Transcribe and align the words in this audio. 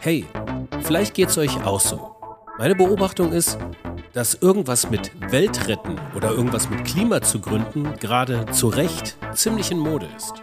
Hey, 0.00 0.26
vielleicht 0.82 1.14
geht's 1.14 1.36
euch 1.38 1.64
auch 1.64 1.80
so. 1.80 2.14
Meine 2.56 2.76
Beobachtung 2.76 3.32
ist, 3.32 3.58
dass 4.12 4.34
irgendwas 4.34 4.90
mit 4.90 5.10
Weltretten 5.32 5.96
oder 6.14 6.30
irgendwas 6.30 6.70
mit 6.70 6.84
Klima 6.84 7.20
zu 7.20 7.40
gründen 7.40 7.94
gerade 7.98 8.46
zu 8.52 8.68
Recht 8.68 9.16
ziemlich 9.34 9.72
in 9.72 9.78
Mode 9.78 10.08
ist. 10.16 10.34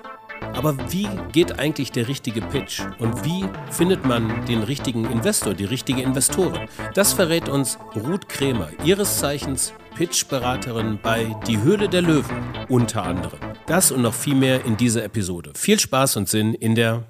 Aber 0.54 0.76
wie 0.92 1.08
geht 1.32 1.58
eigentlich 1.58 1.94
der 1.94 2.10
richtige 2.10 2.42
Pitch 2.42 2.82
und 3.00 3.24
wie 3.24 3.46
findet 3.72 4.06
man 4.06 4.46
den 4.46 4.62
richtigen 4.62 5.06
Investor, 5.06 5.54
die 5.54 5.66
richtige 5.66 6.02
Investorin? 6.02 6.68
Das 6.94 7.14
verrät 7.14 7.48
uns 7.48 7.78
Ruth 7.96 8.28
Krämer, 8.28 8.70
ihres 8.84 9.20
Zeichens 9.20 9.74
Pitchberaterin 9.96 11.00
bei 11.02 11.34
Die 11.48 11.62
Höhle 11.62 11.88
der 11.88 12.02
Löwen 12.02 12.44
unter 12.68 13.04
anderem. 13.04 13.40
Das 13.68 13.92
und 13.92 14.02
noch 14.02 14.14
viel 14.14 14.36
mehr 14.36 14.66
in 14.66 14.76
dieser 14.76 15.06
Episode. 15.06 15.54
Viel 15.56 15.80
Spaß 15.80 16.18
und 16.18 16.28
Sinn 16.28 16.54
in 16.54 16.76
der 16.76 17.04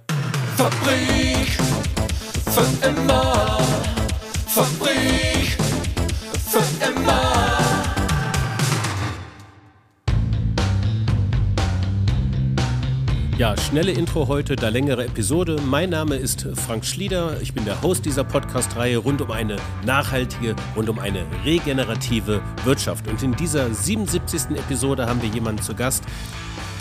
Fabrik 0.58 1.65
für 2.56 2.88
immer. 2.88 3.60
Fabrik 4.48 5.58
für 6.48 6.64
immer. 6.88 7.22
Ja, 13.38 13.58
schnelle 13.58 13.92
Intro 13.92 14.30
heute, 14.30 14.56
da 14.56 14.70
längere 14.70 15.04
Episode. 15.04 15.58
Mein 15.66 15.90
Name 15.90 16.16
ist 16.16 16.48
Frank 16.54 16.86
Schlieder. 16.86 17.42
Ich 17.42 17.54
bin 17.54 17.66
der 17.66 17.82
Host 17.82 18.06
dieser 18.06 18.24
Podcast-Reihe 18.24 19.00
rund 19.00 19.22
um 19.22 19.32
eine 19.32 19.58
nachhaltige, 19.86 20.56
rund 20.78 20.88
um 20.88 20.98
eine 21.00 21.26
regenerative 21.44 22.42
Wirtschaft. 22.64 23.10
Und 23.10 23.22
in 23.22 23.36
dieser 23.36 23.74
77. 23.74 24.52
Episode 24.58 25.08
haben 25.08 25.22
wir 25.22 25.28
jemanden 25.28 25.62
zu 25.62 25.76
Gast, 25.76 26.06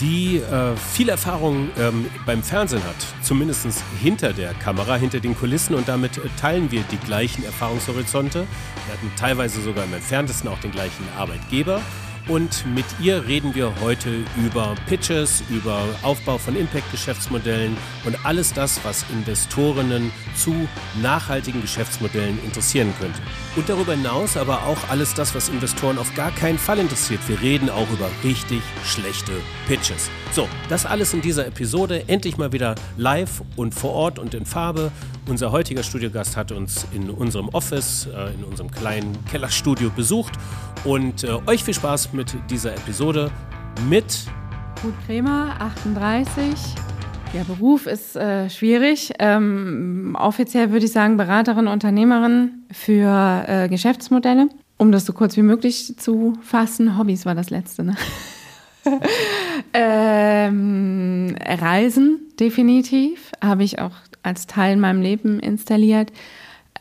die 0.00 0.38
äh, 0.38 0.76
viel 0.76 1.08
Erfahrung 1.08 1.70
ähm, 1.78 2.06
beim 2.26 2.42
Fernsehen 2.42 2.82
hat, 2.84 2.96
zumindest 3.22 3.66
hinter 4.02 4.32
der 4.32 4.54
Kamera, 4.54 4.96
hinter 4.96 5.20
den 5.20 5.36
Kulissen 5.36 5.74
und 5.74 5.88
damit 5.88 6.18
äh, 6.18 6.22
teilen 6.40 6.70
wir 6.70 6.82
die 6.90 6.98
gleichen 6.98 7.44
Erfahrungshorizonte. 7.44 8.40
Wir 8.86 8.95
hatten 8.95 9.12
teilweise 9.16 9.60
sogar 9.62 9.84
im 9.84 9.95
entferntesten 9.95 10.48
auch 10.48 10.59
den 10.59 10.73
gleichen 10.73 11.04
Arbeitgeber. 11.16 11.80
Und 12.26 12.64
mit 12.74 12.86
ihr 13.00 13.26
reden 13.26 13.54
wir 13.54 13.70
heute 13.82 14.24
über 14.42 14.74
Pitches, 14.86 15.42
über 15.50 15.84
Aufbau 16.02 16.38
von 16.38 16.56
Impact-Geschäftsmodellen 16.56 17.76
und 18.06 18.16
alles 18.24 18.54
das, 18.54 18.82
was 18.82 19.04
Investorinnen 19.12 20.10
zu 20.34 20.66
nachhaltigen 21.02 21.60
Geschäftsmodellen 21.60 22.42
interessieren 22.42 22.95
könnte. 22.98 23.18
Und 23.56 23.68
darüber 23.68 23.92
hinaus 23.92 24.38
aber 24.38 24.62
auch 24.64 24.88
alles 24.88 25.12
das, 25.12 25.34
was 25.34 25.50
Investoren 25.50 25.98
auf 25.98 26.14
gar 26.14 26.30
keinen 26.30 26.58
Fall 26.58 26.78
interessiert. 26.78 27.20
Wir 27.28 27.42
reden 27.42 27.68
auch 27.68 27.90
über 27.90 28.08
richtig 28.22 28.62
schlechte 28.84 29.32
Pitches. 29.68 30.08
So, 30.32 30.48
das 30.70 30.86
alles 30.86 31.12
in 31.12 31.20
dieser 31.20 31.46
Episode. 31.46 32.04
Endlich 32.06 32.38
mal 32.38 32.52
wieder 32.52 32.74
live 32.96 33.42
und 33.56 33.74
vor 33.74 33.92
Ort 33.92 34.18
und 34.18 34.32
in 34.32 34.46
Farbe. 34.46 34.92
Unser 35.26 35.52
heutiger 35.52 35.82
Studiogast 35.82 36.36
hat 36.36 36.52
uns 36.52 36.86
in 36.92 37.08
unserem 37.08 37.48
Office, 37.48 38.06
äh, 38.14 38.34
in 38.34 38.44
unserem 38.44 38.70
kleinen 38.70 39.24
Kellerstudio 39.24 39.88
besucht. 39.88 40.34
Und 40.84 41.24
äh, 41.24 41.38
euch 41.46 41.64
viel 41.64 41.72
Spaß 41.72 42.12
mit 42.12 42.36
dieser 42.50 42.74
Episode 42.74 43.30
mit 43.88 44.26
Ruth 44.84 44.92
Krämer, 45.06 45.56
38. 45.60 46.46
Der 47.32 47.45
Beruf 47.45 47.86
ist 47.86 48.16
äh, 48.16 48.50
schwierig. 48.50 49.12
Ähm, 49.18 50.14
offiziell 50.20 50.70
würde 50.72 50.84
ich 50.84 50.92
sagen 50.92 51.16
Beraterin, 51.16 51.68
Unternehmerin 51.68 52.66
für 52.70 53.45
äh, 53.48 53.68
Geschäftsmodelle. 53.70 54.50
Um 54.76 54.92
das 54.92 55.06
so 55.06 55.14
kurz 55.14 55.38
wie 55.38 55.42
möglich 55.42 55.96
zu 55.96 56.34
fassen, 56.42 56.98
Hobbys 56.98 57.24
war 57.24 57.34
das 57.34 57.48
letzte. 57.48 57.82
Ne? 57.82 57.96
ähm, 59.72 61.34
Reisen, 61.40 62.20
definitiv, 62.38 63.32
habe 63.42 63.64
ich 63.64 63.78
auch 63.78 63.95
als 64.25 64.47
Teil 64.47 64.75
in 64.75 64.80
meinem 64.80 65.03
Leben 65.03 65.38
installiert. 65.38 66.12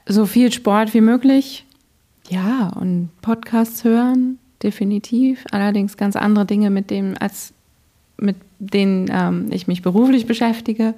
So 0.07 0.25
viel 0.25 0.51
Sport 0.51 0.93
wie 0.93 1.01
möglich. 1.01 1.65
Ja, 2.29 2.69
und 2.79 3.09
Podcasts 3.21 3.83
hören, 3.83 4.39
definitiv. 4.63 5.45
Allerdings 5.51 5.97
ganz 5.97 6.15
andere 6.15 6.45
Dinge, 6.45 6.69
mit 6.69 6.89
dem, 6.89 7.15
als 7.19 7.53
mit 8.17 8.37
denen 8.59 9.09
ähm, 9.11 9.47
ich 9.51 9.67
mich 9.67 9.81
beruflich 9.81 10.25
beschäftige. 10.25 10.93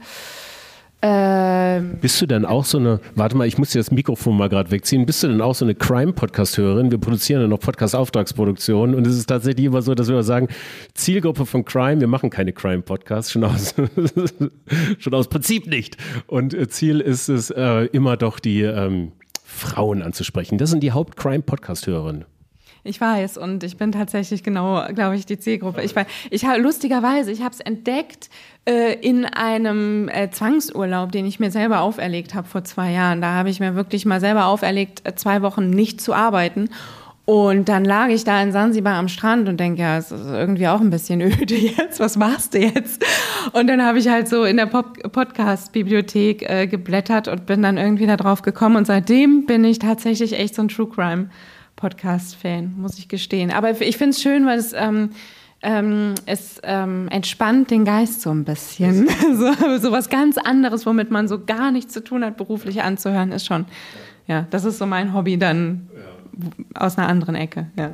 Ähm, 1.01 1.97
bist 2.01 2.21
du 2.21 2.25
denn 2.25 2.45
auch 2.45 2.65
so 2.65 2.77
eine, 2.77 2.99
warte 3.15 3.35
mal, 3.37 3.47
ich 3.47 3.57
muss 3.57 3.71
dir 3.71 3.79
das 3.79 3.91
Mikrofon 3.91 4.37
mal 4.37 4.49
gerade 4.49 4.71
wegziehen, 4.71 5.05
bist 5.05 5.21
du 5.23 5.27
denn 5.27 5.41
auch 5.41 5.53
so 5.53 5.65
eine 5.65 5.75
Crime-Podcast-Hörerin? 5.75 6.89
Wir 6.89 6.97
produzieren 6.97 7.41
ja 7.41 7.47
noch 7.47 7.59
Podcast-Auftragsproduktion 7.59 8.95
und 8.95 9.05
es 9.05 9.17
ist 9.17 9.27
tatsächlich 9.27 9.65
immer 9.65 9.81
so, 9.81 9.93
dass 9.93 10.07
wir 10.07 10.23
sagen, 10.23 10.47
Zielgruppe 10.93 11.45
von 11.45 11.65
Crime, 11.65 11.99
wir 11.99 12.07
machen 12.07 12.29
keine 12.29 12.53
Crime-Podcasts, 12.53 13.31
schon 13.31 13.43
aus, 13.43 13.75
schon 14.99 15.13
aus 15.13 15.27
Prinzip 15.27 15.67
nicht. 15.67 15.97
Und 16.27 16.53
äh, 16.53 16.67
Ziel 16.67 17.01
ist 17.01 17.29
es 17.29 17.49
äh, 17.51 17.85
immer 17.87 18.17
doch 18.17 18.39
die 18.39 18.61
ähm, 18.61 19.11
Frauen 19.43 20.01
anzusprechen. 20.01 20.57
Das 20.57 20.69
sind 20.69 20.81
die 20.81 20.91
Haupt-Crime-Podcast-Hörerinnen. 20.91 22.25
Ich 22.87 23.01
weiß 23.01 23.37
und 23.39 23.63
ich 23.63 23.77
bin 23.77 23.91
tatsächlich 23.91 24.43
genau, 24.43 24.85
glaube 24.93 25.15
ich, 25.15 25.25
die 25.25 25.39
Zielgruppe. 25.39 25.81
Ich 25.81 25.95
war, 25.95 26.05
ich 26.29 26.45
habe 26.45 26.61
lustigerweise, 26.61 27.31
ich 27.31 27.41
habe 27.41 27.51
es 27.51 27.59
entdeckt 27.59 28.29
äh, 28.69 28.93
in 28.99 29.25
einem 29.25 30.07
äh, 30.07 30.29
Zwangsurlaub, 30.29 31.11
den 31.11 31.25
ich 31.25 31.39
mir 31.39 31.49
selber 31.49 31.79
auferlegt 31.79 32.35
habe 32.35 32.47
vor 32.47 32.63
zwei 32.63 32.91
Jahren. 32.91 33.21
Da 33.21 33.33
habe 33.33 33.49
ich 33.49 33.59
mir 33.59 33.73
wirklich 33.73 34.05
mal 34.05 34.19
selber 34.19 34.45
auferlegt, 34.45 35.01
äh, 35.03 35.15
zwei 35.15 35.41
Wochen 35.41 35.71
nicht 35.71 35.99
zu 35.99 36.13
arbeiten. 36.13 36.69
Und 37.25 37.69
dann 37.69 37.85
lag 37.85 38.09
ich 38.09 38.23
da 38.23 38.39
in 38.43 38.51
Sansibar 38.51 38.93
am 38.97 39.07
Strand 39.07 39.49
und 39.49 39.59
denke, 39.59 39.81
ja, 39.81 39.97
es 39.97 40.11
ist 40.11 40.27
irgendwie 40.27 40.67
auch 40.67 40.79
ein 40.79 40.91
bisschen 40.91 41.21
öde 41.23 41.55
jetzt. 41.55 41.99
Was 41.99 42.17
machst 42.17 42.53
du 42.53 42.59
jetzt? 42.59 43.03
Und 43.53 43.65
dann 43.65 43.83
habe 43.83 43.97
ich 43.97 44.09
halt 44.09 44.27
so 44.27 44.43
in 44.43 44.57
der 44.57 44.67
Podcast-Bibliothek 44.67 46.47
äh, 46.47 46.67
geblättert 46.67 47.27
und 47.29 47.47
bin 47.47 47.63
dann 47.63 47.77
irgendwie 47.77 48.05
da 48.05 48.15
drauf 48.15 48.43
gekommen. 48.43 48.75
Und 48.75 48.85
seitdem 48.85 49.47
bin 49.47 49.63
ich 49.63 49.79
tatsächlich 49.79 50.37
echt 50.37 50.53
so 50.53 50.61
ein 50.61 50.67
True 50.67 50.87
Crime 50.87 51.29
Podcast-Fan, 51.75 52.75
muss 52.77 52.97
ich 52.97 53.07
gestehen. 53.07 53.51
Aber 53.51 53.79
ich 53.81 53.97
finde 53.97 54.11
es 54.11 54.21
schön, 54.21 54.45
weil 54.45 54.57
es, 54.59 54.73
ähm, 54.73 55.11
ähm, 55.61 56.15
es 56.25 56.59
ähm, 56.63 57.07
entspannt 57.09 57.71
den 57.71 57.85
Geist 57.85 58.21
so 58.21 58.31
ein 58.31 58.45
bisschen. 58.45 59.07
so, 59.35 59.77
so 59.79 59.91
was 59.91 60.09
ganz 60.09 60.37
anderes, 60.37 60.85
womit 60.85 61.11
man 61.11 61.27
so 61.27 61.43
gar 61.43 61.71
nichts 61.71 61.93
zu 61.93 62.03
tun 62.03 62.23
hat, 62.23 62.37
beruflich 62.37 62.81
anzuhören, 62.81 63.31
ist 63.31 63.45
schon, 63.45 63.65
ja, 64.27 64.47
das 64.49 64.65
ist 64.65 64.77
so 64.77 64.85
mein 64.85 65.13
Hobby 65.13 65.37
dann 65.37 65.89
aus 66.73 66.97
einer 66.97 67.07
anderen 67.07 67.35
Ecke. 67.35 67.67
Ja. 67.77 67.91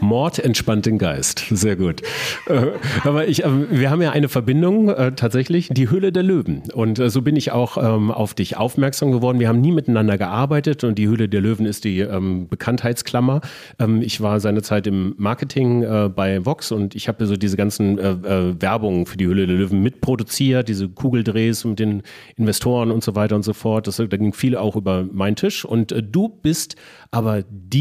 Mord 0.00 0.38
entspannt 0.38 0.86
den 0.86 0.98
Geist. 0.98 1.44
Sehr 1.50 1.76
gut. 1.76 2.02
Äh, 2.46 2.66
aber 3.04 3.28
ich, 3.28 3.44
äh, 3.44 3.50
wir 3.70 3.90
haben 3.90 4.02
ja 4.02 4.10
eine 4.10 4.28
Verbindung 4.28 4.88
äh, 4.88 5.12
tatsächlich, 5.12 5.68
die 5.72 5.90
Höhle 5.90 6.12
der 6.12 6.22
Löwen. 6.22 6.62
Und 6.72 7.00
so 7.10 7.22
bin 7.22 7.36
ich 7.36 7.52
auch 7.52 7.76
ähm, 7.76 8.10
auf 8.10 8.34
dich 8.34 8.56
aufmerksam 8.56 9.12
geworden. 9.12 9.40
Wir 9.40 9.48
haben 9.48 9.60
nie 9.60 9.72
miteinander 9.72 10.18
gearbeitet 10.18 10.84
und 10.84 10.98
die 10.98 11.08
Höhle 11.08 11.28
der 11.28 11.40
Löwen 11.40 11.66
ist 11.66 11.84
die 11.84 12.00
ähm, 12.00 12.48
Bekanntheitsklammer. 12.48 13.40
Ähm, 13.78 14.02
ich 14.02 14.20
war 14.20 14.40
seinerzeit 14.40 14.86
im 14.86 15.14
Marketing 15.16 15.84
bei 16.14 16.44
Vox 16.44 16.72
und 16.72 16.94
ich 16.94 17.08
habe 17.08 17.26
so 17.26 17.36
diese 17.36 17.56
ganzen 17.56 17.98
Werbungen 17.98 19.06
für 19.06 19.16
die 19.16 19.26
Höhle 19.26 19.46
der 19.46 19.56
Löwen 19.56 19.82
mitproduziert, 19.82 20.68
diese 20.68 20.88
Kugeldrehs 20.88 21.64
mit 21.64 21.78
den 21.78 22.02
Investoren 22.36 22.90
und 22.90 23.02
so 23.02 23.14
weiter 23.14 23.36
und 23.36 23.42
so 23.42 23.52
fort. 23.52 23.86
Das, 23.86 23.96
da 23.96 24.04
ging 24.04 24.32
viel 24.32 24.56
auch 24.56 24.76
über 24.76 25.04
meinen 25.10 25.36
Tisch. 25.36 25.64
Und 25.64 25.94
du 26.10 26.28
bist 26.28 26.76
aber 27.10 27.42
die 27.50 27.77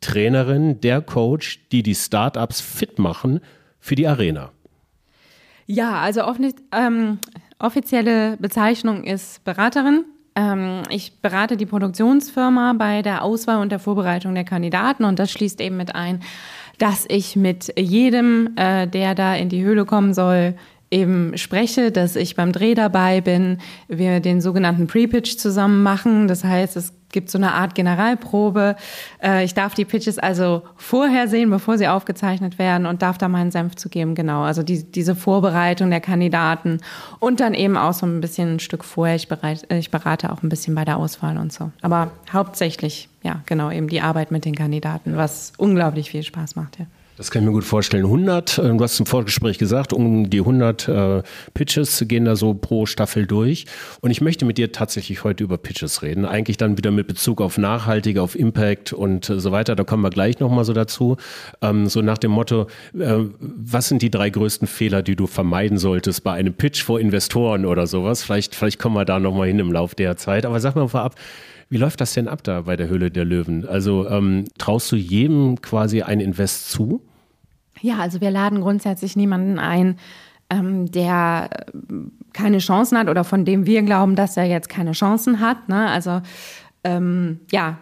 Trainerin, 0.00 0.80
der 0.80 1.00
Coach, 1.00 1.60
die 1.72 1.82
die 1.82 1.94
Startups 1.94 2.60
fit 2.60 2.98
machen 2.98 3.40
für 3.80 3.94
die 3.94 4.06
Arena. 4.06 4.50
Ja, 5.66 6.00
also 6.00 6.22
ähm, 6.72 7.18
offizielle 7.58 8.36
Bezeichnung 8.36 9.04
ist 9.04 9.42
Beraterin. 9.44 10.04
Ähm, 10.36 10.82
ich 10.90 11.20
berate 11.20 11.56
die 11.56 11.66
Produktionsfirma 11.66 12.74
bei 12.74 13.02
der 13.02 13.22
Auswahl 13.22 13.60
und 13.60 13.72
der 13.72 13.78
Vorbereitung 13.78 14.34
der 14.34 14.44
Kandidaten 14.44 15.04
und 15.04 15.18
das 15.18 15.32
schließt 15.32 15.60
eben 15.60 15.76
mit 15.76 15.94
ein, 15.94 16.20
dass 16.78 17.06
ich 17.08 17.36
mit 17.36 17.72
jedem, 17.78 18.50
äh, 18.56 18.86
der 18.86 19.14
da 19.14 19.34
in 19.34 19.48
die 19.48 19.64
Höhle 19.64 19.86
kommen 19.86 20.14
soll, 20.14 20.54
eben 20.90 21.36
spreche, 21.36 21.90
dass 21.90 22.16
ich 22.16 22.36
beim 22.36 22.52
Dreh 22.52 22.74
dabei 22.74 23.20
bin, 23.20 23.58
wir 23.88 24.20
den 24.20 24.40
sogenannten 24.40 24.86
Pre-Pitch 24.86 25.36
zusammen 25.36 25.82
machen. 25.82 26.28
Das 26.28 26.44
heißt, 26.44 26.76
es 26.76 26.92
gibt 27.16 27.30
so 27.30 27.38
eine 27.38 27.54
Art 27.54 27.74
Generalprobe. 27.74 28.76
Äh, 29.22 29.42
ich 29.42 29.54
darf 29.54 29.72
die 29.72 29.86
Pitches 29.86 30.18
also 30.18 30.64
vorher 30.76 31.28
sehen, 31.28 31.48
bevor 31.48 31.78
sie 31.78 31.88
aufgezeichnet 31.88 32.58
werden 32.58 32.84
und 32.84 33.00
darf 33.00 33.16
da 33.16 33.26
meinen 33.28 33.50
Senf 33.50 33.74
zu 33.74 33.88
geben. 33.88 34.14
Genau, 34.14 34.42
also 34.42 34.62
die, 34.62 34.82
diese 34.84 35.14
Vorbereitung 35.14 35.88
der 35.88 36.02
Kandidaten 36.02 36.80
und 37.18 37.40
dann 37.40 37.54
eben 37.54 37.78
auch 37.78 37.94
so 37.94 38.04
ein 38.04 38.20
bisschen 38.20 38.56
ein 38.56 38.60
Stück 38.60 38.84
vorher. 38.84 39.16
Ich, 39.16 39.28
bereit, 39.28 39.64
äh, 39.70 39.78
ich 39.78 39.90
berate 39.90 40.30
auch 40.30 40.42
ein 40.42 40.50
bisschen 40.50 40.74
bei 40.74 40.84
der 40.84 40.98
Auswahl 40.98 41.38
und 41.38 41.54
so. 41.54 41.70
Aber 41.80 42.10
hauptsächlich, 42.30 43.08
ja, 43.22 43.40
genau, 43.46 43.70
eben 43.70 43.88
die 43.88 44.02
Arbeit 44.02 44.30
mit 44.30 44.44
den 44.44 44.54
Kandidaten, 44.54 45.16
was 45.16 45.54
unglaublich 45.56 46.10
viel 46.10 46.22
Spaß 46.22 46.54
macht, 46.54 46.78
ja. 46.78 46.84
Das 47.16 47.30
kann 47.30 47.42
ich 47.42 47.46
mir 47.46 47.52
gut 47.52 47.64
vorstellen. 47.64 48.04
100, 48.04 48.58
äh, 48.58 48.62
du 48.76 48.80
hast 48.80 49.00
im 49.00 49.06
Vorgespräch 49.06 49.56
gesagt, 49.56 49.94
um 49.94 50.28
die 50.28 50.40
100 50.40 50.88
äh, 50.88 51.22
Pitches 51.54 52.04
gehen 52.06 52.26
da 52.26 52.36
so 52.36 52.52
pro 52.52 52.84
Staffel 52.84 53.26
durch. 53.26 53.64
Und 54.02 54.10
ich 54.10 54.20
möchte 54.20 54.44
mit 54.44 54.58
dir 54.58 54.70
tatsächlich 54.70 55.24
heute 55.24 55.42
über 55.42 55.56
Pitches 55.56 56.02
reden. 56.02 56.26
Eigentlich 56.26 56.58
dann 56.58 56.76
wieder 56.76 56.90
mit 56.90 57.06
Bezug 57.06 57.40
auf 57.40 57.56
Nachhaltige, 57.56 58.20
auf 58.20 58.38
Impact 58.38 58.92
und 58.92 59.30
äh, 59.30 59.40
so 59.40 59.50
weiter. 59.50 59.74
Da 59.74 59.84
kommen 59.84 60.02
wir 60.02 60.10
gleich 60.10 60.40
nochmal 60.40 60.66
so 60.66 60.74
dazu. 60.74 61.16
Ähm, 61.62 61.88
so 61.88 62.02
nach 62.02 62.18
dem 62.18 62.32
Motto, 62.32 62.66
äh, 62.92 63.24
was 63.40 63.88
sind 63.88 64.02
die 64.02 64.10
drei 64.10 64.28
größten 64.28 64.68
Fehler, 64.68 65.02
die 65.02 65.16
du 65.16 65.26
vermeiden 65.26 65.78
solltest 65.78 66.22
bei 66.22 66.32
einem 66.32 66.52
Pitch 66.52 66.82
vor 66.82 67.00
Investoren 67.00 67.64
oder 67.64 67.86
sowas? 67.86 68.22
Vielleicht, 68.24 68.54
vielleicht 68.54 68.78
kommen 68.78 68.94
wir 68.94 69.06
da 69.06 69.18
nochmal 69.18 69.48
hin 69.48 69.58
im 69.58 69.72
Laufe 69.72 69.96
der 69.96 70.18
Zeit. 70.18 70.44
Aber 70.44 70.60
sag 70.60 70.76
mal 70.76 70.88
vorab, 70.88 71.14
wie 71.68 71.78
läuft 71.78 72.00
das 72.00 72.14
denn 72.14 72.28
ab 72.28 72.42
da 72.44 72.62
bei 72.62 72.76
der 72.76 72.88
Höhle 72.88 73.10
der 73.10 73.24
Löwen? 73.24 73.66
Also 73.66 74.08
ähm, 74.08 74.44
traust 74.58 74.90
du 74.92 74.96
jedem 74.96 75.60
quasi 75.60 76.02
ein 76.02 76.20
Invest 76.20 76.70
zu? 76.70 77.02
Ja, 77.80 77.98
also 77.98 78.20
wir 78.20 78.30
laden 78.30 78.60
grundsätzlich 78.60 79.16
niemanden 79.16 79.58
ein, 79.58 79.98
ähm, 80.48 80.90
der 80.90 81.50
äh, 81.52 81.92
keine 82.32 82.58
Chancen 82.58 82.98
hat 82.98 83.08
oder 83.08 83.24
von 83.24 83.44
dem 83.44 83.66
wir 83.66 83.82
glauben, 83.82 84.14
dass 84.14 84.36
er 84.36 84.44
jetzt 84.44 84.68
keine 84.68 84.92
Chancen 84.92 85.40
hat. 85.40 85.68
Ne? 85.68 85.88
Also 85.88 86.22
ähm, 86.84 87.40
ja, 87.50 87.78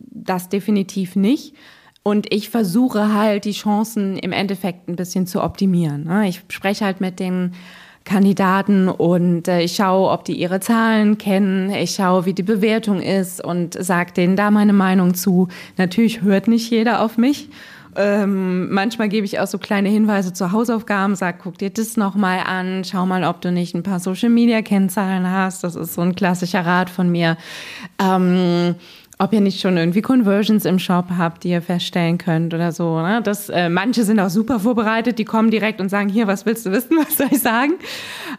das 0.00 0.48
definitiv 0.48 1.14
nicht. 1.14 1.54
Und 2.02 2.32
ich 2.32 2.50
versuche 2.50 3.12
halt 3.12 3.44
die 3.44 3.52
Chancen 3.52 4.16
im 4.16 4.32
Endeffekt 4.32 4.88
ein 4.88 4.96
bisschen 4.96 5.26
zu 5.26 5.42
optimieren. 5.42 6.04
Ne? 6.04 6.28
Ich 6.28 6.42
spreche 6.48 6.84
halt 6.84 7.00
mit 7.00 7.20
den 7.20 7.52
Kandidaten 8.08 8.88
und 8.88 9.48
äh, 9.48 9.60
ich 9.60 9.76
schaue, 9.76 10.10
ob 10.10 10.24
die 10.24 10.32
ihre 10.32 10.60
Zahlen 10.60 11.18
kennen. 11.18 11.70
Ich 11.70 11.90
schaue, 11.90 12.24
wie 12.24 12.32
die 12.32 12.42
Bewertung 12.42 13.02
ist 13.02 13.44
und 13.44 13.74
sage 13.74 14.12
denen 14.12 14.34
da 14.34 14.50
meine 14.50 14.72
Meinung 14.72 15.14
zu. 15.14 15.48
Natürlich 15.76 16.22
hört 16.22 16.48
nicht 16.48 16.70
jeder 16.70 17.02
auf 17.02 17.18
mich. 17.18 17.50
Ähm, 17.96 18.72
manchmal 18.72 19.08
gebe 19.08 19.26
ich 19.26 19.40
auch 19.40 19.46
so 19.46 19.58
kleine 19.58 19.88
Hinweise 19.88 20.32
zu 20.32 20.52
Hausaufgaben, 20.52 21.16
sag, 21.16 21.40
guck 21.40 21.58
dir 21.58 21.70
das 21.70 21.96
nochmal 21.96 22.40
an, 22.46 22.84
schau 22.84 23.04
mal, 23.06 23.24
ob 23.24 23.40
du 23.40 23.52
nicht 23.52 23.74
ein 23.74 23.82
paar 23.82 23.98
Social 24.00 24.30
Media 24.30 24.62
Kennzahlen 24.62 25.30
hast. 25.30 25.62
Das 25.62 25.74
ist 25.74 25.94
so 25.94 26.00
ein 26.00 26.14
klassischer 26.14 26.64
Rat 26.64 26.90
von 26.90 27.10
mir. 27.10 27.36
Ähm, 28.00 28.76
ob 29.18 29.32
ihr 29.32 29.40
nicht 29.40 29.60
schon 29.60 29.76
irgendwie 29.76 30.00
Conversions 30.00 30.64
im 30.64 30.78
Shop 30.78 31.06
habt, 31.18 31.42
die 31.42 31.50
ihr 31.50 31.60
feststellen 31.60 32.18
könnt 32.18 32.54
oder 32.54 32.70
so. 32.70 33.00
Ne? 33.00 33.20
Das, 33.22 33.48
äh, 33.48 33.68
manche 33.68 34.04
sind 34.04 34.20
auch 34.20 34.30
super 34.30 34.60
vorbereitet, 34.60 35.18
die 35.18 35.24
kommen 35.24 35.50
direkt 35.50 35.80
und 35.80 35.88
sagen, 35.88 36.08
hier, 36.08 36.28
was 36.28 36.46
willst 36.46 36.64
du 36.64 36.70
wissen, 36.70 36.96
was 36.98 37.16
soll 37.16 37.26
ich 37.30 37.40
sagen? 37.40 37.74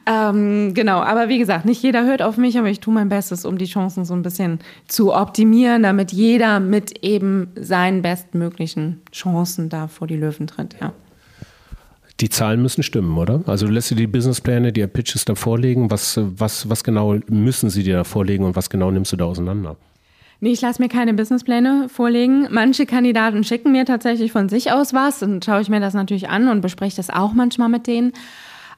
Ähm, 0.05 0.73
genau, 0.73 0.99
aber 1.01 1.27
wie 1.27 1.37
gesagt, 1.37 1.65
nicht 1.65 1.83
jeder 1.83 2.05
hört 2.05 2.21
auf 2.21 2.37
mich, 2.37 2.57
aber 2.57 2.69
ich 2.69 2.79
tue 2.79 2.93
mein 2.93 3.09
Bestes, 3.09 3.45
um 3.45 3.57
die 3.57 3.65
Chancen 3.65 4.05
so 4.05 4.13
ein 4.13 4.21
bisschen 4.21 4.59
zu 4.87 5.13
optimieren, 5.13 5.83
damit 5.83 6.13
jeder 6.13 6.61
mit 6.61 7.03
eben 7.03 7.49
seinen 7.55 8.01
bestmöglichen 8.01 9.01
Chancen 9.11 9.67
da 9.67 9.87
vor 9.87 10.07
die 10.07 10.17
Löwen 10.17 10.47
tritt, 10.47 10.77
ja. 10.79 10.93
Die 12.21 12.29
Zahlen 12.29 12.61
müssen 12.61 12.83
stimmen, 12.83 13.17
oder? 13.17 13.43
Also 13.45 13.65
du 13.65 13.71
lässt 13.71 13.91
dir 13.91 13.95
die 13.95 14.07
Businesspläne, 14.07 14.73
die 14.73 14.85
Pitches 14.87 15.23
da 15.23 15.35
vorlegen. 15.35 15.89
Was, 15.89 16.19
was, 16.21 16.67
was 16.69 16.83
genau 16.83 17.15
müssen 17.29 17.69
sie 17.69 17.83
dir 17.83 17.95
da 17.95 18.03
vorlegen 18.03 18.43
und 18.43 18.57
was 18.57 18.69
genau 18.69 18.91
nimmst 18.91 19.13
du 19.13 19.15
da 19.15 19.23
auseinander? 19.23 19.77
Nee, 20.41 20.51
ich 20.51 20.61
lasse 20.61 20.81
mir 20.81 20.87
keine 20.87 21.13
Businesspläne 21.13 21.89
vorlegen. 21.89 22.47
Manche 22.49 22.85
Kandidaten 22.85 23.43
schicken 23.43 23.73
mir 23.73 23.85
tatsächlich 23.85 24.31
von 24.31 24.47
sich 24.47 24.71
aus 24.71 24.93
was 24.93 25.21
und 25.21 25.43
schaue 25.43 25.61
ich 25.61 25.69
mir 25.69 25.81
das 25.81 25.93
natürlich 25.93 26.29
an 26.29 26.47
und 26.47 26.61
bespreche 26.61 26.95
das 26.95 27.09
auch 27.09 27.33
manchmal 27.33 27.67
mit 27.67 27.87
denen. 27.87 28.13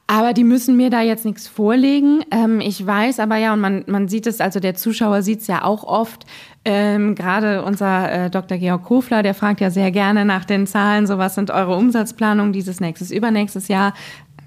Aber 0.08 0.32
die 0.32 0.42
müssen 0.42 0.76
mir 0.76 0.90
da 0.90 1.00
jetzt 1.00 1.24
nichts 1.24 1.46
vorlegen. 1.46 2.24
Ähm, 2.32 2.60
ich 2.60 2.84
weiß 2.84 3.20
aber 3.20 3.36
ja, 3.36 3.52
und 3.52 3.60
man, 3.60 3.84
man 3.86 4.08
sieht 4.08 4.26
es, 4.26 4.40
also 4.40 4.58
der 4.58 4.74
Zuschauer 4.74 5.22
sieht 5.22 5.42
es 5.42 5.46
ja 5.46 5.62
auch 5.62 5.84
oft, 5.84 6.26
ähm, 6.64 7.14
gerade 7.14 7.64
unser 7.64 8.12
äh, 8.12 8.30
Dr. 8.30 8.58
Georg 8.58 8.82
Kofler, 8.82 9.22
der 9.22 9.34
fragt 9.34 9.60
ja 9.60 9.70
sehr 9.70 9.92
gerne 9.92 10.24
nach 10.24 10.44
den 10.44 10.66
Zahlen, 10.66 11.06
so 11.06 11.18
was 11.18 11.36
sind 11.36 11.50
eure 11.52 11.76
Umsatzplanungen 11.76 12.52
dieses 12.52 12.80
nächstes, 12.80 13.12
übernächstes 13.12 13.68
Jahr 13.68 13.94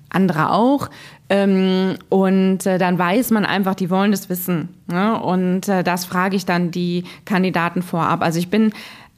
andere 0.09 0.51
auch. 0.51 0.89
Ähm, 1.27 1.95
und 2.09 2.65
äh, 2.65 2.77
dann 2.77 2.99
weiß 2.99 3.31
man 3.31 3.45
einfach, 3.45 3.73
die 3.73 3.89
wollen 3.89 4.11
das 4.11 4.29
wissen. 4.29 4.69
Ne? 4.87 5.19
Und 5.19 5.67
äh, 5.67 5.83
das 5.83 6.05
frage 6.05 6.35
ich 6.35 6.45
dann 6.45 6.69
die 6.69 7.03
Kandidaten 7.25 7.81
vorab. 7.81 8.21
Also 8.21 8.37
ich 8.37 8.49
bin 8.49 8.73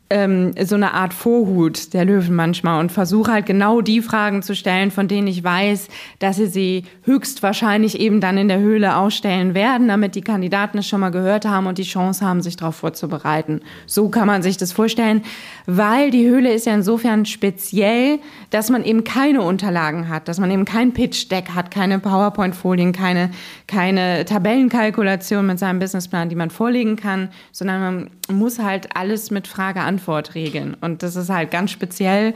ähm, 0.09 0.53
so 0.63 0.75
eine 0.75 0.93
Art 0.93 1.13
Vorhut 1.13 1.93
der 1.93 2.05
Löwen 2.05 2.33
manchmal 2.33 2.79
und 2.79 2.91
versuche 2.91 3.31
halt 3.31 3.45
genau 3.45 3.81
die 3.81 4.01
Fragen 4.01 4.41
zu 4.41 4.55
stellen, 4.55 4.89
von 4.89 5.07
denen 5.09 5.27
ich 5.27 5.43
weiß, 5.43 5.89
dass 6.19 6.37
sie 6.37 6.45
sie 6.45 6.85
höchstwahrscheinlich 7.03 7.99
eben 7.99 8.21
dann 8.21 8.37
in 8.37 8.47
der 8.47 8.59
Höhle 8.59 8.95
ausstellen 8.95 9.53
werden, 9.53 9.89
damit 9.89 10.15
die 10.15 10.21
Kandidaten 10.21 10.77
es 10.77 10.87
schon 10.87 11.01
mal 11.01 11.09
gehört 11.09 11.45
haben 11.45 11.67
und 11.67 11.77
die 11.77 11.83
Chance 11.83 12.25
haben, 12.25 12.41
sich 12.41 12.55
darauf 12.55 12.75
vorzubereiten. 12.75 13.61
So 13.85 14.07
kann 14.07 14.27
man 14.27 14.41
sich 14.43 14.55
das 14.55 14.71
vorstellen, 14.71 15.23
weil 15.65 16.09
die 16.09 16.27
Höhle 16.27 16.53
ist 16.53 16.65
ja 16.65 16.73
insofern 16.73 17.25
speziell, 17.25 18.19
dass 18.49 18.69
man 18.69 18.85
eben 18.85 19.03
keine 19.03 19.41
Unterlagen 19.41 20.07
hat, 20.07 20.29
dass 20.29 20.39
man 20.39 20.49
eben 20.51 20.63
kein 20.63 20.93
Pitch-Deck 20.93 21.49
hat, 21.53 21.69
keine 21.69 21.99
PowerPoint-Folien, 21.99 22.93
keine, 22.93 23.31
keine 23.67 24.23
Tabellenkalkulation 24.23 25.45
mit 25.45 25.59
seinem 25.59 25.79
Businessplan, 25.79 26.29
die 26.29 26.35
man 26.35 26.49
vorlegen 26.49 26.95
kann, 26.95 27.29
sondern 27.51 27.81
man 27.81 28.09
muss 28.39 28.59
halt 28.59 28.95
alles 28.95 29.31
mit 29.31 29.47
Frage-Antwort 29.47 29.96
regeln. 30.35 30.75
Und 30.81 31.03
das 31.03 31.15
ist 31.15 31.29
halt 31.29 31.51
ganz 31.51 31.71
speziell. 31.71 32.33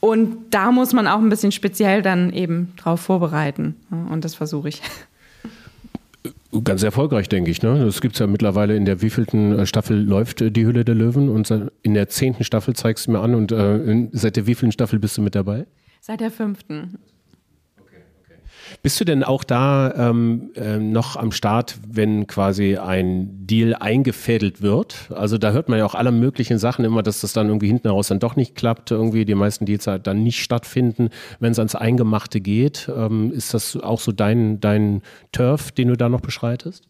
Und 0.00 0.36
da 0.50 0.70
muss 0.70 0.92
man 0.92 1.06
auch 1.06 1.18
ein 1.18 1.28
bisschen 1.28 1.52
speziell 1.52 2.02
dann 2.02 2.32
eben 2.32 2.72
drauf 2.76 3.00
vorbereiten. 3.00 3.76
Und 3.90 4.24
das 4.24 4.34
versuche 4.34 4.68
ich. 4.68 4.82
Ganz 6.64 6.82
erfolgreich, 6.82 7.28
denke 7.28 7.50
ich. 7.50 7.62
Ne? 7.62 7.84
Das 7.84 8.00
gibt 8.00 8.14
es 8.14 8.20
ja 8.20 8.26
mittlerweile 8.26 8.76
in 8.76 8.84
der 8.84 9.02
wievielten 9.02 9.58
äh, 9.58 9.66
Staffel 9.66 10.00
läuft 10.00 10.40
äh, 10.40 10.50
die 10.50 10.64
Hülle 10.64 10.84
der 10.84 10.94
Löwen 10.94 11.28
und 11.28 11.52
in 11.82 11.94
der 11.94 12.08
zehnten 12.08 12.44
Staffel 12.44 12.74
zeigst 12.74 13.06
du 13.06 13.12
mir 13.12 13.20
an 13.20 13.34
und 13.34 13.52
äh, 13.52 14.08
seit 14.12 14.36
der 14.36 14.46
wievielten 14.46 14.72
Staffel 14.72 14.98
bist 14.98 15.18
du 15.18 15.22
mit 15.22 15.34
dabei? 15.34 15.66
Seit 16.00 16.20
der 16.20 16.30
fünften. 16.30 16.98
Bist 18.86 19.00
du 19.00 19.04
denn 19.04 19.24
auch 19.24 19.42
da 19.42 19.92
ähm, 19.96 20.52
äh, 20.54 20.78
noch 20.78 21.16
am 21.16 21.32
Start, 21.32 21.76
wenn 21.88 22.28
quasi 22.28 22.76
ein 22.76 23.44
Deal 23.44 23.74
eingefädelt 23.74 24.62
wird? 24.62 25.10
Also 25.12 25.38
da 25.38 25.50
hört 25.50 25.68
man 25.68 25.80
ja 25.80 25.84
auch 25.84 25.96
alle 25.96 26.12
möglichen 26.12 26.58
Sachen 26.58 26.84
immer, 26.84 27.02
dass 27.02 27.20
das 27.20 27.32
dann 27.32 27.48
irgendwie 27.48 27.66
hinten 27.66 27.88
raus 27.88 28.06
dann 28.06 28.20
doch 28.20 28.36
nicht 28.36 28.54
klappt, 28.54 28.92
irgendwie 28.92 29.24
die 29.24 29.34
meisten 29.34 29.66
Deals 29.66 29.88
halt 29.88 30.06
dann 30.06 30.22
nicht 30.22 30.40
stattfinden, 30.40 31.08
wenn 31.40 31.50
es 31.50 31.58
ans 31.58 31.74
Eingemachte 31.74 32.40
geht. 32.40 32.88
Ähm, 32.96 33.32
ist 33.32 33.54
das 33.54 33.76
auch 33.76 33.98
so 33.98 34.12
dein, 34.12 34.60
dein 34.60 35.02
Turf, 35.32 35.72
den 35.72 35.88
du 35.88 35.96
da 35.96 36.08
noch 36.08 36.20
beschreitest? 36.20 36.84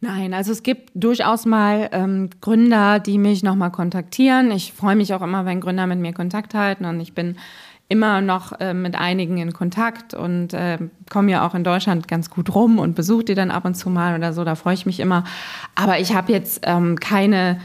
Nein, 0.00 0.32
also 0.32 0.50
es 0.50 0.62
gibt 0.62 0.92
durchaus 0.94 1.44
mal 1.44 1.90
ähm, 1.92 2.30
Gründer, 2.40 3.00
die 3.00 3.18
mich 3.18 3.42
nochmal 3.42 3.70
kontaktieren. 3.70 4.50
Ich 4.50 4.72
freue 4.72 4.96
mich 4.96 5.12
auch 5.12 5.20
immer, 5.20 5.44
wenn 5.44 5.60
Gründer 5.60 5.86
mit 5.86 5.98
mir 5.98 6.14
Kontakt 6.14 6.54
halten 6.54 6.86
und 6.86 7.00
ich 7.00 7.12
bin 7.12 7.36
immer 7.88 8.20
noch 8.20 8.58
äh, 8.60 8.74
mit 8.74 8.96
einigen 8.96 9.38
in 9.38 9.52
Kontakt 9.52 10.14
und 10.14 10.54
äh, 10.54 10.78
komme 11.10 11.30
ja 11.30 11.46
auch 11.46 11.54
in 11.54 11.64
Deutschland 11.64 12.08
ganz 12.08 12.30
gut 12.30 12.54
rum 12.54 12.78
und 12.78 12.94
besuche 12.94 13.24
die 13.24 13.34
dann 13.34 13.50
ab 13.50 13.64
und 13.64 13.74
zu 13.74 13.90
mal 13.90 14.16
oder 14.16 14.32
so. 14.32 14.44
Da 14.44 14.54
freue 14.54 14.74
ich 14.74 14.86
mich 14.86 15.00
immer. 15.00 15.24
Aber 15.74 15.98
ich 15.98 16.14
habe 16.14 16.32
jetzt 16.32 16.62
ähm, 16.64 16.98
keine 16.98 17.60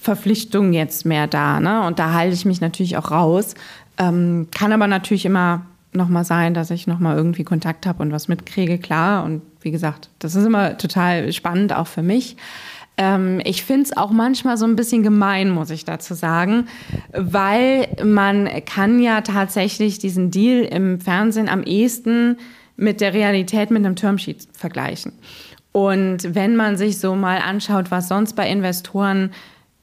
Verpflichtung 0.00 0.72
jetzt 0.72 1.04
mehr 1.06 1.26
da. 1.26 1.60
Ne? 1.60 1.86
Und 1.86 1.98
da 1.98 2.12
halte 2.12 2.34
ich 2.34 2.44
mich 2.44 2.60
natürlich 2.60 2.96
auch 2.96 3.10
raus. 3.10 3.54
Ähm, 3.98 4.48
kann 4.54 4.72
aber 4.72 4.86
natürlich 4.86 5.24
immer 5.24 5.66
noch 5.92 6.08
mal 6.08 6.24
sein, 6.24 6.54
dass 6.54 6.70
ich 6.70 6.86
noch 6.86 6.98
mal 6.98 7.16
irgendwie 7.16 7.44
Kontakt 7.44 7.86
habe 7.86 8.02
und 8.02 8.12
was 8.12 8.28
mitkriege, 8.28 8.78
klar. 8.78 9.24
Und 9.24 9.42
wie 9.60 9.70
gesagt, 9.70 10.10
das 10.18 10.34
ist 10.34 10.44
immer 10.44 10.78
total 10.78 11.32
spannend, 11.32 11.72
auch 11.72 11.86
für 11.86 12.02
mich. 12.02 12.36
Ähm, 12.98 13.40
ich 13.44 13.62
finde 13.62 13.84
es 13.84 13.96
auch 13.96 14.10
manchmal 14.10 14.58
so 14.58 14.66
ein 14.66 14.76
bisschen 14.76 15.02
gemein, 15.02 15.50
muss 15.50 15.70
ich 15.70 15.84
dazu 15.84 16.14
sagen, 16.14 16.66
weil 17.12 17.88
man 18.04 18.48
kann 18.66 19.00
ja 19.00 19.22
tatsächlich 19.22 19.98
diesen 19.98 20.30
Deal 20.30 20.64
im 20.64 21.00
Fernsehen 21.00 21.48
am 21.48 21.62
ehesten 21.62 22.36
mit 22.76 23.00
der 23.00 23.14
Realität 23.14 23.70
mit 23.70 23.84
einem 23.84 23.96
Termsheet 23.96 24.48
vergleichen. 24.52 25.12
Und 25.72 26.34
wenn 26.34 26.56
man 26.56 26.76
sich 26.76 26.98
so 26.98 27.14
mal 27.14 27.38
anschaut, 27.38 27.90
was 27.90 28.08
sonst 28.08 28.34
bei 28.34 28.50
Investoren 28.50 29.30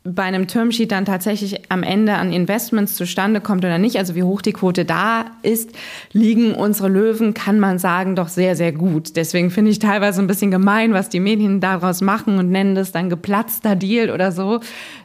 bei 0.07 0.21
einem 0.21 0.45
Termsheet 0.45 0.91
dann 0.91 1.03
tatsächlich 1.03 1.71
am 1.71 1.81
Ende 1.81 2.13
an 2.13 2.31
Investments 2.31 2.93
zustande 2.93 3.41
kommt 3.41 3.65
oder 3.65 3.79
nicht, 3.79 3.97
also 3.97 4.13
wie 4.13 4.21
hoch 4.21 4.43
die 4.43 4.53
Quote 4.53 4.85
da 4.85 5.25
ist, 5.41 5.71
liegen 6.13 6.53
unsere 6.53 6.89
Löwen, 6.89 7.33
kann 7.33 7.59
man 7.59 7.79
sagen, 7.79 8.15
doch 8.15 8.27
sehr, 8.27 8.55
sehr 8.55 8.71
gut. 8.71 9.15
Deswegen 9.15 9.49
finde 9.49 9.71
ich 9.71 9.79
teilweise 9.79 10.21
ein 10.21 10.27
bisschen 10.27 10.51
gemein, 10.51 10.93
was 10.93 11.09
die 11.09 11.19
Medien 11.19 11.59
daraus 11.59 12.01
machen 12.01 12.37
und 12.37 12.51
nennen 12.51 12.75
das 12.75 12.91
dann 12.91 13.09
geplatzter 13.09 13.75
Deal 13.75 14.11
oder 14.11 14.31
so. 14.31 14.59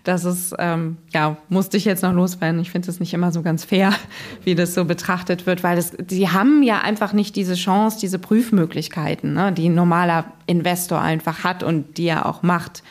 Das 0.05 0.27
ist, 0.27 0.55
ähm, 0.59 0.99
ja, 1.15 1.39
musste 1.49 1.79
ich 1.79 1.87
jetzt 1.87 2.03
noch 2.03 2.13
loswerden. 2.13 2.61
Ich 2.61 2.71
finde 2.71 2.91
es 2.91 3.01
nicht 3.01 3.15
immer 3.15 3.33
so 3.33 3.41
ganz 3.41 3.65
fair, 3.65 3.95
wie 4.45 4.55
das 4.55 4.75
so 4.75 4.85
betrachtet 4.85 5.47
wird, 5.47 5.63
weil 5.65 5.77
das, 5.77 5.93
die 5.99 6.29
haben 6.29 6.63
ja 6.63 6.83
einfach 6.83 7.15
nicht 7.15 7.37
diese 7.37 7.55
Chance, 7.55 7.97
diese 8.03 8.19
Prüfmöglichkeiten, 8.19 9.33
ne, 9.33 9.51
die 9.51 9.71
ein 9.71 9.75
normaler 9.75 10.27
Investor 10.47 11.01
einfach 11.01 11.43
hat 11.43 11.63
und 11.63 11.97
die 11.97 12.09
er 12.09 12.27
auch 12.27 12.43
macht, 12.43 12.83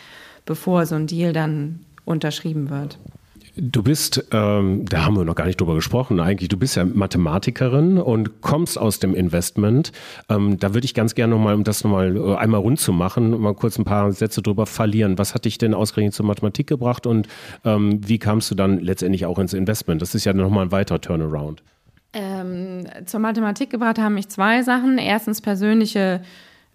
bevor 0.48 0.88
so 0.88 0.96
ein 0.96 1.06
Deal 1.06 1.34
dann 1.34 1.82
unterschrieben 2.10 2.70
wird. 2.70 2.98
Du 3.62 3.84
bist, 3.84 4.26
ähm, 4.32 4.86
da 4.86 5.06
haben 5.06 5.18
wir 5.18 5.26
noch 5.26 5.36
gar 5.36 5.46
nicht 5.46 5.60
drüber 5.60 5.76
gesprochen, 5.76 6.20
eigentlich, 6.20 6.48
du 6.48 6.58
bist 6.58 6.78
ja 6.78 6.86
Mathematikerin 6.86 7.98
und 7.98 8.42
kommst 8.42 8.78
aus 8.78 9.00
dem 9.00 9.14
Investment. 9.14 9.92
Ähm, 10.30 10.58
da 10.60 10.74
würde 10.74 10.86
ich 10.86 10.94
ganz 10.94 11.14
gerne 11.14 11.36
nochmal, 11.36 11.56
um 11.56 11.64
das 11.66 11.84
nochmal 11.84 12.16
äh, 12.16 12.36
einmal 12.36 12.62
rund 12.62 12.80
zu 12.80 12.94
machen, 12.94 13.40
mal 13.42 13.54
kurz 13.54 13.78
ein 13.78 13.84
paar 13.84 14.14
Sätze 14.14 14.42
drüber 14.42 14.66
verlieren. 14.66 15.18
Was 15.18 15.34
hat 15.34 15.44
dich 15.44 15.58
denn 15.58 15.74
ausgerechnet 15.74 16.14
zur 16.14 16.26
Mathematik 16.26 16.68
gebracht 16.68 17.06
und 17.06 17.28
ähm, 17.66 18.00
wie 18.08 18.18
kamst 18.18 18.50
du 18.50 18.56
dann 18.56 18.80
letztendlich 18.80 19.26
auch 19.26 19.40
ins 19.40 19.54
Investment? 19.54 20.02
Das 20.02 20.16
ist 20.16 20.24
ja 20.26 20.34
nochmal 20.34 20.66
ein 20.66 20.72
weiterer 20.72 21.02
Turnaround. 21.02 21.62
Ähm, 22.14 22.88
zur 23.06 23.20
Mathematik 23.20 23.72
gebracht 23.72 24.00
haben 24.00 24.16
mich 24.16 24.30
zwei 24.30 24.64
Sachen. 24.64 24.98
Erstens 24.98 25.42
persönliche 25.42 26.22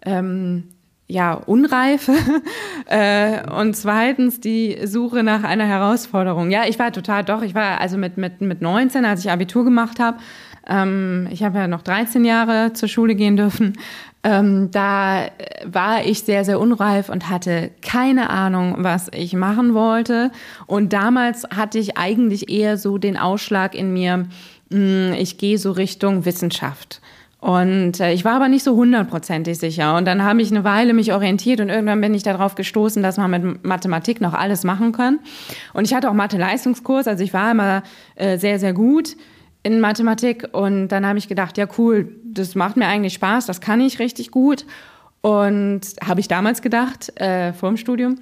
ähm, 0.05 0.65
ja, 1.07 1.35
Unreife 1.35 2.15
äh, 2.87 3.51
und 3.51 3.77
zweitens 3.77 4.41
die 4.41 4.79
Suche 4.85 5.23
nach 5.23 5.45
einer 5.45 5.67
Herausforderung. 5.67 6.51
Ja, 6.51 6.65
ich 6.67 6.79
war 6.79 6.93
total, 6.93 7.25
doch, 7.25 7.43
ich 7.43 7.55
war 7.55 7.81
also 7.81 7.99
mit, 7.99 8.17
mit, 8.17 8.41
mit 8.41 8.63
19, 8.63 9.05
als 9.05 9.25
ich 9.25 9.31
Abitur 9.31 9.65
gemacht 9.65 10.01
habe, 10.01 10.19
ähm, 10.67 11.29
ich 11.31 11.43
habe 11.43 11.59
ja 11.59 11.69
noch 11.69 11.83
13 11.83 12.25
Jahre 12.25 12.73
zur 12.73 12.89
Schule 12.89 13.15
gehen 13.15 13.37
dürfen, 13.37 13.75
ähm, 14.23 14.71
da 14.71 15.27
war 15.67 16.05
ich 16.07 16.23
sehr, 16.23 16.47
sehr 16.47 16.59
unreif 16.59 17.11
und 17.11 17.29
hatte 17.29 17.71
keine 17.83 18.31
Ahnung, 18.31 18.77
was 18.79 19.11
ich 19.13 19.35
machen 19.35 19.75
wollte. 19.75 20.31
Und 20.67 20.95
damals 20.95 21.45
hatte 21.55 21.79
ich 21.79 21.99
eigentlich 21.99 22.49
eher 22.49 22.79
so 22.79 22.97
den 22.97 23.19
Ausschlag 23.19 23.75
in 23.75 23.93
mir, 23.93 24.27
hm, 24.73 25.13
ich 25.19 25.37
gehe 25.37 25.59
so 25.59 25.73
Richtung 25.73 26.25
Wissenschaft. 26.25 27.03
Und 27.45 28.01
äh, 28.01 28.15
ich 28.15 28.25
war 28.25 28.37
aber 28.37 28.49
nicht 28.49 28.65
so 28.65 28.75
hundertprozentig 28.75 29.59
sicher. 29.59 29.99
Und 29.99 30.07
dann 30.07 30.25
habe 30.25 30.41
ich 30.41 30.51
eine 30.51 30.65
Weile 30.65 30.95
mich 30.95 31.13
orientiert 31.13 31.61
und 31.61 31.69
irgendwann 31.69 32.01
bin 32.01 32.15
ich 32.15 32.23
darauf 32.23 32.55
gestoßen, 32.55 33.03
dass 33.03 33.19
man 33.19 33.31
mit 33.31 33.65
Mathematik 33.67 34.23
noch 34.23 34.33
alles 34.33 34.65
machen 34.65 34.93
kann. 34.93 35.19
Und 35.75 35.85
ich 35.85 35.93
hatte 35.93 36.09
auch 36.09 36.15
Mathe-Leistungskurs, 36.15 37.07
also 37.07 37.23
ich 37.23 37.35
war 37.35 37.51
immer 37.51 37.83
äh, 38.15 38.39
sehr, 38.39 38.59
sehr 38.59 38.73
gut 38.73 39.15
in 39.63 39.79
Mathematik. 39.81 40.49
Und 40.53 40.89
dann 40.89 41.05
habe 41.05 41.19
ich 41.19 41.29
gedacht, 41.29 41.59
ja 41.59 41.67
cool, 41.77 42.15
das 42.25 42.55
macht 42.55 42.79
mir 42.79 42.87
eigentlich 42.87 43.13
Spaß, 43.13 43.45
das 43.45 43.61
kann 43.61 43.83
ich 43.83 43.99
richtig 43.99 44.31
gut. 44.31 44.65
Und 45.21 45.83
habe 46.03 46.21
ich 46.21 46.29
damals 46.29 46.63
gedacht, 46.63 47.13
äh, 47.21 47.53
vor 47.53 47.69
dem 47.69 47.77
Studium. 47.77 48.21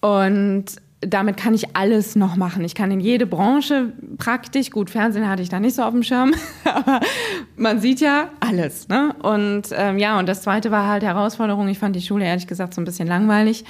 Und 0.00 0.64
damit 1.06 1.36
kann 1.36 1.52
ich 1.52 1.76
alles 1.76 2.14
noch 2.14 2.36
machen. 2.36 2.64
Ich 2.64 2.74
kann 2.74 2.90
in 2.90 3.00
jede 3.00 3.26
Branche 3.26 3.92
praktisch, 4.18 4.70
gut, 4.70 4.88
Fernsehen 4.88 5.28
hatte 5.28 5.42
ich 5.42 5.48
da 5.48 5.58
nicht 5.58 5.74
so 5.74 5.82
auf 5.82 5.92
dem 5.92 6.02
Schirm, 6.02 6.34
aber 6.64 7.00
man 7.56 7.80
sieht 7.80 8.00
ja 8.00 8.30
alles. 8.40 8.88
Ne? 8.88 9.14
Und 9.22 9.64
ähm, 9.72 9.98
ja, 9.98 10.18
und 10.18 10.28
das 10.28 10.42
zweite 10.42 10.70
war 10.70 10.86
halt 10.86 11.02
Herausforderung. 11.02 11.68
Ich 11.68 11.78
fand 11.78 11.96
die 11.96 12.00
Schule 12.00 12.24
ehrlich 12.24 12.46
gesagt 12.46 12.74
so 12.74 12.80
ein 12.80 12.84
bisschen 12.84 13.08
langweilig. 13.08 13.64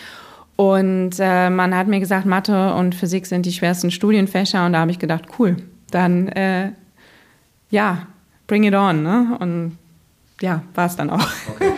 Und 0.56 1.12
äh, 1.18 1.48
man 1.48 1.74
hat 1.74 1.88
mir 1.88 1.98
gesagt, 1.98 2.26
Mathe 2.26 2.74
und 2.74 2.94
Physik 2.94 3.26
sind 3.26 3.46
die 3.46 3.52
schwersten 3.52 3.90
Studienfächer. 3.90 4.66
Und 4.66 4.74
da 4.74 4.80
habe 4.80 4.90
ich 4.90 4.98
gedacht, 4.98 5.24
cool, 5.38 5.56
dann 5.90 6.28
äh, 6.28 6.72
ja, 7.70 8.06
bring 8.46 8.64
it 8.64 8.74
on. 8.74 9.02
Ne? 9.02 9.36
Und 9.40 9.78
ja, 10.42 10.62
war 10.74 10.86
es 10.86 10.96
dann 10.96 11.08
auch. 11.08 11.26
Okay. 11.54 11.72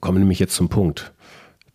Kommen 0.00 0.18
wir 0.18 0.20
nämlich 0.20 0.38
jetzt 0.38 0.54
zum 0.54 0.68
Punkt 0.68 1.12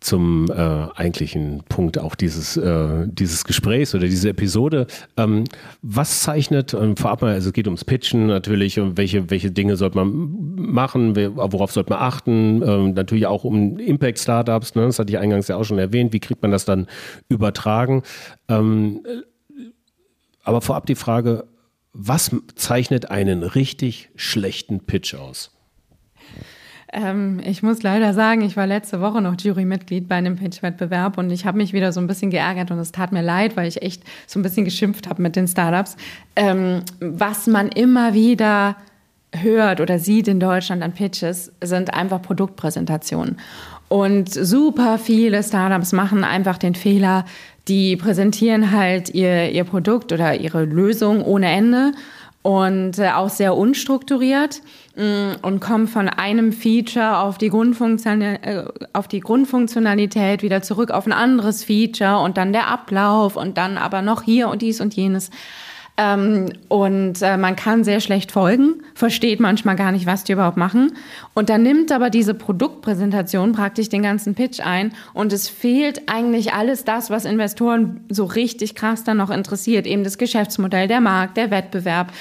zum 0.02 0.50
äh, 0.50 0.54
eigentlichen 0.54 1.62
Punkt 1.68 1.98
auch 1.98 2.14
dieses, 2.14 2.56
äh, 2.56 3.06
dieses 3.06 3.44
Gesprächs 3.44 3.94
oder 3.94 4.06
diese 4.06 4.28
Episode. 4.28 4.86
Ähm, 5.16 5.44
was 5.82 6.20
zeichnet, 6.20 6.74
ähm, 6.74 6.96
vorab 6.96 7.22
mal, 7.22 7.34
also 7.34 7.48
es 7.48 7.52
geht 7.52 7.66
ums 7.66 7.84
Pitchen 7.84 8.26
natürlich, 8.26 8.78
und 8.78 8.96
welche, 8.96 9.30
welche 9.30 9.50
Dinge 9.50 9.76
sollte 9.76 9.96
man 9.96 10.10
machen, 10.56 11.16
worauf 11.16 11.72
sollte 11.72 11.90
man 11.90 12.00
achten, 12.00 12.62
ähm, 12.62 12.94
natürlich 12.94 13.26
auch 13.26 13.44
um 13.44 13.78
Impact-Startups, 13.78 14.74
ne, 14.74 14.86
das 14.86 14.98
hatte 14.98 15.12
ich 15.12 15.18
eingangs 15.18 15.48
ja 15.48 15.56
auch 15.56 15.64
schon 15.64 15.78
erwähnt, 15.78 16.12
wie 16.12 16.20
kriegt 16.20 16.42
man 16.42 16.50
das 16.50 16.64
dann 16.64 16.86
übertragen. 17.28 18.02
Ähm, 18.48 19.00
aber 20.44 20.60
vorab 20.60 20.86
die 20.86 20.94
Frage, 20.94 21.44
was 21.92 22.34
zeichnet 22.56 23.10
einen 23.10 23.42
richtig 23.42 24.10
schlechten 24.16 24.80
Pitch 24.80 25.14
aus? 25.14 25.50
Ähm, 26.92 27.40
ich 27.44 27.62
muss 27.62 27.82
leider 27.82 28.12
sagen, 28.12 28.42
ich 28.42 28.56
war 28.56 28.66
letzte 28.66 29.00
Woche 29.00 29.22
noch 29.22 29.34
Jurymitglied 29.40 30.08
bei 30.08 30.16
einem 30.16 30.36
Pitch-Wettbewerb 30.36 31.16
und 31.16 31.30
ich 31.30 31.46
habe 31.46 31.56
mich 31.56 31.72
wieder 31.72 31.90
so 31.90 32.00
ein 32.00 32.06
bisschen 32.06 32.30
geärgert 32.30 32.70
und 32.70 32.78
es 32.78 32.92
tat 32.92 33.12
mir 33.12 33.22
leid, 33.22 33.56
weil 33.56 33.66
ich 33.66 33.80
echt 33.80 34.02
so 34.26 34.38
ein 34.38 34.42
bisschen 34.42 34.66
geschimpft 34.66 35.08
habe 35.08 35.22
mit 35.22 35.34
den 35.34 35.48
Startups. 35.48 35.96
Ähm, 36.36 36.82
was 37.00 37.46
man 37.46 37.68
immer 37.68 38.12
wieder 38.12 38.76
hört 39.34 39.80
oder 39.80 39.98
sieht 39.98 40.28
in 40.28 40.38
Deutschland 40.38 40.82
an 40.82 40.92
Pitches, 40.92 41.50
sind 41.62 41.94
einfach 41.94 42.20
Produktpräsentationen. 42.20 43.38
Und 43.88 44.32
super 44.32 44.98
viele 44.98 45.42
Startups 45.42 45.92
machen 45.92 46.24
einfach 46.24 46.58
den 46.58 46.74
Fehler, 46.74 47.24
die 47.68 47.96
präsentieren 47.96 48.70
halt 48.70 49.14
ihr, 49.14 49.50
ihr 49.50 49.64
Produkt 49.64 50.12
oder 50.12 50.34
ihre 50.34 50.64
Lösung 50.64 51.22
ohne 51.22 51.50
Ende 51.50 51.92
und 52.42 52.98
äh, 52.98 53.10
auch 53.10 53.30
sehr 53.30 53.56
unstrukturiert 53.56 54.62
mh, 54.96 55.04
mm, 55.04 55.36
und 55.42 55.60
kommen 55.60 55.86
von 55.86 56.08
einem 56.08 56.52
Feature 56.52 57.18
auf 57.18 57.38
die, 57.38 57.46
äh, 57.46 58.64
auf 58.92 59.08
die 59.08 59.20
Grundfunktionalität 59.20 60.42
wieder 60.42 60.62
zurück 60.62 60.90
auf 60.90 61.06
ein 61.06 61.12
anderes 61.12 61.64
Feature 61.64 62.18
und 62.18 62.36
dann 62.36 62.52
der 62.52 62.68
Ablauf 62.68 63.36
und 63.36 63.56
dann 63.58 63.78
aber 63.78 64.02
noch 64.02 64.22
hier 64.22 64.48
und 64.48 64.62
dies 64.62 64.80
und 64.80 64.94
jenes. 64.94 65.30
Ähm, 65.98 66.52
und 66.68 67.20
äh, 67.20 67.36
man 67.36 67.54
kann 67.54 67.84
sehr 67.84 68.00
schlecht 68.00 68.32
folgen, 68.32 68.82
versteht 68.94 69.40
manchmal 69.40 69.76
gar 69.76 69.92
nicht, 69.92 70.06
was 70.06 70.24
die 70.24 70.32
überhaupt 70.32 70.56
machen. 70.56 70.92
Und 71.34 71.50
dann 71.50 71.62
nimmt 71.62 71.92
aber 71.92 72.08
diese 72.08 72.32
Produktpräsentation 72.32 73.52
praktisch 73.52 73.90
den 73.90 74.02
ganzen 74.02 74.34
Pitch 74.34 74.60
ein 74.60 74.92
und 75.12 75.34
es 75.34 75.50
fehlt 75.50 76.08
eigentlich 76.08 76.54
alles 76.54 76.84
das, 76.84 77.10
was 77.10 77.26
Investoren 77.26 78.00
so 78.08 78.24
richtig 78.24 78.74
krass 78.74 79.04
dann 79.04 79.18
noch 79.18 79.30
interessiert, 79.30 79.86
eben 79.86 80.02
das 80.02 80.16
Geschäftsmodell, 80.16 80.88
der 80.88 81.02
Markt, 81.02 81.36
der 81.36 81.50
Wettbewerb. 81.50 82.12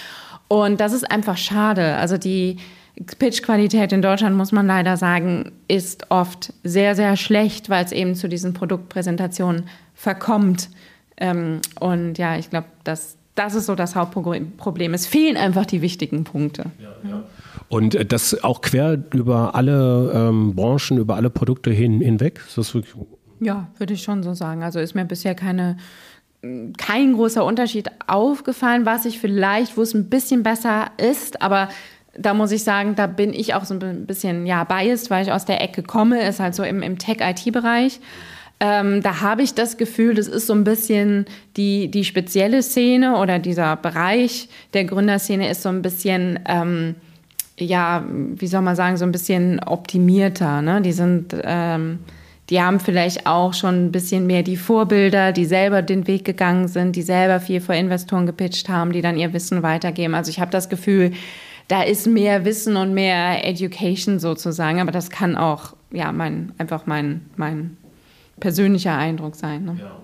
Und 0.50 0.82
das 0.82 0.92
ist 0.92 1.10
einfach 1.10 1.38
schade. 1.38 1.96
Also 1.96 2.18
die 2.18 2.58
Pitch-Qualität 3.20 3.94
in 3.94 4.02
Deutschland, 4.02 4.36
muss 4.36 4.52
man 4.52 4.68
leider 4.68 4.98
sagen, 4.98 5.54
ist 5.70 6.12
oft 6.12 6.54
sehr, 6.66 6.94
sehr 6.96 7.16
schlecht, 7.16 7.70
weil 7.70 7.86
es 7.86 7.94
eben 7.94 8.16
zu 8.16 8.28
diesen 8.28 8.54
Produktpräsentationen 8.54 9.70
verkommt. 9.96 10.70
Ähm, 11.16 11.62
und 11.80 12.18
ja, 12.18 12.38
ich 12.38 12.50
glaube, 12.50 12.68
dass 12.84 13.18
das 13.36 13.56
ist 13.56 13.66
so 13.66 13.76
das 13.76 13.96
Hauptproblem. 13.96 14.94
Es 14.94 15.08
fehlen 15.08 15.38
einfach 15.38 15.66
die 15.66 15.82
wichtigen 15.82 16.24
Punkte. 16.24 16.66
Ja, 16.80 17.10
ja. 17.10 17.24
Und 17.70 17.96
äh, 17.96 18.06
das 18.06 18.44
auch 18.44 18.62
quer 18.62 19.02
über 19.14 19.56
alle 19.56 20.12
ähm, 20.14 20.56
Branchen, 20.56 20.98
über 20.98 21.16
alle 21.16 21.30
Produkte 21.30 21.72
hin, 21.72 22.02
hinweg? 22.02 22.42
Ist 22.46 22.58
das 22.58 22.74
wirklich 22.74 22.96
ja, 23.42 23.68
würde 23.78 23.96
ich 23.96 24.04
schon 24.04 24.24
so 24.24 24.34
sagen. 24.34 24.64
Also 24.64 24.80
ist 24.80 24.94
mir 24.94 25.04
bisher 25.04 25.36
keine, 25.36 25.78
kein 26.78 27.14
großer 27.14 27.44
Unterschied 27.44 27.90
aufgefallen, 28.08 28.86
was 28.86 29.06
ich 29.06 29.20
vielleicht, 29.20 29.76
wo 29.76 29.82
es 29.82 29.94
ein 29.94 30.10
bisschen 30.10 30.44
besser 30.44 30.92
ist, 30.98 31.42
aber 31.42 31.68
da 32.16 32.34
muss 32.34 32.52
ich 32.52 32.64
sagen, 32.64 32.96
da 32.96 33.08
bin 33.08 33.34
ich 33.34 33.54
auch 33.56 33.66
so 33.66 33.74
ein 33.74 34.06
bisschen 34.06 34.46
ja, 34.46 34.64
biased, 34.64 35.10
weil 35.10 35.26
ich 35.26 35.32
aus 35.32 35.46
der 35.46 35.62
Ecke 35.62 35.82
komme, 35.82 36.22
ist 36.28 36.40
halt 36.40 36.54
so 36.54 36.64
im, 36.64 36.84
im 36.84 36.98
Tech-IT-Bereich. 36.98 38.00
Ähm, 38.64 39.02
da 39.02 39.22
habe 39.22 39.42
ich 39.42 39.56
das 39.56 39.76
Gefühl, 39.76 40.14
das 40.14 40.28
ist 40.28 40.46
so 40.46 40.54
ein 40.54 40.64
bisschen 40.64 41.26
die, 41.58 41.90
die 41.90 42.06
spezielle 42.06 42.62
Szene 42.62 43.18
oder 43.18 43.40
dieser 43.40 43.76
Bereich 43.76 44.50
der 44.76 44.86
Gründerszene 44.86 45.50
ist 45.50 45.64
so 45.64 45.70
ein 45.70 45.82
bisschen, 45.82 46.40
ähm, 46.48 46.94
ja, 47.58 48.06
wie 48.08 48.46
soll 48.46 48.62
man 48.62 48.76
sagen, 48.76 48.98
so 48.98 49.06
ein 49.06 49.12
bisschen 49.12 49.60
optimierter. 49.62 50.62
Ne? 50.62 50.80
Die 50.84 50.92
sind, 50.92 51.36
ähm, 51.44 52.02
die 52.52 52.62
haben 52.62 52.80
vielleicht 52.80 53.26
auch 53.26 53.56
schon 53.56 53.88
ein 53.88 53.92
bisschen 53.92 54.28
mehr 54.28 54.44
die 54.44 54.58
Vorbilder, 54.58 55.32
die 55.32 55.46
selber 55.46 55.82
den 55.82 56.06
Weg 56.06 56.24
gegangen 56.24 56.68
sind, 56.68 56.96
die 56.96 57.02
selber 57.02 57.40
viel 57.40 57.62
vor 57.62 57.74
Investoren 57.74 58.28
gepitcht 58.28 58.70
haben, 58.70 58.92
die 58.92 59.02
dann 59.02 59.18
ihr 59.18 59.34
Wissen 59.34 59.64
weitergeben. 59.64 60.14
Also 60.14 60.30
ich 60.30 60.40
habe 60.40 60.52
das 60.52 60.70
Gefühl, 60.70 61.14
da 61.68 61.82
ist 61.82 62.06
mehr 62.06 62.46
Wissen 62.46 62.78
und 62.78 62.94
mehr 62.94 63.44
Education 63.44 64.20
sozusagen, 64.20 64.80
aber 64.80 64.92
das 64.92 65.10
kann 65.10 65.36
auch 65.36 65.74
ja 65.92 66.12
mein 66.12 66.52
einfach 66.60 66.86
mein 66.86 67.22
mein 67.38 67.78
persönlicher 68.42 68.98
Eindruck 68.98 69.36
sein. 69.36 69.64
Ne? 69.64 69.78
Ja. 69.80 70.02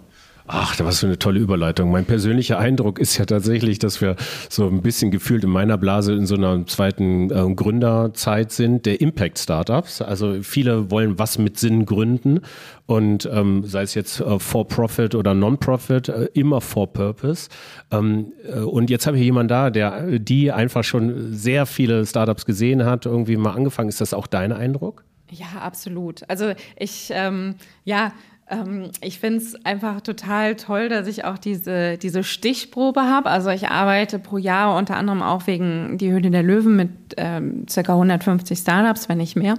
Ach, 0.49 0.79
was 0.79 1.01
für 1.01 1.07
eine 1.07 1.19
tolle 1.19 1.41
Überleitung. 1.41 1.91
Mein 1.91 2.05
persönlicher 2.05 2.57
Eindruck 2.57 2.99
ist 2.99 3.17
ja 3.17 3.25
tatsächlich, 3.25 3.79
dass 3.79 3.99
wir 3.99 4.15
so 4.49 4.65
ein 4.65 4.81
bisschen 4.81 5.11
gefühlt 5.11 5.43
in 5.43 5.49
meiner 5.49 5.77
Blase 5.77 6.13
in 6.13 6.25
so 6.25 6.35
einer 6.35 6.65
zweiten 6.65 7.29
äh, 7.29 7.53
Gründerzeit 7.53 8.53
sind, 8.53 8.85
der 8.85 9.01
Impact-Startups. 9.01 10.01
Also 10.01 10.41
viele 10.43 10.89
wollen 10.89 11.19
was 11.19 11.37
mit 11.37 11.59
Sinn 11.59 11.85
gründen 11.85 12.39
und 12.85 13.29
ähm, 13.29 13.65
sei 13.65 13.81
es 13.81 13.93
jetzt 13.93 14.21
äh, 14.21 14.39
for 14.39 14.65
Profit 14.65 15.15
oder 15.15 15.33
Non-Profit, 15.33 16.07
äh, 16.07 16.29
immer 16.33 16.61
for 16.61 16.93
Purpose. 16.93 17.49
Ähm, 17.91 18.31
äh, 18.49 18.59
und 18.59 18.89
jetzt 18.89 19.05
habe 19.05 19.17
ich 19.17 19.23
jemanden 19.23 19.49
da, 19.49 19.69
der 19.69 20.17
die 20.17 20.53
einfach 20.53 20.85
schon 20.85 21.33
sehr 21.33 21.65
viele 21.65 22.05
Startups 22.05 22.45
gesehen 22.45 22.85
hat, 22.85 23.05
irgendwie 23.05 23.35
mal 23.35 23.51
angefangen. 23.51 23.89
Ist 23.89 23.99
das 23.99 24.13
auch 24.13 24.27
dein 24.27 24.53
Eindruck? 24.53 25.03
Ja, 25.31 25.61
absolut. 25.61 26.27
Also 26.29 26.53
ich, 26.77 27.09
ähm, 27.11 27.55
ja, 27.83 28.13
ähm, 28.49 28.91
ich 29.01 29.19
finde 29.19 29.39
es 29.39 29.65
einfach 29.65 30.01
total 30.01 30.55
toll, 30.55 30.89
dass 30.89 31.07
ich 31.07 31.25
auch 31.25 31.37
diese, 31.37 31.97
diese 31.97 32.23
Stichprobe 32.23 33.01
habe. 33.01 33.29
Also 33.29 33.49
ich 33.49 33.67
arbeite 33.67 34.19
pro 34.19 34.37
Jahr 34.37 34.75
unter 34.75 34.95
anderem 34.95 35.21
auch 35.21 35.47
wegen 35.47 35.97
die 35.97 36.11
Höhle 36.11 36.31
der 36.31 36.43
Löwen 36.43 36.75
mit 36.75 36.89
ähm, 37.17 37.65
ca. 37.73 37.93
150 37.93 38.57
Startups, 38.57 39.09
wenn 39.09 39.17
nicht 39.17 39.35
mehr. 39.35 39.55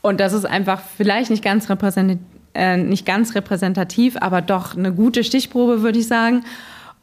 Und 0.00 0.20
das 0.20 0.32
ist 0.32 0.44
einfach 0.44 0.80
vielleicht 0.80 1.30
nicht 1.30 1.44
ganz, 1.44 1.68
repräsentativ, 1.68 2.22
äh, 2.54 2.76
nicht 2.76 3.04
ganz 3.04 3.34
repräsentativ, 3.34 4.16
aber 4.20 4.40
doch 4.40 4.76
eine 4.76 4.92
gute 4.92 5.24
Stichprobe, 5.24 5.82
würde 5.82 5.98
ich 5.98 6.06
sagen. 6.06 6.44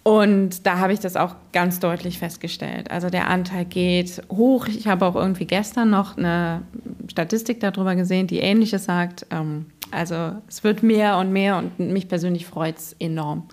Und 0.04 0.66
da 0.66 0.80
habe 0.80 0.94
ich 0.94 1.00
das 1.00 1.16
auch 1.16 1.36
ganz 1.54 1.80
deutlich 1.80 2.18
festgestellt. 2.18 2.90
Also 2.90 3.10
der 3.10 3.28
Anteil 3.28 3.66
geht 3.66 4.22
hoch. 4.32 4.68
Ich 4.68 4.88
habe 4.88 5.06
auch 5.06 5.16
irgendwie 5.16 5.46
gestern 5.46 5.92
noch 5.92 6.18
eine 6.18 6.64
Statistik 7.10 7.60
darüber 7.60 7.96
gesehen, 7.96 8.26
die 8.26 8.40
ähnliches 8.40 8.86
sagt. 8.86 9.28
Ähm, 9.30 9.68
also 9.92 10.32
es 10.48 10.64
wird 10.64 10.82
mehr 10.82 11.18
und 11.18 11.32
mehr 11.32 11.58
und 11.58 11.80
mich 11.80 12.08
persönlich 12.08 12.48
freut 12.48 12.78
es 12.78 12.96
enorm. 13.00 13.44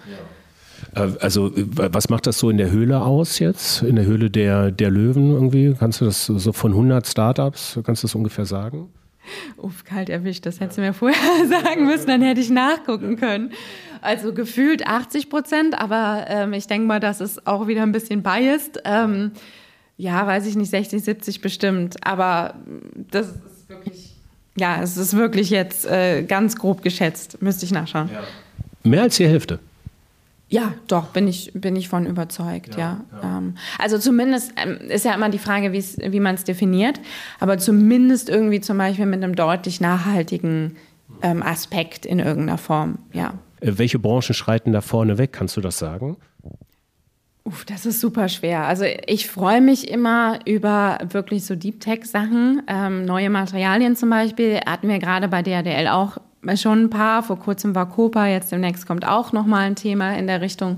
Äh, 0.94 1.08
also 1.20 1.52
was 1.54 2.08
macht 2.08 2.26
das 2.26 2.38
so 2.38 2.48
in 2.48 2.56
der 2.56 2.70
Höhle 2.70 3.02
aus 3.02 3.38
jetzt? 3.40 3.82
In 3.82 3.96
der 3.96 4.06
Höhle 4.06 4.30
der, 4.30 4.70
der 4.70 4.90
Löwen 4.90 5.32
irgendwie? 5.32 5.74
Kannst 5.78 6.00
du 6.00 6.06
das 6.06 6.26
so 6.26 6.52
von 6.52 6.72
100 6.72 7.06
Startups, 7.06 7.78
kannst 7.84 8.02
du 8.02 8.06
das 8.06 8.14
ungefähr 8.14 8.46
sagen? 8.46 8.88
Uff, 9.58 9.84
kalt 9.84 10.08
erwischt, 10.08 10.46
das 10.46 10.60
hättest 10.60 10.78
du 10.78 10.82
mir 10.82 10.94
vorher 10.94 11.18
sagen 11.48 11.84
müssen, 11.84 12.06
dann 12.06 12.22
hätte 12.22 12.40
ich 12.40 12.48
nachgucken 12.48 13.16
können. 13.16 13.52
Also 14.00 14.32
gefühlt 14.32 14.86
80 14.86 15.30
Prozent, 15.30 15.78
aber 15.78 16.24
ähm, 16.28 16.52
ich 16.52 16.66
denke 16.66 16.86
mal, 16.86 17.00
das 17.00 17.20
ist 17.20 17.46
auch 17.46 17.66
wieder 17.66 17.82
ein 17.82 17.92
bisschen 17.92 18.22
biased. 18.22 18.80
Ähm, 18.84 19.32
ja, 19.96 20.26
weiß 20.26 20.46
ich 20.46 20.56
nicht, 20.56 20.70
60, 20.70 21.02
70 21.02 21.40
bestimmt, 21.40 21.96
aber 22.06 22.54
das 23.10 23.28
ist 23.28 23.68
wirklich, 23.68 24.14
ja, 24.56 24.80
es 24.80 24.96
ist 24.96 25.16
wirklich 25.16 25.50
jetzt 25.50 25.86
äh, 25.86 26.22
ganz 26.22 26.56
grob 26.56 26.82
geschätzt, 26.82 27.42
müsste 27.42 27.64
ich 27.64 27.72
nachschauen. 27.72 28.08
Ja. 28.12 28.20
Mehr 28.84 29.02
als 29.02 29.16
die 29.16 29.26
Hälfte. 29.26 29.58
Ja, 30.50 30.72
doch, 30.86 31.08
bin 31.08 31.28
ich, 31.28 31.50
bin 31.52 31.76
ich 31.76 31.88
von 31.88 32.06
überzeugt, 32.06 32.76
ja. 32.76 33.04
ja. 33.12 33.22
ja. 33.22 33.38
Ähm, 33.38 33.56
also 33.78 33.98
zumindest 33.98 34.52
ähm, 34.56 34.78
ist 34.88 35.04
ja 35.04 35.14
immer 35.14 35.28
die 35.28 35.38
Frage, 35.38 35.72
wie 35.72 36.20
man 36.20 36.36
es 36.36 36.44
definiert, 36.44 37.00
aber 37.38 37.58
zumindest 37.58 38.30
irgendwie 38.30 38.60
zum 38.60 38.78
Beispiel 38.78 39.04
mit 39.04 39.22
einem 39.22 39.34
deutlich 39.34 39.80
nachhaltigen 39.80 40.76
ähm, 41.22 41.42
Aspekt 41.42 42.06
in 42.06 42.18
irgendeiner 42.18 42.58
Form, 42.58 42.98
ja. 43.12 43.34
Äh, 43.60 43.72
welche 43.76 43.98
Branchen 43.98 44.34
schreiten 44.34 44.72
da 44.72 44.80
vorne 44.80 45.18
weg, 45.18 45.32
kannst 45.32 45.56
du 45.56 45.60
das 45.60 45.78
sagen? 45.78 46.16
Uff, 47.44 47.64
das 47.64 47.86
ist 47.86 48.00
super 48.00 48.28
schwer. 48.28 48.66
Also 48.66 48.84
ich 49.06 49.26
freue 49.26 49.62
mich 49.62 49.90
immer 49.90 50.38
über 50.44 50.98
wirklich 51.08 51.46
so 51.46 51.54
Deep 51.54 51.80
Tech-Sachen, 51.80 52.62
ähm, 52.66 53.06
neue 53.06 53.30
Materialien 53.30 53.96
zum 53.96 54.10
Beispiel. 54.10 54.60
Hatten 54.66 54.88
wir 54.88 54.98
gerade 54.98 55.28
bei 55.28 55.42
DRDL 55.42 55.88
auch 55.88 56.18
schon 56.56 56.84
ein 56.84 56.90
paar. 56.90 57.22
Vor 57.22 57.38
kurzem 57.38 57.74
war 57.74 57.88
Copa, 57.88 58.26
jetzt 58.26 58.52
demnächst 58.52 58.86
kommt 58.86 59.06
auch 59.06 59.32
nochmal 59.32 59.62
ein 59.62 59.76
Thema 59.76 60.16
in 60.16 60.26
der 60.26 60.42
Richtung. 60.42 60.76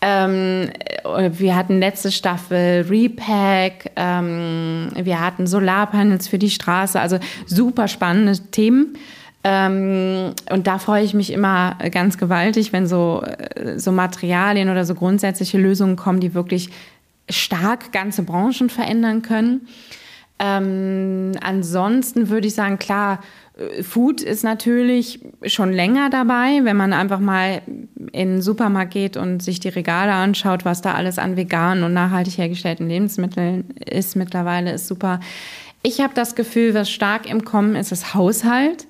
Ähm, 0.00 0.70
wir 1.04 1.54
hatten 1.54 1.78
letzte 1.78 2.10
Staffel 2.10 2.84
Repack, 2.88 3.92
ähm, 3.94 4.88
wir 4.96 5.20
hatten 5.20 5.46
Solarpanels 5.46 6.26
für 6.26 6.38
die 6.38 6.50
Straße, 6.50 6.98
also 6.98 7.18
super 7.46 7.86
spannende 7.86 8.36
Themen. 8.50 8.98
Ähm, 9.44 10.34
und 10.50 10.66
da 10.66 10.78
freue 10.78 11.02
ich 11.02 11.14
mich 11.14 11.32
immer 11.32 11.76
ganz 11.90 12.16
gewaltig, 12.16 12.72
wenn 12.72 12.86
so, 12.86 13.24
äh, 13.24 13.78
so 13.78 13.90
Materialien 13.90 14.70
oder 14.70 14.84
so 14.84 14.94
grundsätzliche 14.94 15.58
Lösungen 15.58 15.96
kommen, 15.96 16.20
die 16.20 16.34
wirklich 16.34 16.70
stark 17.28 17.92
ganze 17.92 18.22
Branchen 18.22 18.70
verändern 18.70 19.22
können. 19.22 19.66
Ähm, 20.38 21.32
ansonsten 21.40 22.28
würde 22.28 22.48
ich 22.48 22.54
sagen, 22.54 22.78
klar, 22.78 23.20
äh, 23.56 23.82
Food 23.82 24.20
ist 24.22 24.42
natürlich 24.42 25.20
schon 25.46 25.72
länger 25.72 26.10
dabei, 26.10 26.60
wenn 26.62 26.76
man 26.76 26.92
einfach 26.92 27.20
mal 27.20 27.62
in 28.12 28.34
den 28.34 28.42
Supermarkt 28.42 28.92
geht 28.92 29.16
und 29.16 29.42
sich 29.42 29.60
die 29.60 29.68
Regale 29.68 30.12
anschaut, 30.12 30.64
was 30.64 30.82
da 30.82 30.94
alles 30.94 31.18
an 31.18 31.36
veganen 31.36 31.84
und 31.84 31.92
nachhaltig 31.92 32.38
hergestellten 32.38 32.88
Lebensmitteln 32.88 33.70
ist 33.88 34.16
mittlerweile, 34.16 34.72
ist 34.72 34.88
super. 34.88 35.20
Ich 35.82 36.00
habe 36.00 36.14
das 36.14 36.34
Gefühl, 36.34 36.74
was 36.74 36.90
stark 36.90 37.28
im 37.28 37.44
Kommen 37.44 37.76
ist, 37.76 37.92
ist 37.92 38.14
Haushalt, 38.14 38.86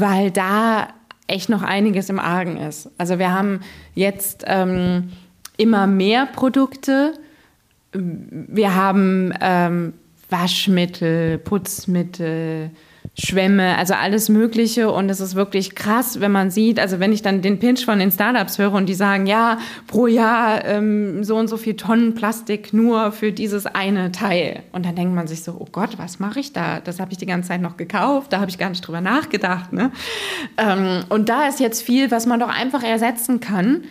weil 0.00 0.30
da 0.30 0.88
echt 1.26 1.48
noch 1.48 1.62
einiges 1.62 2.08
im 2.08 2.18
Argen 2.18 2.56
ist. 2.56 2.90
Also 2.98 3.18
wir 3.18 3.32
haben 3.32 3.60
jetzt 3.94 4.44
ähm, 4.46 5.12
immer 5.56 5.86
mehr 5.86 6.26
Produkte. 6.26 7.12
Wir 7.92 8.74
haben 8.74 9.32
ähm, 9.40 9.92
Waschmittel, 10.30 11.38
Putzmittel, 11.38 12.70
Schwämme, 13.14 13.76
also 13.76 13.92
alles 13.92 14.28
Mögliche. 14.28 14.90
Und 14.90 15.10
es 15.10 15.20
ist 15.20 15.34
wirklich 15.34 15.74
krass, 15.74 16.20
wenn 16.20 16.32
man 16.32 16.50
sieht, 16.50 16.80
also 16.80 16.98
wenn 16.98 17.12
ich 17.12 17.20
dann 17.20 17.42
den 17.42 17.58
Pinch 17.58 17.84
von 17.84 17.98
den 17.98 18.10
Startups 18.10 18.58
höre 18.58 18.72
und 18.72 18.86
die 18.86 18.94
sagen, 18.94 19.26
ja, 19.26 19.58
pro 19.86 20.06
Jahr 20.06 20.64
ähm, 20.64 21.22
so 21.22 21.36
und 21.36 21.48
so 21.48 21.58
viel 21.58 21.76
Tonnen 21.76 22.14
Plastik 22.14 22.72
nur 22.72 23.12
für 23.12 23.32
dieses 23.32 23.66
eine 23.66 24.12
Teil. 24.12 24.62
Und 24.72 24.86
dann 24.86 24.96
denkt 24.96 25.14
man 25.14 25.26
sich 25.26 25.42
so, 25.42 25.56
oh 25.58 25.68
Gott, 25.70 25.98
was 25.98 26.20
mache 26.20 26.40
ich 26.40 26.52
da? 26.52 26.80
Das 26.80 27.00
habe 27.00 27.12
ich 27.12 27.18
die 27.18 27.26
ganze 27.26 27.48
Zeit 27.48 27.60
noch 27.60 27.76
gekauft, 27.76 28.32
da 28.32 28.40
habe 28.40 28.50
ich 28.50 28.58
gar 28.58 28.70
nicht 28.70 28.86
drüber 28.86 29.02
nachgedacht. 29.02 29.72
Ne? 29.72 29.92
Ähm, 30.56 31.04
und 31.10 31.28
da 31.28 31.48
ist 31.48 31.60
jetzt 31.60 31.82
viel, 31.82 32.10
was 32.10 32.24
man 32.26 32.40
doch 32.40 32.48
einfach 32.48 32.82
ersetzen 32.82 33.40
kann 33.40 33.82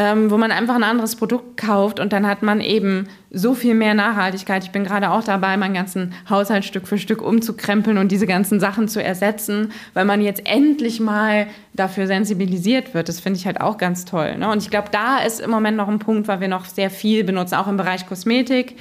ähm, 0.00 0.30
wo 0.30 0.38
man 0.38 0.50
einfach 0.50 0.76
ein 0.76 0.82
anderes 0.82 1.14
Produkt 1.14 1.58
kauft 1.58 2.00
und 2.00 2.14
dann 2.14 2.26
hat 2.26 2.42
man 2.42 2.62
eben 2.62 3.06
so 3.30 3.52
viel 3.52 3.74
mehr 3.74 3.92
Nachhaltigkeit. 3.92 4.64
Ich 4.64 4.70
bin 4.70 4.82
gerade 4.82 5.10
auch 5.10 5.22
dabei, 5.22 5.58
meinen 5.58 5.74
ganzen 5.74 6.14
Haushalt 6.30 6.64
Stück 6.64 6.88
für 6.88 6.96
Stück 6.96 7.20
umzukrempeln 7.20 7.98
und 7.98 8.10
diese 8.10 8.26
ganzen 8.26 8.60
Sachen 8.60 8.88
zu 8.88 9.02
ersetzen, 9.02 9.72
weil 9.92 10.06
man 10.06 10.22
jetzt 10.22 10.46
endlich 10.46 11.00
mal 11.00 11.48
dafür 11.74 12.06
sensibilisiert 12.06 12.94
wird. 12.94 13.10
Das 13.10 13.20
finde 13.20 13.38
ich 13.38 13.44
halt 13.44 13.60
auch 13.60 13.76
ganz 13.76 14.06
toll. 14.06 14.38
Ne? 14.38 14.50
Und 14.50 14.62
ich 14.62 14.70
glaube, 14.70 14.88
da 14.90 15.18
ist 15.18 15.38
im 15.38 15.50
Moment 15.50 15.76
noch 15.76 15.88
ein 15.88 15.98
Punkt, 15.98 16.28
weil 16.28 16.40
wir 16.40 16.48
noch 16.48 16.64
sehr 16.64 16.88
viel 16.88 17.22
benutzen, 17.22 17.56
auch 17.56 17.68
im 17.68 17.76
Bereich 17.76 18.06
Kosmetik. 18.06 18.76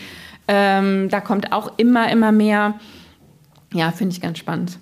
Ähm, 0.48 1.10
da 1.10 1.20
kommt 1.20 1.52
auch 1.52 1.74
immer, 1.76 2.10
immer 2.10 2.32
mehr. 2.32 2.76
Ja, 3.74 3.92
finde 3.92 4.14
ich 4.14 4.22
ganz 4.22 4.38
spannend. 4.38 4.80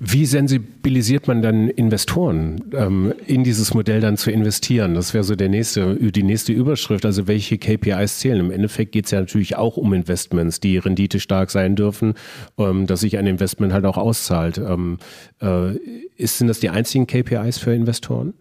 Wie 0.00 0.26
sensibilisiert 0.26 1.26
man 1.26 1.42
dann 1.42 1.68
Investoren, 1.68 2.62
ähm, 2.72 3.12
in 3.26 3.42
dieses 3.42 3.74
Modell 3.74 4.00
dann 4.00 4.16
zu 4.16 4.30
investieren? 4.30 4.94
Das 4.94 5.12
wäre 5.12 5.24
so 5.24 5.34
der 5.34 5.48
nächste, 5.48 5.96
die 5.96 6.22
nächste 6.22 6.52
Überschrift. 6.52 7.04
Also 7.04 7.26
welche 7.26 7.58
KPIs 7.58 8.20
zählen? 8.20 8.38
Im 8.38 8.52
Endeffekt 8.52 8.92
geht 8.92 9.06
es 9.06 9.10
ja 9.10 9.18
natürlich 9.18 9.56
auch 9.56 9.76
um 9.76 9.92
Investments, 9.92 10.60
die 10.60 10.78
Rendite 10.78 11.18
stark 11.18 11.50
sein 11.50 11.74
dürfen, 11.74 12.14
ähm, 12.58 12.86
dass 12.86 13.00
sich 13.00 13.18
ein 13.18 13.26
Investment 13.26 13.72
halt 13.72 13.84
auch 13.86 13.96
auszahlt. 13.96 14.58
Ähm, 14.58 14.98
äh, 15.42 15.74
ist, 16.16 16.38
sind 16.38 16.46
das 16.46 16.60
die 16.60 16.70
einzigen 16.70 17.08
KPIs 17.08 17.58
für 17.58 17.74
Investoren? 17.74 18.34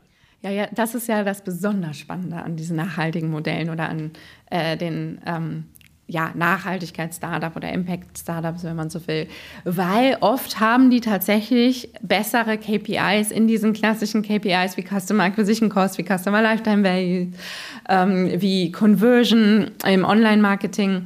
Ja, 0.44 0.52
ja, 0.52 0.68
das 0.72 0.94
ist 0.94 1.08
ja 1.08 1.24
das 1.24 1.44
besonders 1.44 1.98
Spannende 1.98 2.38
an 2.38 2.56
diesen 2.56 2.76
nachhaltigen 2.76 3.32
Modellen 3.32 3.72
oder 3.72 3.90
an 3.90 4.12
äh, 4.52 4.78
den 4.78 5.20
ähm, 5.26 5.64
ja, 6.08 6.32
Nachhaltigkeits-Startup 6.36 7.54
oder 7.56 7.72
Impact-Startups, 7.72 8.64
wenn 8.64 8.78
man 8.78 8.90
so 8.90 9.06
will. 9.08 9.28
Weil 9.66 10.18
oft 10.22 10.60
haben 10.60 10.90
die 10.90 11.02
tatsächlich 11.02 11.90
bessere 12.02 12.58
KPIs 12.58 13.32
in 13.32 13.48
diesen 13.48 13.74
klassischen 13.74 14.22
KPIs 14.22 14.78
wie 14.78 14.84
Customer 14.84 15.24
Acquisition 15.24 15.70
Cost, 15.70 15.98
wie 15.98 16.06
Customer 16.06 16.42
Lifetime 16.42 16.84
Value, 16.84 17.28
ähm, 17.90 18.42
wie 18.42 18.72
Conversion 18.72 19.72
im 19.86 20.06
Online-Marketing 20.06 21.04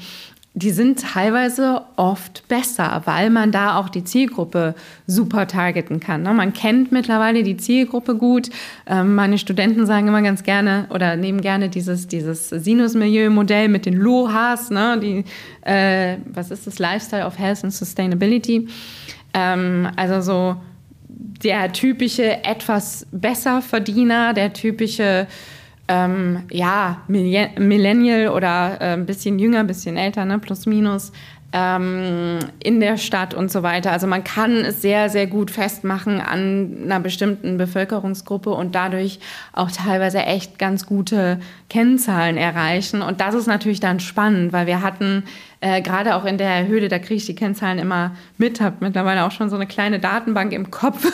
die 0.54 0.72
sind 0.72 1.00
teilweise 1.00 1.84
oft 1.96 2.46
besser, 2.50 3.04
weil 3.06 3.30
man 3.30 3.54
da 3.54 3.78
auch 3.78 3.88
die 3.88 4.04
Zielgruppe 4.04 4.76
super 5.08 5.48
targeten 5.48 6.02
kann. 6.02 6.24
Ne? 6.24 6.34
Man 6.34 6.52
kennt 6.52 6.92
mittlerweile 6.92 7.44
die 7.44 7.56
Zielgruppe 7.56 8.16
gut. 8.16 8.50
Ähm, 8.86 9.16
meine 9.16 9.38
Studenten 9.38 9.86
sagen 9.86 10.10
immer 10.10 10.22
ganz 10.22 10.44
gerne 10.44 10.88
oder 10.90 11.16
nehmen 11.16 11.40
gerne 11.40 11.70
dieses, 11.70 12.10
dieses 12.10 12.50
Sinus-Milieu-Modell 12.50 13.70
mit 13.70 13.86
den 13.86 13.94
LOHAs, 13.94 14.72
ne? 14.72 15.00
die, 15.02 15.24
äh, 15.62 16.18
was 16.26 16.52
ist 16.52 16.68
das? 16.68 16.80
Lifestyle 16.80 17.26
of 17.26 17.40
Health 17.40 17.64
and 17.64 17.74
Sustainability. 17.74 18.68
Ähm, 19.34 19.88
also 19.96 20.20
so 20.20 20.58
der 21.08 21.72
typische 21.72 22.44
etwas 22.44 23.08
besser 23.12 23.62
Verdiener, 23.62 24.34
der 24.34 24.52
typische 24.52 25.28
ähm, 25.92 26.44
ja, 26.50 27.02
Millennial 27.08 28.30
oder 28.30 28.80
äh, 28.80 28.94
ein 28.94 29.06
bisschen 29.06 29.40
jünger, 29.40 29.60
ein 29.60 29.68
bisschen 29.68 29.98
älter, 29.98 30.24
ne, 30.24 30.40
plus 30.40 30.66
minus, 30.66 31.12
ähm, 31.52 32.40
in 32.64 32.80
der 32.80 32.96
Stadt 32.96 33.34
und 33.34 33.52
so 33.52 33.62
weiter. 33.62 33.92
Also 33.92 34.08
man 34.08 34.24
kann 34.24 34.54
es 34.54 34.82
sehr, 34.82 35.10
sehr 35.10 35.28
gut 35.28 35.52
festmachen 35.52 36.22
an 36.22 36.78
einer 36.86 37.02
bestimmten 37.02 37.58
Bevölkerungsgruppe 37.58 38.52
und 38.52 38.74
dadurch 38.74 39.20
auch 39.52 39.70
teilweise 39.70 40.20
echt 40.20 40.60
ganz 40.60 40.86
gute 40.86 41.42
Kennzahlen 41.70 42.38
erreichen. 42.38 43.02
Und 43.02 43.20
das 43.20 43.36
ist 43.36 43.48
natürlich 43.48 43.82
dann 43.82 44.00
spannend, 44.00 44.54
weil 44.54 44.68
wir 44.68 44.82
hatten 44.82 45.24
äh, 45.60 45.82
gerade 45.82 46.16
auch 46.16 46.24
in 46.24 46.38
der 46.38 46.68
Höhle, 46.68 46.88
da 46.88 47.00
kriege 47.00 47.16
ich 47.16 47.26
die 47.26 47.36
Kennzahlen 47.36 47.80
immer 47.80 48.16
mit, 48.38 48.62
habe 48.62 48.78
mittlerweile 48.80 49.26
auch 49.26 49.32
schon 49.32 49.50
so 49.50 49.58
eine 49.58 49.68
kleine 49.68 50.00
Datenbank 50.00 50.54
im 50.54 50.72
Kopf. 50.72 51.06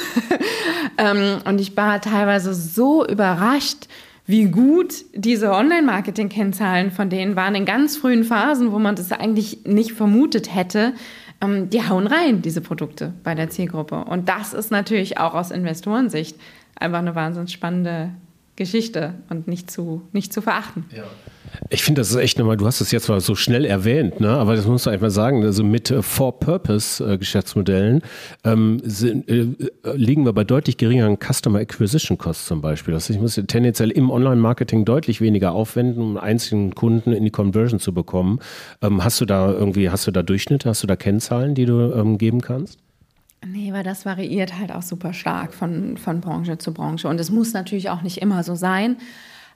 ähm, 0.99 1.39
und 1.45 1.59
ich 1.59 1.75
war 1.75 1.99
teilweise 1.99 2.53
so 2.53 3.03
überrascht, 3.07 3.87
wie 4.27 4.45
gut 4.45 5.05
diese 5.13 5.51
Online-Marketing-Kennzahlen 5.51 6.91
von 6.91 7.09
denen 7.09 7.35
waren 7.37 7.55
in 7.55 7.65
ganz 7.65 7.95
frühen 7.95 8.25
Phasen, 8.25 8.73
wo 8.73 8.77
man 8.77 8.95
das 8.95 9.11
eigentlich 9.13 9.65
nicht 9.65 9.93
vermutet 9.93 10.53
hätte. 10.53 10.93
Ähm, 11.39 11.69
die 11.69 11.87
hauen 11.87 12.07
rein, 12.07 12.41
diese 12.41 12.61
Produkte 12.61 13.13
bei 13.23 13.35
der 13.35 13.49
Zielgruppe. 13.49 14.03
Und 14.03 14.27
das 14.27 14.53
ist 14.53 14.69
natürlich 14.69 15.17
auch 15.17 15.33
aus 15.33 15.49
Investorensicht 15.49 16.37
einfach 16.75 16.99
eine 16.99 17.15
wahnsinnig 17.15 17.51
spannende 17.51 18.11
Geschichte 18.57 19.13
und 19.29 19.47
nicht 19.47 19.71
zu, 19.71 20.01
nicht 20.11 20.33
zu 20.33 20.41
verachten. 20.41 20.85
Ja. 20.93 21.03
Ich 21.69 21.83
finde, 21.83 22.01
das 22.01 22.09
ist 22.09 22.15
echt 22.15 22.37
nochmal, 22.37 22.57
du 22.57 22.65
hast 22.65 22.81
es 22.81 22.91
jetzt 22.91 23.09
mal 23.09 23.19
so 23.19 23.35
schnell 23.35 23.65
erwähnt, 23.65 24.19
ne? 24.19 24.29
aber 24.29 24.55
das 24.55 24.65
musst 24.65 24.85
du 24.85 24.89
einfach 24.89 25.09
sagen, 25.09 25.43
also 25.43 25.63
mit 25.63 25.91
äh, 25.91 26.01
For-Purpose-Geschäftsmodellen 26.01 28.01
äh, 28.43 28.51
ähm, 28.51 28.81
sind, 28.83 29.29
äh, 29.29 29.47
liegen 29.93 30.25
wir 30.25 30.33
bei 30.33 30.43
deutlich 30.43 30.77
geringeren 30.77 31.17
Customer 31.17 31.59
Acquisition 31.59 32.17
Costs 32.17 32.47
zum 32.47 32.61
Beispiel. 32.61 32.93
Das 32.93 33.03
heißt, 33.03 33.17
ich 33.17 33.21
muss 33.21 33.39
tendenziell 33.47 33.91
im 33.91 34.09
Online-Marketing 34.09 34.85
deutlich 34.85 35.21
weniger 35.21 35.53
aufwenden, 35.53 36.01
um 36.01 36.17
einzelnen 36.17 36.75
Kunden 36.75 37.11
in 37.11 37.23
die 37.23 37.31
Conversion 37.31 37.79
zu 37.79 37.93
bekommen. 37.93 38.39
Ähm, 38.81 39.03
hast 39.03 39.21
du 39.21 39.25
da 39.25 39.51
irgendwie, 39.51 39.89
hast 39.89 40.07
du 40.07 40.11
da 40.11 40.23
Durchschnitte, 40.23 40.69
hast 40.69 40.83
du 40.83 40.87
da 40.87 40.95
Kennzahlen, 40.95 41.55
die 41.55 41.65
du 41.65 41.93
ähm, 41.93 42.17
geben 42.17 42.41
kannst? 42.41 42.79
Nee, 43.45 43.71
weil 43.71 43.83
das 43.83 44.05
variiert 44.05 44.57
halt 44.57 44.71
auch 44.71 44.81
super 44.81 45.13
stark 45.13 45.53
von, 45.53 45.97
von 45.97 46.21
Branche 46.21 46.57
zu 46.57 46.73
Branche. 46.73 47.07
Und 47.07 47.19
es 47.19 47.29
muss 47.29 47.53
natürlich 47.53 47.89
auch 47.89 48.01
nicht 48.01 48.17
immer 48.17 48.43
so 48.43 48.55
sein. 48.55 48.97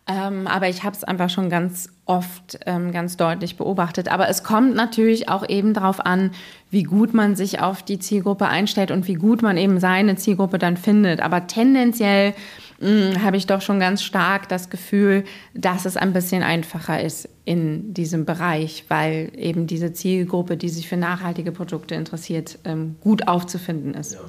Ähm, 0.08 0.48
aber 0.48 0.68
ich 0.68 0.84
habe 0.84 0.96
es 0.96 1.04
einfach 1.04 1.30
schon 1.30 1.50
ganz 1.50 1.90
oft 2.06 2.60
ähm, 2.66 2.92
ganz 2.92 3.18
deutlich 3.18 3.56
beobachtet. 3.56 4.10
Aber 4.10 4.28
es 4.28 4.44
kommt 4.44 4.76
natürlich 4.76 5.30
auch 5.30 5.48
eben 5.48 5.74
darauf 5.74 6.04
an, 6.04 6.32
wie 6.72 6.84
gut 6.84 7.14
man 7.14 7.36
sich 7.36 7.62
auf 7.62 7.84
die 7.84 8.00
Zielgruppe 8.00 8.48
einstellt 8.48 8.92
und 8.92 9.08
wie 9.08 9.14
gut 9.14 9.42
man 9.42 9.58
eben 9.58 9.80
seine 9.80 10.16
Zielgruppe 10.16 10.58
dann 10.58 10.76
findet. 10.76 11.22
Aber 11.22 11.46
tendenziell 11.48 12.34
hm, 12.80 13.24
habe 13.24 13.38
ich 13.38 13.46
doch 13.46 13.62
schon 13.62 13.80
ganz 13.80 14.02
stark 14.02 14.50
das 14.50 14.72
Gefühl, 14.72 15.24
dass 15.54 15.86
es 15.86 15.98
ein 15.98 16.14
bisschen 16.14 16.42
einfacher 16.42 17.02
ist 17.02 17.30
in 17.46 17.94
diesem 17.94 18.26
Bereich, 18.26 18.86
weil 18.88 19.32
eben 19.36 19.68
diese 19.68 19.94
Zielgruppe, 19.94 20.58
die 20.58 20.70
sich 20.70 20.90
für 20.90 20.98
nachhaltige 20.98 21.52
Produkte 21.52 21.94
interessiert, 21.94 22.58
ähm, 22.66 22.96
gut 23.02 23.28
aufzufinden 23.28 23.94
ist. 23.94 24.14
Ja. 24.14 24.20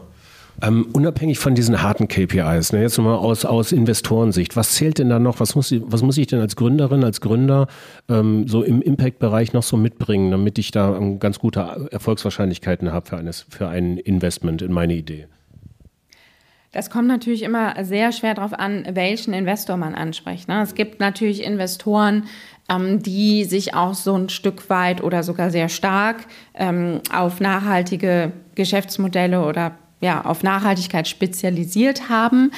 Ähm, 0.62 0.86
unabhängig 0.92 1.40
von 1.40 1.56
diesen 1.56 1.82
harten 1.82 2.06
KPIs, 2.06 2.72
ne, 2.72 2.82
jetzt 2.82 2.96
nochmal 2.96 3.16
aus, 3.16 3.44
aus 3.44 3.72
Investorensicht, 3.72 4.54
was 4.54 4.74
zählt 4.74 4.98
denn 4.98 5.08
da 5.08 5.18
noch, 5.18 5.40
was 5.40 5.56
muss, 5.56 5.72
ich, 5.72 5.82
was 5.84 6.02
muss 6.02 6.16
ich 6.18 6.28
denn 6.28 6.38
als 6.38 6.54
Gründerin, 6.54 7.02
als 7.02 7.20
Gründer 7.20 7.66
ähm, 8.08 8.46
so 8.46 8.62
im 8.62 8.80
Impact-Bereich 8.80 9.54
noch 9.54 9.64
so 9.64 9.76
mitbringen, 9.76 10.30
damit 10.30 10.58
ich 10.58 10.70
da 10.70 10.96
ähm, 10.96 11.18
ganz 11.18 11.40
gute 11.40 11.88
Erfolgswahrscheinlichkeiten 11.90 12.92
habe 12.92 13.06
für, 13.06 13.32
für 13.48 13.68
ein 13.68 13.98
Investment 13.98 14.62
in 14.62 14.70
meine 14.70 14.94
Idee? 14.94 15.26
Das 16.70 16.90
kommt 16.90 17.08
natürlich 17.08 17.42
immer 17.42 17.84
sehr 17.84 18.12
schwer 18.12 18.34
darauf 18.34 18.54
an, 18.54 18.86
welchen 18.92 19.34
Investor 19.34 19.76
man 19.76 19.96
anspricht. 19.96 20.48
Ne? 20.48 20.62
Es 20.62 20.76
gibt 20.76 21.00
natürlich 21.00 21.42
Investoren, 21.42 22.24
ähm, 22.70 23.02
die 23.02 23.44
sich 23.44 23.74
auch 23.74 23.94
so 23.94 24.14
ein 24.14 24.28
Stück 24.28 24.70
weit 24.70 25.02
oder 25.02 25.24
sogar 25.24 25.50
sehr 25.50 25.68
stark 25.68 26.24
ähm, 26.54 27.00
auf 27.12 27.40
nachhaltige 27.40 28.30
Geschäftsmodelle 28.54 29.44
oder 29.44 29.72
ja, 30.02 30.24
auf 30.24 30.42
Nachhaltigkeit 30.42 31.08
spezialisiert 31.08 32.10
haben, 32.10 32.50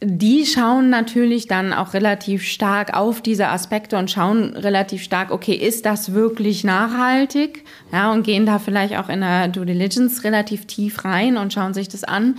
die 0.00 0.44
schauen 0.44 0.90
natürlich 0.90 1.46
dann 1.46 1.72
auch 1.72 1.94
relativ 1.94 2.42
stark 2.42 2.94
auf 2.94 3.20
diese 3.20 3.48
Aspekte 3.48 3.96
und 3.96 4.10
schauen 4.10 4.54
relativ 4.54 5.02
stark, 5.02 5.30
okay, 5.30 5.54
ist 5.54 5.86
das 5.86 6.12
wirklich 6.12 6.62
nachhaltig? 6.62 7.64
Ja, 7.92 8.12
und 8.12 8.22
gehen 8.22 8.44
da 8.44 8.58
vielleicht 8.58 8.96
auch 8.96 9.08
in 9.08 9.20
der 9.20 9.48
Due 9.48 9.64
Diligence 9.64 10.24
relativ 10.24 10.66
tief 10.66 11.04
rein 11.04 11.36
und 11.36 11.52
schauen 11.52 11.74
sich 11.74 11.88
das 11.88 12.04
an. 12.04 12.36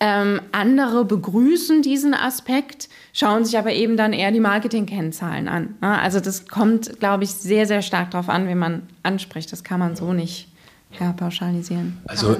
Ähm, 0.00 0.40
andere 0.50 1.04
begrüßen 1.04 1.82
diesen 1.82 2.14
Aspekt, 2.14 2.88
schauen 3.12 3.44
sich 3.44 3.56
aber 3.58 3.72
eben 3.72 3.96
dann 3.96 4.12
eher 4.12 4.32
die 4.32 4.40
Marketing-Kennzahlen 4.40 5.46
an. 5.46 5.76
Ja, 5.82 5.98
also 5.98 6.18
das 6.18 6.48
kommt, 6.48 6.98
glaube 6.98 7.24
ich, 7.24 7.30
sehr, 7.30 7.66
sehr 7.66 7.82
stark 7.82 8.10
darauf 8.10 8.28
an, 8.28 8.48
wie 8.48 8.56
man 8.56 8.82
anspricht. 9.04 9.52
Das 9.52 9.62
kann 9.62 9.78
man 9.78 9.94
so 9.94 10.12
nicht 10.12 10.48
ja, 10.98 11.12
pauschalisieren. 11.12 11.98
Also 12.06 12.36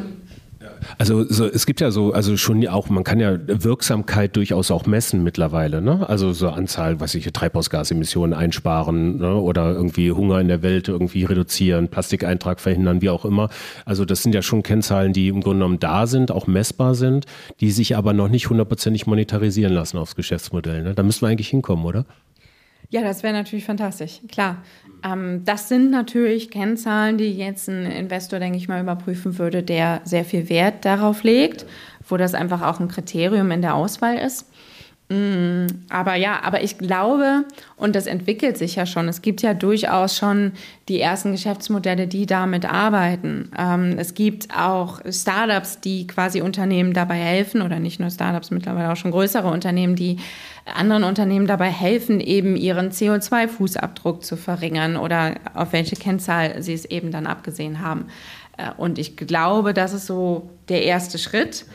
also 0.98 1.24
so, 1.24 1.46
es 1.46 1.66
gibt 1.66 1.80
ja 1.80 1.90
so, 1.90 2.12
also 2.12 2.36
schon 2.36 2.66
auch, 2.68 2.88
man 2.88 3.04
kann 3.04 3.20
ja 3.20 3.36
Wirksamkeit 3.46 4.36
durchaus 4.36 4.70
auch 4.70 4.86
messen 4.86 5.22
mittlerweile, 5.22 5.80
ne? 5.80 6.08
Also 6.08 6.32
so 6.32 6.48
Anzahl, 6.48 7.00
was 7.00 7.14
ich, 7.14 7.30
Treibhausgasemissionen 7.32 8.34
einsparen 8.34 9.18
ne? 9.18 9.34
oder 9.34 9.72
irgendwie 9.72 10.12
Hunger 10.12 10.40
in 10.40 10.48
der 10.48 10.62
Welt 10.62 10.88
irgendwie 10.88 11.24
reduzieren, 11.24 11.88
Plastikeintrag 11.88 12.60
verhindern, 12.60 13.02
wie 13.02 13.10
auch 13.10 13.24
immer. 13.24 13.48
Also 13.84 14.04
das 14.04 14.22
sind 14.22 14.34
ja 14.34 14.42
schon 14.42 14.62
Kennzahlen, 14.62 15.12
die 15.12 15.28
im 15.28 15.40
Grunde 15.40 15.58
genommen 15.58 15.80
da 15.80 16.06
sind, 16.06 16.30
auch 16.30 16.46
messbar 16.46 16.94
sind, 16.94 17.26
die 17.60 17.70
sich 17.70 17.96
aber 17.96 18.12
noch 18.12 18.28
nicht 18.28 18.50
hundertprozentig 18.50 19.06
monetarisieren 19.06 19.72
lassen 19.72 19.98
aufs 19.98 20.16
Geschäftsmodell. 20.16 20.82
Ne? 20.82 20.94
Da 20.94 21.02
müssen 21.02 21.22
wir 21.22 21.28
eigentlich 21.28 21.48
hinkommen, 21.48 21.84
oder? 21.84 22.04
Ja, 22.90 23.02
das 23.02 23.22
wäre 23.22 23.32
natürlich 23.32 23.64
fantastisch, 23.64 24.20
klar. 24.28 24.62
Ähm, 25.04 25.44
das 25.44 25.68
sind 25.68 25.90
natürlich 25.90 26.50
Kennzahlen, 26.50 27.18
die 27.18 27.36
jetzt 27.36 27.68
ein 27.68 27.86
Investor, 27.86 28.38
denke 28.38 28.56
ich 28.56 28.68
mal, 28.68 28.80
überprüfen 28.80 29.38
würde, 29.38 29.62
der 29.62 30.00
sehr 30.04 30.24
viel 30.24 30.48
Wert 30.48 30.84
darauf 30.84 31.22
legt, 31.22 31.66
wo 32.08 32.16
das 32.16 32.34
einfach 32.34 32.62
auch 32.62 32.80
ein 32.80 32.88
Kriterium 32.88 33.50
in 33.50 33.62
der 33.62 33.74
Auswahl 33.74 34.16
ist. 34.16 34.50
Mm, 35.10 35.66
aber 35.90 36.14
ja, 36.14 36.40
aber 36.42 36.62
ich 36.62 36.78
glaube, 36.78 37.44
und 37.76 37.94
das 37.94 38.06
entwickelt 38.06 38.56
sich 38.56 38.76
ja 38.76 38.86
schon, 38.86 39.06
es 39.06 39.20
gibt 39.20 39.42
ja 39.42 39.52
durchaus 39.52 40.16
schon 40.16 40.52
die 40.88 40.98
ersten 40.98 41.32
Geschäftsmodelle, 41.32 42.06
die 42.06 42.24
damit 42.24 42.64
arbeiten. 42.64 43.50
Ähm, 43.56 43.98
es 43.98 44.14
gibt 44.14 44.56
auch 44.56 45.00
Startups, 45.10 45.80
die 45.80 46.06
quasi 46.06 46.40
Unternehmen 46.40 46.94
dabei 46.94 47.16
helfen, 47.16 47.60
oder 47.60 47.80
nicht 47.80 48.00
nur 48.00 48.10
Startups, 48.10 48.50
mittlerweile 48.50 48.90
auch 48.90 48.96
schon 48.96 49.10
größere 49.10 49.48
Unternehmen, 49.48 49.94
die 49.94 50.16
anderen 50.64 51.04
Unternehmen 51.04 51.46
dabei 51.46 51.68
helfen, 51.68 52.20
eben 52.20 52.56
ihren 52.56 52.90
CO2-Fußabdruck 52.90 54.22
zu 54.22 54.36
verringern 54.36 54.96
oder 54.96 55.34
auf 55.52 55.74
welche 55.74 55.96
Kennzahl 55.96 56.62
sie 56.62 56.72
es 56.72 56.86
eben 56.86 57.10
dann 57.10 57.26
abgesehen 57.26 57.82
haben. 57.82 58.06
Äh, 58.56 58.70
und 58.78 58.98
ich 58.98 59.18
glaube, 59.18 59.74
das 59.74 59.92
ist 59.92 60.06
so 60.06 60.48
der 60.70 60.82
erste 60.82 61.18
Schritt. 61.18 61.66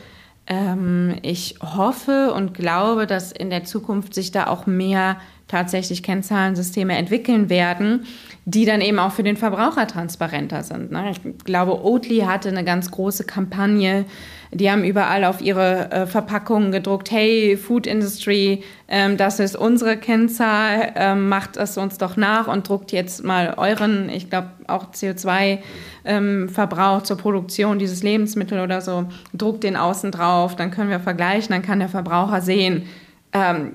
Ähm, 0.50 1.14
ich 1.22 1.54
hoffe 1.62 2.34
und 2.34 2.54
glaube, 2.54 3.06
dass 3.06 3.30
in 3.30 3.50
der 3.50 3.64
Zukunft 3.64 4.14
sich 4.14 4.32
da 4.32 4.48
auch 4.48 4.66
mehr 4.66 5.16
tatsächlich 5.46 6.02
Kennzahlensysteme 6.02 6.96
entwickeln 6.96 7.48
werden, 7.48 8.04
die 8.44 8.64
dann 8.64 8.80
eben 8.80 8.98
auch 8.98 9.12
für 9.12 9.22
den 9.22 9.36
Verbraucher 9.36 9.86
transparenter 9.86 10.64
sind. 10.64 10.90
Ne? 10.90 11.12
Ich 11.12 11.44
glaube, 11.44 11.84
Oatly 11.84 12.20
hatte 12.20 12.48
eine 12.48 12.64
ganz 12.64 12.90
große 12.90 13.24
Kampagne. 13.24 14.04
Die 14.52 14.68
haben 14.68 14.82
überall 14.82 15.24
auf 15.24 15.40
ihre 15.40 15.92
äh, 15.92 16.06
Verpackungen 16.06 16.72
gedruckt, 16.72 17.12
hey, 17.12 17.56
Food 17.56 17.86
Industry, 17.86 18.64
ähm, 18.88 19.16
das 19.16 19.38
ist 19.38 19.54
unsere 19.54 19.96
Kennzahl, 19.96 20.92
ähm, 20.96 21.28
macht 21.28 21.56
es 21.56 21.78
uns 21.78 21.98
doch 21.98 22.16
nach 22.16 22.48
und 22.48 22.68
druckt 22.68 22.90
jetzt 22.90 23.24
mal 23.24 23.54
euren, 23.56 24.08
ich 24.08 24.28
glaube 24.28 24.48
auch 24.66 24.92
CO2-Verbrauch 24.92 26.98
ähm, 26.98 27.04
zur 27.04 27.16
Produktion 27.16 27.78
dieses 27.78 28.02
Lebensmittels 28.02 28.62
oder 28.62 28.80
so, 28.80 29.06
druckt 29.34 29.62
den 29.62 29.76
außen 29.76 30.10
drauf, 30.10 30.56
dann 30.56 30.72
können 30.72 30.90
wir 30.90 30.98
vergleichen, 30.98 31.52
dann 31.52 31.62
kann 31.62 31.78
der 31.78 31.88
Verbraucher 31.88 32.40
sehen, 32.40 32.86
ähm, 33.32 33.74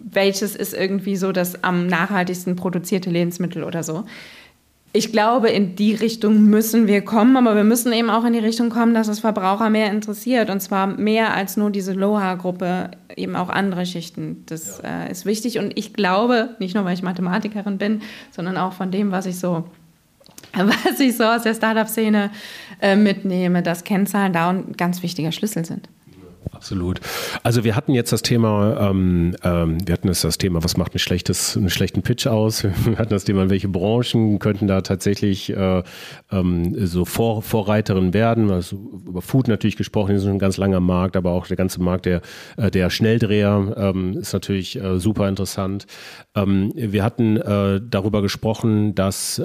welches 0.00 0.56
ist 0.56 0.74
irgendwie 0.74 1.14
so 1.14 1.30
das 1.30 1.62
am 1.62 1.86
nachhaltigsten 1.86 2.56
produzierte 2.56 3.10
Lebensmittel 3.10 3.62
oder 3.62 3.84
so. 3.84 4.06
Ich 4.92 5.12
glaube, 5.12 5.50
in 5.50 5.76
die 5.76 5.94
Richtung 5.94 6.46
müssen 6.46 6.88
wir 6.88 7.02
kommen, 7.02 7.36
aber 7.36 7.54
wir 7.54 7.62
müssen 7.62 7.92
eben 7.92 8.10
auch 8.10 8.24
in 8.24 8.32
die 8.32 8.40
Richtung 8.40 8.70
kommen, 8.70 8.92
dass 8.92 9.06
es 9.06 9.20
Verbraucher 9.20 9.70
mehr 9.70 9.92
interessiert 9.92 10.50
und 10.50 10.60
zwar 10.60 10.88
mehr 10.88 11.32
als 11.32 11.56
nur 11.56 11.70
diese 11.70 11.92
Loha-Gruppe, 11.92 12.90
eben 13.16 13.36
auch 13.36 13.50
andere 13.50 13.86
Schichten. 13.86 14.42
Das 14.46 14.80
ja. 14.82 15.04
äh, 15.04 15.12
ist 15.12 15.26
wichtig 15.26 15.60
und 15.60 15.78
ich 15.78 15.92
glaube, 15.92 16.56
nicht 16.58 16.74
nur 16.74 16.84
weil 16.84 16.94
ich 16.94 17.02
Mathematikerin 17.02 17.78
bin, 17.78 18.02
sondern 18.32 18.56
auch 18.56 18.72
von 18.72 18.90
dem, 18.90 19.12
was 19.12 19.26
ich 19.26 19.38
so 19.38 19.64
was 20.54 20.98
ich 20.98 21.16
so 21.16 21.24
aus 21.24 21.42
der 21.42 21.54
Startup-Szene 21.54 22.30
äh, 22.80 22.96
mitnehme, 22.96 23.62
dass 23.62 23.84
Kennzahlen 23.84 24.32
da 24.32 24.50
ein 24.50 24.72
ganz 24.76 25.02
wichtiger 25.02 25.30
Schlüssel 25.30 25.64
sind. 25.64 25.88
Absolut. 26.52 27.00
Also 27.42 27.64
wir 27.64 27.76
hatten 27.76 27.92
jetzt 27.94 28.12
das 28.12 28.22
Thema, 28.22 28.90
ähm, 28.90 29.36
ähm, 29.42 29.78
wir 29.86 29.92
hatten 29.92 30.08
jetzt 30.08 30.24
das 30.24 30.38
Thema, 30.38 30.62
was 30.62 30.76
macht 30.76 30.94
ein 30.94 30.98
schlechtes, 30.98 31.56
einen 31.56 31.70
schlechten 31.70 32.02
Pitch 32.02 32.26
aus? 32.26 32.64
Wir 32.84 32.98
hatten 32.98 33.10
das 33.10 33.24
Thema, 33.24 33.48
welche 33.50 33.68
Branchen 33.68 34.38
könnten 34.38 34.66
da 34.66 34.80
tatsächlich 34.80 35.50
äh, 35.50 35.82
ähm, 36.30 36.86
so 36.86 37.04
Vor 37.04 37.42
Vorreiterin 37.42 38.12
werden? 38.12 38.50
Also 38.50 38.76
über 39.06 39.22
Food 39.22 39.48
natürlich 39.48 39.76
gesprochen, 39.76 40.14
das 40.14 40.24
ist 40.24 40.28
ein 40.28 40.38
ganz 40.38 40.56
langer 40.56 40.80
Markt, 40.80 41.16
aber 41.16 41.30
auch 41.30 41.46
der 41.46 41.56
ganze 41.56 41.80
Markt 41.80 42.06
der, 42.06 42.20
äh, 42.56 42.70
der 42.70 42.90
Schnelldreher 42.90 43.74
ähm, 43.76 44.18
ist 44.18 44.32
natürlich 44.32 44.80
äh, 44.80 44.98
super 44.98 45.28
interessant. 45.28 45.86
Ähm, 46.34 46.72
wir 46.74 47.04
hatten 47.04 47.36
äh, 47.36 47.80
darüber 47.82 48.22
gesprochen, 48.22 48.94
dass 48.94 49.40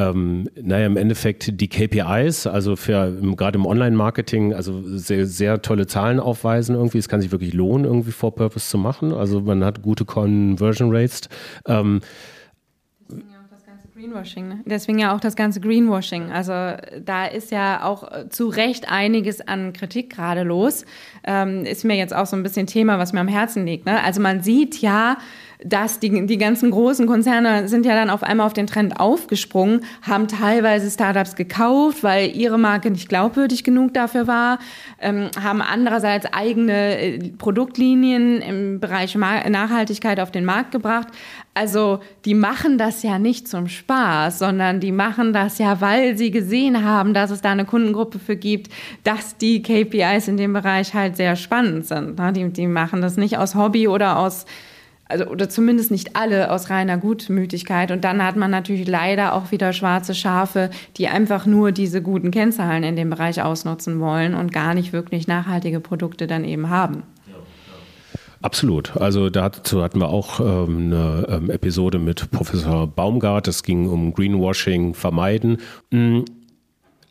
ähm, 0.00 0.48
naja, 0.60 0.86
im 0.86 0.96
Endeffekt 0.96 1.60
die 1.60 1.68
KPIs, 1.68 2.46
also 2.46 2.76
für 2.76 3.12
gerade 3.36 3.58
im 3.58 3.66
Online-Marketing, 3.66 4.54
also 4.54 4.82
sehr, 4.96 5.26
sehr 5.26 5.60
tolle 5.60 5.86
Zahlen 5.86 6.20
aufweisen 6.20 6.74
irgendwie. 6.74 6.98
Es 6.98 7.08
kann 7.08 7.20
sich 7.20 7.32
wirklich 7.32 7.52
lohnen, 7.52 7.84
irgendwie 7.84 8.12
for 8.12 8.34
Purpose 8.34 8.68
zu 8.68 8.78
machen. 8.78 9.12
Also 9.12 9.42
man 9.42 9.62
hat 9.64 9.82
gute 9.82 10.04
Conversion 10.04 10.94
Rates. 10.94 11.28
Ähm, 11.66 12.00
Greenwashing, 13.94 14.48
ne? 14.48 14.60
Deswegen 14.64 14.98
ja 14.98 15.14
auch 15.14 15.20
das 15.20 15.36
ganze 15.36 15.60
Greenwashing. 15.60 16.32
Also 16.32 16.52
da 17.04 17.26
ist 17.26 17.50
ja 17.50 17.84
auch 17.84 18.28
zu 18.30 18.48
Recht 18.48 18.90
einiges 18.90 19.46
an 19.46 19.74
Kritik 19.74 20.10
gerade 20.10 20.42
los. 20.42 20.86
Ähm, 21.24 21.66
ist 21.66 21.84
mir 21.84 21.96
jetzt 21.96 22.14
auch 22.14 22.24
so 22.24 22.34
ein 22.34 22.42
bisschen 22.42 22.66
Thema, 22.66 22.98
was 22.98 23.12
mir 23.12 23.20
am 23.20 23.28
Herzen 23.28 23.66
liegt. 23.66 23.84
Ne? 23.84 24.02
Also 24.02 24.22
man 24.22 24.42
sieht 24.42 24.80
ja, 24.80 25.18
dass 25.64 25.98
die, 25.98 26.26
die 26.26 26.38
ganzen 26.38 26.70
großen 26.70 27.06
Konzerne 27.06 27.68
sind 27.68 27.84
ja 27.86 27.94
dann 27.94 28.10
auf 28.10 28.22
einmal 28.22 28.46
auf 28.46 28.52
den 28.52 28.66
Trend 28.66 28.98
aufgesprungen, 28.98 29.82
haben 30.02 30.28
teilweise 30.28 30.90
Startups 30.90 31.36
gekauft, 31.36 32.02
weil 32.02 32.34
ihre 32.34 32.58
Marke 32.58 32.90
nicht 32.90 33.08
glaubwürdig 33.08 33.64
genug 33.64 33.94
dafür 33.94 34.26
war, 34.26 34.58
ähm, 35.00 35.30
haben 35.40 35.62
andererseits 35.62 36.26
eigene 36.32 36.98
äh, 36.98 37.18
Produktlinien 37.38 38.40
im 38.40 38.80
Bereich 38.80 39.14
Nachhaltigkeit 39.14 40.20
auf 40.20 40.30
den 40.30 40.44
Markt 40.44 40.72
gebracht. 40.72 41.08
Also 41.52 42.00
die 42.24 42.34
machen 42.34 42.78
das 42.78 43.02
ja 43.02 43.18
nicht 43.18 43.48
zum 43.48 43.66
Spaß, 43.68 44.38
sondern 44.38 44.80
die 44.80 44.92
machen 44.92 45.32
das 45.32 45.58
ja, 45.58 45.80
weil 45.80 46.16
sie 46.16 46.30
gesehen 46.30 46.84
haben, 46.84 47.12
dass 47.12 47.30
es 47.30 47.42
da 47.42 47.50
eine 47.50 47.64
Kundengruppe 47.64 48.18
für 48.18 48.36
gibt, 48.36 48.72
dass 49.04 49.36
die 49.36 49.60
KPIs 49.60 50.28
in 50.28 50.36
dem 50.36 50.52
Bereich 50.52 50.94
halt 50.94 51.16
sehr 51.16 51.36
spannend 51.36 51.86
sind. 51.86 52.18
Ne? 52.18 52.32
Die, 52.32 52.48
die 52.50 52.66
machen 52.66 53.02
das 53.02 53.16
nicht 53.16 53.36
aus 53.36 53.56
Hobby 53.56 53.88
oder 53.88 54.18
aus 54.18 54.46
also 55.10 55.26
oder 55.26 55.48
zumindest 55.48 55.90
nicht 55.90 56.16
alle 56.16 56.50
aus 56.50 56.70
reiner 56.70 56.96
Gutmütigkeit. 56.96 57.90
Und 57.90 58.04
dann 58.04 58.24
hat 58.24 58.36
man 58.36 58.50
natürlich 58.50 58.86
leider 58.86 59.34
auch 59.34 59.50
wieder 59.50 59.72
schwarze 59.72 60.14
Schafe, 60.14 60.70
die 60.96 61.08
einfach 61.08 61.46
nur 61.46 61.72
diese 61.72 62.02
guten 62.02 62.30
Kennzahlen 62.30 62.82
in 62.82 62.96
dem 62.96 63.10
Bereich 63.10 63.42
ausnutzen 63.42 64.00
wollen 64.00 64.34
und 64.34 64.52
gar 64.52 64.74
nicht 64.74 64.92
wirklich 64.92 65.26
nachhaltige 65.26 65.80
Produkte 65.80 66.26
dann 66.26 66.44
eben 66.44 66.70
haben. 66.70 67.02
Absolut. 68.42 68.96
Also 68.96 69.28
dazu 69.28 69.82
hatten 69.82 70.00
wir 70.00 70.08
auch 70.08 70.40
ähm, 70.40 70.92
eine 70.92 71.26
ähm, 71.28 71.50
Episode 71.50 71.98
mit 71.98 72.30
Professor 72.30 72.86
Baumgart. 72.86 73.48
Es 73.48 73.62
ging 73.62 73.86
um 73.86 74.14
Greenwashing 74.14 74.94
vermeiden. 74.94 75.58
Mhm. 75.90 76.24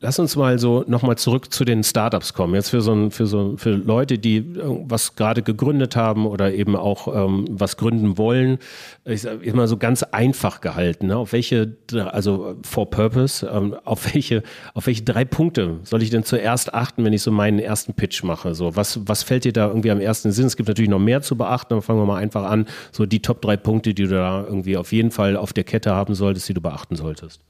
Lass 0.01 0.17
uns 0.17 0.37
mal 0.37 0.57
so 0.59 0.85
nochmal 0.87 1.17
zurück 1.17 1.51
zu 1.51 1.65
den 1.65 1.83
Startups 1.83 2.33
kommen. 2.33 2.55
Jetzt 2.55 2.69
für 2.69 2.79
so, 2.79 2.93
ein, 2.93 3.11
für 3.11 3.25
so 3.25 3.55
für 3.57 3.71
Leute, 3.71 4.17
die 4.17 4.55
was 4.55 5.15
gerade 5.17 5.41
gegründet 5.41 5.97
haben 5.97 6.25
oder 6.25 6.53
eben 6.53 6.77
auch 6.77 7.13
ähm, 7.13 7.45
was 7.49 7.75
gründen 7.75 8.17
wollen. 8.17 8.59
Ich 9.03 9.23
sage 9.23 9.43
immer 9.43 9.67
so 9.67 9.75
ganz 9.75 10.03
einfach 10.03 10.61
gehalten. 10.61 11.07
Ne? 11.07 11.17
Auf 11.17 11.33
welche, 11.33 11.75
also 11.93 12.55
for 12.63 12.89
purpose, 12.89 13.45
ähm, 13.45 13.75
auf 13.83 14.13
welche, 14.13 14.43
auf 14.73 14.87
welche 14.87 15.03
drei 15.03 15.25
Punkte 15.25 15.79
soll 15.83 16.01
ich 16.01 16.11
denn 16.11 16.23
zuerst 16.23 16.73
achten, 16.73 17.03
wenn 17.03 17.11
ich 17.11 17.21
so 17.21 17.31
meinen 17.31 17.59
ersten 17.59 17.93
Pitch 17.93 18.23
mache? 18.23 18.55
So, 18.55 18.77
was, 18.77 19.01
was 19.05 19.23
fällt 19.23 19.43
dir 19.43 19.53
da 19.53 19.67
irgendwie 19.67 19.91
am 19.91 19.99
ersten 19.99 20.31
Sinn? 20.31 20.45
Es 20.45 20.55
gibt 20.55 20.69
natürlich 20.69 20.89
noch 20.89 20.99
mehr 20.99 21.21
zu 21.21 21.35
beachten, 21.35 21.73
aber 21.73 21.81
fangen 21.81 21.99
wir 21.99 22.05
mal 22.05 22.21
einfach 22.21 22.45
an. 22.45 22.67
So 22.93 23.05
die 23.05 23.21
Top 23.21 23.41
drei 23.41 23.57
Punkte, 23.57 23.93
die 23.93 24.03
du 24.03 24.15
da 24.15 24.45
irgendwie 24.45 24.77
auf 24.77 24.93
jeden 24.93 25.11
Fall 25.11 25.35
auf 25.35 25.51
der 25.51 25.65
Kette 25.65 25.93
haben 25.93 26.15
solltest, 26.15 26.47
die 26.47 26.53
du 26.53 26.61
beachten 26.61 26.95
solltest. 26.95 27.41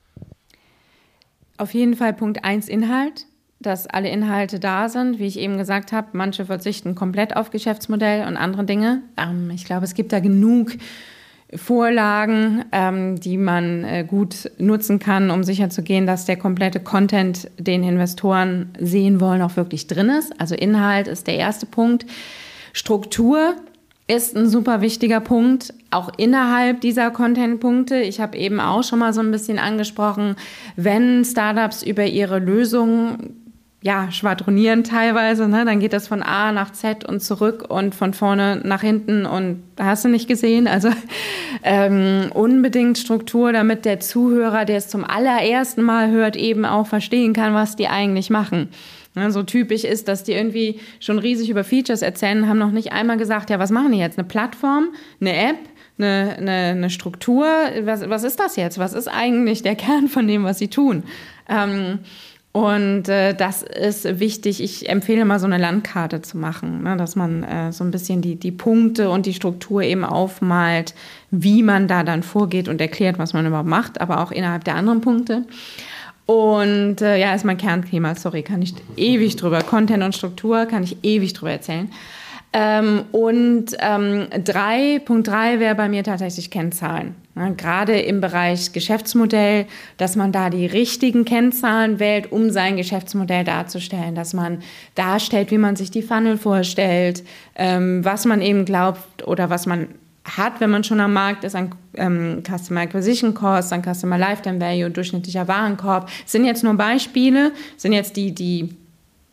Auf 1.59 1.73
jeden 1.73 1.97
Fall 1.97 2.13
Punkt 2.13 2.45
1 2.45 2.69
Inhalt, 2.69 3.25
dass 3.59 3.85
alle 3.85 4.07
Inhalte 4.07 4.61
da 4.61 4.87
sind. 4.87 5.19
Wie 5.19 5.25
ich 5.25 5.37
eben 5.37 5.57
gesagt 5.57 5.91
habe, 5.91 6.07
manche 6.13 6.45
verzichten 6.45 6.95
komplett 6.95 7.35
auf 7.35 7.49
Geschäftsmodell 7.49 8.25
und 8.25 8.37
andere 8.37 8.63
Dinge. 8.63 9.01
Ähm, 9.17 9.51
ich 9.53 9.65
glaube, 9.65 9.83
es 9.83 9.93
gibt 9.93 10.13
da 10.13 10.21
genug 10.21 10.71
Vorlagen, 11.53 12.63
ähm, 12.71 13.19
die 13.19 13.37
man 13.37 13.83
äh, 13.83 14.05
gut 14.07 14.49
nutzen 14.57 14.99
kann, 14.99 15.31
um 15.31 15.43
sicherzugehen, 15.43 16.07
dass 16.07 16.23
der 16.23 16.37
komplette 16.37 16.79
Content, 16.79 17.51
den 17.57 17.83
Investoren 17.83 18.71
sehen 18.79 19.19
wollen, 19.19 19.41
auch 19.41 19.57
wirklich 19.57 19.85
drin 19.87 20.07
ist. 20.07 20.39
Also 20.39 20.55
Inhalt 20.55 21.09
ist 21.09 21.27
der 21.27 21.35
erste 21.35 21.65
Punkt. 21.65 22.05
Struktur 22.71 23.55
ist 24.09 24.35
ein 24.35 24.49
super 24.49 24.81
wichtiger 24.81 25.19
Punkt, 25.19 25.73
auch 25.91 26.11
innerhalb 26.17 26.81
dieser 26.81 27.11
Content-Punkte. 27.11 28.01
Ich 28.01 28.19
habe 28.19 28.37
eben 28.37 28.59
auch 28.59 28.83
schon 28.83 28.99
mal 28.99 29.13
so 29.13 29.21
ein 29.21 29.31
bisschen 29.31 29.59
angesprochen, 29.59 30.35
wenn 30.75 31.23
Startups 31.23 31.83
über 31.83 32.05
ihre 32.05 32.39
Lösungen 32.39 33.35
ja, 33.81 34.11
schwadronieren 34.11 34.83
teilweise, 34.83 35.47
ne? 35.47 35.63
dann 35.63 35.79
geht 35.79 35.93
das 35.93 36.09
von 36.09 36.21
A 36.21 36.51
nach 36.51 36.73
Z 36.73 37.05
und 37.05 37.21
zurück 37.21 37.65
und 37.69 37.95
von 37.95 38.13
vorne 38.13 38.59
nach 38.65 38.81
hinten 38.81 39.25
und 39.25 39.63
hast 39.79 40.03
du 40.03 40.09
nicht 40.09 40.27
gesehen. 40.27 40.67
Also 40.67 40.89
ähm, 41.63 42.29
unbedingt 42.33 42.97
Struktur, 42.97 43.53
damit 43.53 43.85
der 43.85 44.01
Zuhörer, 44.01 44.65
der 44.65 44.77
es 44.77 44.89
zum 44.89 45.05
allerersten 45.05 45.83
Mal 45.83 46.09
hört, 46.09 46.35
eben 46.35 46.65
auch 46.65 46.87
verstehen 46.87 47.31
kann, 47.31 47.53
was 47.53 47.77
die 47.77 47.87
eigentlich 47.87 48.29
machen. 48.29 48.69
Ne, 49.15 49.31
so 49.31 49.41
typisch 49.41 49.83
ist, 49.83 50.07
dass 50.07 50.23
die 50.23 50.33
irgendwie 50.33 50.79
schon 50.99 51.17
riesig 51.17 51.49
über 51.49 51.63
Features 51.63 52.03
erzählen, 52.03 52.47
haben 52.47 52.59
noch 52.59 52.69
nicht 52.69 52.91
einmal 52.91 53.17
gesagt, 53.17 53.49
ja, 53.49 53.57
was 53.57 53.71
machen 53.71 53.91
die 53.91 53.97
jetzt? 53.97 54.19
Eine 54.19 54.27
Plattform, 54.27 54.89
eine 55.19 55.35
App, 55.35 55.57
eine, 55.97 56.35
eine, 56.37 56.51
eine 56.51 56.89
Struktur? 56.91 57.45
Was, 57.81 58.07
was 58.07 58.23
ist 58.23 58.39
das 58.39 58.55
jetzt? 58.55 58.77
Was 58.77 58.93
ist 58.93 59.07
eigentlich 59.07 59.63
der 59.63 59.75
Kern 59.83 60.09
von 60.09 60.27
dem, 60.27 60.43
was 60.43 60.59
sie 60.59 60.67
tun? 60.67 61.03
Ähm, 61.49 61.99
und 62.51 63.07
äh, 63.09 63.35
das 63.35 63.61
ist 63.61 64.19
wichtig. 64.19 64.61
Ich 64.61 64.89
empfehle 64.89 65.23
mal 65.23 65.39
so 65.39 65.45
eine 65.45 65.59
Landkarte 65.59 66.21
zu 66.21 66.37
machen, 66.37 66.83
ne, 66.83 66.97
dass 66.97 67.15
man 67.15 67.43
äh, 67.43 67.71
so 67.71 67.83
ein 67.83 67.91
bisschen 67.91 68.21
die, 68.21 68.37
die 68.37 68.51
Punkte 68.51 69.09
und 69.11 69.27
die 69.27 69.35
Struktur 69.35 69.83
eben 69.83 70.03
aufmalt, 70.03 70.95
wie 71.29 71.61
man 71.61 71.87
da 71.87 72.03
dann 72.03 72.23
vorgeht 72.23 72.67
und 72.67 72.81
erklärt, 72.81 73.19
was 73.19 73.33
man 73.33 73.45
überhaupt 73.45 73.69
macht, 73.69 74.01
aber 74.01 74.21
auch 74.21 74.31
innerhalb 74.31 74.63
der 74.63 74.75
anderen 74.75 75.01
Punkte. 75.01 75.45
Und 76.29 77.01
äh, 77.01 77.17
ja, 77.17 77.33
ist 77.33 77.43
mein 77.43 77.57
Kernthema, 77.57 78.13
sorry, 78.13 78.43
kann 78.43 78.61
ich 78.61 78.75
ewig 78.95 79.35
drüber. 79.35 79.63
Content 79.63 80.03
und 80.03 80.15
Struktur 80.15 80.67
kann 80.67 80.83
ich 80.83 80.97
ewig 81.01 81.33
drüber 81.33 81.53
erzählen. 81.53 81.91
Ähm, 82.53 83.05
und 83.11 83.75
ähm, 83.79 84.27
drei, 84.43 85.01
Punkt 85.03 85.27
drei 85.27 85.59
wäre 85.59 85.73
bei 85.73 85.89
mir 85.89 86.03
tatsächlich 86.03 86.51
Kennzahlen. 86.51 87.15
Ja, 87.35 87.49
gerade 87.49 87.99
im 87.99 88.21
Bereich 88.21 88.73
Geschäftsmodell, 88.73 89.65
dass 89.97 90.15
man 90.15 90.31
da 90.31 90.51
die 90.51 90.67
richtigen 90.67 91.25
Kennzahlen 91.25 91.99
wählt, 91.99 92.31
um 92.31 92.51
sein 92.51 92.77
Geschäftsmodell 92.77 93.43
darzustellen, 93.43 94.13
dass 94.13 94.35
man 94.35 94.59
darstellt, 94.93 95.49
wie 95.49 95.57
man 95.57 95.77
sich 95.77 95.89
die 95.89 96.03
Funnel 96.03 96.37
vorstellt, 96.37 97.23
ähm, 97.55 98.05
was 98.05 98.25
man 98.25 98.43
eben 98.43 98.65
glaubt 98.65 99.25
oder 99.27 99.49
was 99.49 99.65
man 99.65 99.87
hat, 100.37 100.59
wenn 100.59 100.69
man 100.69 100.83
schon 100.83 100.99
am 100.99 101.13
Markt 101.13 101.43
ist, 101.43 101.55
an 101.55 101.71
ähm, 101.95 102.43
Customer 102.43 102.81
Acquisition 102.81 103.33
Cost, 103.33 103.73
an 103.73 103.83
Customer 103.83 104.17
Lifetime 104.17 104.59
Value, 104.59 104.89
durchschnittlicher 104.89 105.47
Warenkorb. 105.47 106.09
Das 106.23 106.31
sind 106.31 106.45
jetzt 106.45 106.63
nur 106.63 106.73
Beispiele, 106.75 107.51
sind 107.77 107.93
jetzt 107.93 108.15
die, 108.15 108.33
die, 108.33 108.75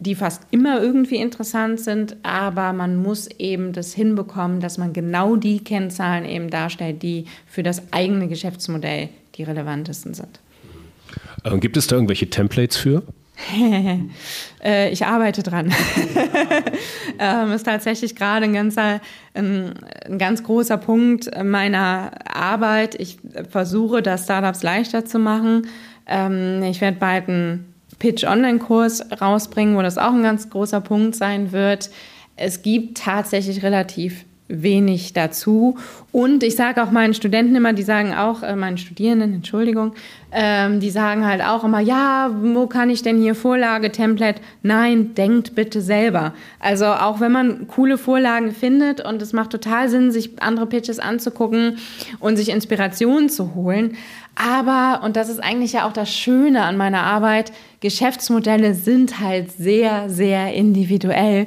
die 0.00 0.14
fast 0.14 0.42
immer 0.50 0.80
irgendwie 0.80 1.16
interessant 1.16 1.80
sind, 1.80 2.16
aber 2.22 2.72
man 2.72 2.96
muss 2.96 3.28
eben 3.38 3.72
das 3.72 3.94
hinbekommen, 3.94 4.60
dass 4.60 4.78
man 4.78 4.92
genau 4.92 5.36
die 5.36 5.60
Kennzahlen 5.60 6.24
eben 6.24 6.50
darstellt, 6.50 7.02
die 7.02 7.26
für 7.46 7.62
das 7.62 7.92
eigene 7.92 8.28
Geschäftsmodell 8.28 9.08
die 9.36 9.42
relevantesten 9.42 10.14
sind. 10.14 10.40
Ähm, 11.44 11.60
gibt 11.60 11.76
es 11.76 11.86
da 11.86 11.96
irgendwelche 11.96 12.28
Templates 12.28 12.76
für? 12.76 13.02
äh, 14.64 14.90
ich 14.90 15.04
arbeite 15.04 15.42
dran. 15.42 15.72
ähm, 17.18 17.52
ist 17.52 17.64
tatsächlich 17.64 18.14
gerade 18.16 18.44
ein, 18.44 18.52
ganzer, 18.52 19.00
ein, 19.34 19.74
ein, 20.04 20.18
ganz 20.18 20.42
großer 20.42 20.76
Punkt 20.76 21.30
meiner 21.44 22.12
Arbeit. 22.24 22.94
Ich 22.96 23.18
versuche, 23.50 24.02
das 24.02 24.24
Startups 24.24 24.62
leichter 24.62 25.04
zu 25.04 25.18
machen. 25.18 25.68
Ähm, 26.06 26.62
ich 26.62 26.80
werde 26.80 26.98
bald 26.98 27.28
einen 27.28 27.74
Pitch-Online-Kurs 27.98 29.20
rausbringen, 29.20 29.76
wo 29.76 29.82
das 29.82 29.98
auch 29.98 30.12
ein 30.12 30.22
ganz 30.22 30.50
großer 30.50 30.80
Punkt 30.80 31.16
sein 31.16 31.52
wird. 31.52 31.90
Es 32.36 32.62
gibt 32.62 32.98
tatsächlich 32.98 33.62
relativ 33.62 34.24
wenig 34.48 35.12
dazu. 35.12 35.76
Und 36.12 36.42
ich 36.42 36.56
sage 36.56 36.82
auch 36.82 36.90
meinen 36.90 37.14
Studenten 37.14 37.54
immer, 37.56 37.72
die 37.72 37.82
sagen 37.82 38.14
auch, 38.14 38.42
äh, 38.42 38.54
meinen 38.54 38.78
Studierenden, 38.78 39.34
Entschuldigung, 39.34 39.94
ähm, 40.38 40.80
die 40.80 40.90
sagen 40.90 41.24
halt 41.24 41.42
auch 41.42 41.64
immer, 41.64 41.80
ja, 41.80 42.30
wo 42.42 42.66
kann 42.66 42.90
ich 42.90 43.00
denn 43.00 43.18
hier 43.18 43.34
Vorlage, 43.34 43.90
Template? 43.90 44.42
Nein, 44.62 45.14
denkt 45.14 45.54
bitte 45.54 45.80
selber. 45.80 46.34
Also 46.60 46.84
auch 46.84 47.20
wenn 47.20 47.32
man 47.32 47.68
coole 47.68 47.96
Vorlagen 47.96 48.52
findet 48.52 49.00
und 49.00 49.22
es 49.22 49.32
macht 49.32 49.48
total 49.48 49.88
Sinn, 49.88 50.12
sich 50.12 50.42
andere 50.42 50.66
Pitches 50.66 50.98
anzugucken 50.98 51.78
und 52.20 52.36
sich 52.36 52.50
Inspiration 52.50 53.30
zu 53.30 53.54
holen. 53.54 53.96
Aber, 54.34 55.02
und 55.02 55.16
das 55.16 55.30
ist 55.30 55.42
eigentlich 55.42 55.72
ja 55.72 55.88
auch 55.88 55.94
das 55.94 56.14
Schöne 56.14 56.64
an 56.64 56.76
meiner 56.76 57.02
Arbeit, 57.04 57.50
Geschäftsmodelle 57.80 58.74
sind 58.74 59.20
halt 59.20 59.50
sehr, 59.52 60.10
sehr 60.10 60.52
individuell. 60.52 61.46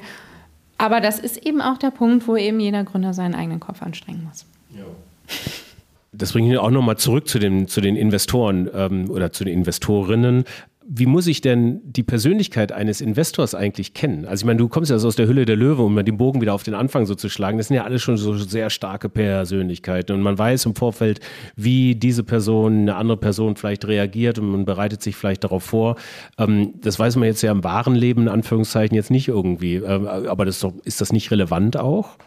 Aber 0.79 0.99
das 0.99 1.19
ist 1.19 1.45
eben 1.45 1.61
auch 1.61 1.77
der 1.77 1.91
Punkt, 1.91 2.27
wo 2.27 2.35
eben 2.35 2.59
jeder 2.59 2.83
Gründer 2.85 3.13
seinen 3.13 3.35
eigenen 3.35 3.59
Kopf 3.59 3.83
anstrengen 3.83 4.23
muss. 4.27 4.47
Ja. 4.75 4.85
Das 6.11 6.33
bringt 6.33 6.47
mich 6.47 6.57
auch 6.57 6.71
nochmal 6.71 6.97
zurück 6.97 7.27
zu 7.27 7.39
den, 7.39 7.67
zu 7.67 7.81
den 7.81 7.95
Investoren 7.95 8.69
ähm, 8.73 9.09
oder 9.09 9.31
zu 9.31 9.43
den 9.43 9.53
Investorinnen 9.53 10.45
wie 10.91 11.05
muss 11.05 11.27
ich 11.27 11.41
denn 11.41 11.81
die 11.83 12.01
Persönlichkeit 12.01 12.71
eines 12.71 12.99
Investors 12.99 13.53
eigentlich 13.53 13.93
kennen? 13.93 14.25
Also 14.25 14.41
ich 14.41 14.45
meine, 14.47 14.57
du 14.57 14.67
kommst 14.67 14.89
ja 14.89 14.97
so 14.97 15.07
aus 15.07 15.15
der 15.15 15.27
Hülle 15.27 15.45
der 15.45 15.55
Löwe, 15.55 15.83
um 15.83 15.93
mal 15.93 16.03
den 16.03 16.17
Bogen 16.17 16.41
wieder 16.41 16.55
auf 16.55 16.63
den 16.63 16.73
Anfang 16.73 17.05
so 17.05 17.13
zu 17.13 17.29
schlagen. 17.29 17.59
Das 17.59 17.67
sind 17.67 17.77
ja 17.77 17.83
alles 17.83 18.01
schon 18.01 18.17
so 18.17 18.35
sehr 18.35 18.71
starke 18.71 19.07
Persönlichkeiten 19.07 20.13
und 20.13 20.23
man 20.23 20.39
weiß 20.39 20.65
im 20.65 20.73
Vorfeld, 20.73 21.19
wie 21.55 21.93
diese 21.93 22.23
Person, 22.23 22.81
eine 22.81 22.95
andere 22.95 23.17
Person 23.17 23.55
vielleicht 23.55 23.87
reagiert 23.87 24.39
und 24.39 24.49
man 24.49 24.65
bereitet 24.65 25.03
sich 25.03 25.15
vielleicht 25.15 25.43
darauf 25.43 25.63
vor. 25.63 25.95
Ähm, 26.39 26.73
das 26.81 26.97
weiß 26.97 27.17
man 27.17 27.27
jetzt 27.27 27.43
ja 27.43 27.51
im 27.51 27.63
wahren 27.63 27.93
Leben, 27.93 28.23
in 28.23 28.29
Anführungszeichen, 28.29 28.95
jetzt 28.95 29.11
nicht 29.11 29.27
irgendwie. 29.27 29.75
Ähm, 29.75 30.07
aber 30.07 30.45
das 30.45 30.55
ist, 30.55 30.63
doch, 30.63 30.73
ist 30.85 31.01
das 31.01 31.13
nicht 31.13 31.29
relevant 31.29 31.77
auch? 31.77 32.17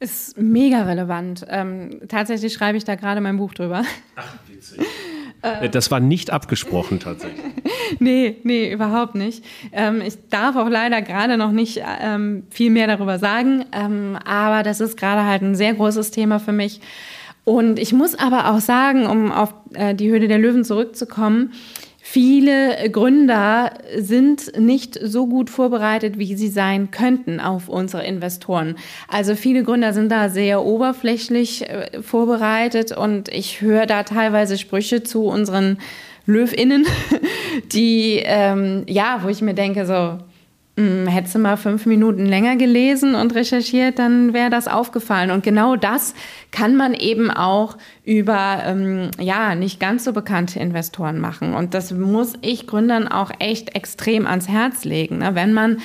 Ist 0.00 0.36
mega 0.36 0.82
relevant. 0.82 1.46
Ähm, 1.48 2.00
tatsächlich 2.08 2.52
schreibe 2.52 2.76
ich 2.76 2.84
da 2.84 2.94
gerade 2.96 3.20
mein 3.20 3.36
Buch 3.36 3.54
drüber. 3.54 3.84
Ach, 4.16 4.34
witzig. 4.48 4.80
Äh. 5.42 5.68
Das 5.68 5.90
war 5.90 6.00
nicht 6.00 6.30
abgesprochen 6.30 7.00
tatsächlich. 7.00 7.44
nee, 7.98 8.36
nee, 8.44 8.72
überhaupt 8.72 9.14
nicht. 9.14 9.44
Ähm, 9.72 10.00
ich 10.00 10.14
darf 10.30 10.56
auch 10.56 10.68
leider 10.68 11.02
gerade 11.02 11.36
noch 11.36 11.52
nicht 11.52 11.82
ähm, 12.00 12.44
viel 12.50 12.70
mehr 12.70 12.86
darüber 12.86 13.18
sagen, 13.18 13.64
ähm, 13.72 14.18
aber 14.24 14.62
das 14.62 14.80
ist 14.80 14.96
gerade 14.96 15.24
halt 15.24 15.42
ein 15.42 15.54
sehr 15.54 15.74
großes 15.74 16.10
Thema 16.10 16.40
für 16.40 16.52
mich. 16.52 16.80
Und 17.44 17.78
ich 17.78 17.92
muss 17.92 18.18
aber 18.18 18.50
auch 18.50 18.60
sagen, 18.60 19.06
um 19.06 19.30
auf 19.30 19.52
äh, 19.74 19.94
die 19.94 20.10
Höhle 20.10 20.28
der 20.28 20.38
Löwen 20.38 20.64
zurückzukommen, 20.64 21.52
Viele 22.06 22.90
Gründer 22.90 23.72
sind 23.96 24.60
nicht 24.60 24.98
so 25.02 25.26
gut 25.26 25.48
vorbereitet, 25.48 26.18
wie 26.18 26.36
sie 26.36 26.48
sein 26.48 26.90
könnten 26.90 27.40
auf 27.40 27.70
unsere 27.70 28.04
Investoren. 28.04 28.76
Also 29.08 29.34
viele 29.34 29.64
Gründer 29.64 29.94
sind 29.94 30.12
da 30.12 30.28
sehr 30.28 30.62
oberflächlich 30.64 31.66
äh, 31.66 32.02
vorbereitet 32.02 32.94
und 32.94 33.30
ich 33.30 33.62
höre 33.62 33.86
da 33.86 34.02
teilweise 34.02 34.58
Sprüche 34.58 35.02
zu 35.02 35.24
unseren 35.24 35.78
Löwinnen, 36.26 36.86
die 37.72 38.20
ähm, 38.22 38.84
ja, 38.86 39.20
wo 39.22 39.30
ich 39.30 39.40
mir 39.40 39.54
denke 39.54 39.86
so, 39.86 40.18
Hättest 40.76 41.36
du 41.36 41.38
mal 41.38 41.56
fünf 41.56 41.86
Minuten 41.86 42.26
länger 42.26 42.56
gelesen 42.56 43.14
und 43.14 43.32
recherchiert, 43.36 44.00
dann 44.00 44.32
wäre 44.32 44.50
das 44.50 44.66
aufgefallen. 44.66 45.30
Und 45.30 45.44
genau 45.44 45.76
das 45.76 46.14
kann 46.50 46.74
man 46.74 46.94
eben 46.94 47.30
auch 47.30 47.78
über 48.04 48.58
ähm, 48.66 49.10
ja 49.20 49.54
nicht 49.54 49.78
ganz 49.78 50.02
so 50.02 50.12
bekannte 50.12 50.58
Investoren 50.58 51.20
machen. 51.20 51.54
Und 51.54 51.74
das 51.74 51.92
muss 51.92 52.32
ich 52.40 52.66
Gründern 52.66 53.06
auch 53.06 53.30
echt 53.38 53.76
extrem 53.76 54.26
ans 54.26 54.48
Herz 54.48 54.84
legen. 54.84 55.18
Ne? 55.18 55.36
Wenn 55.36 55.52
man 55.52 55.78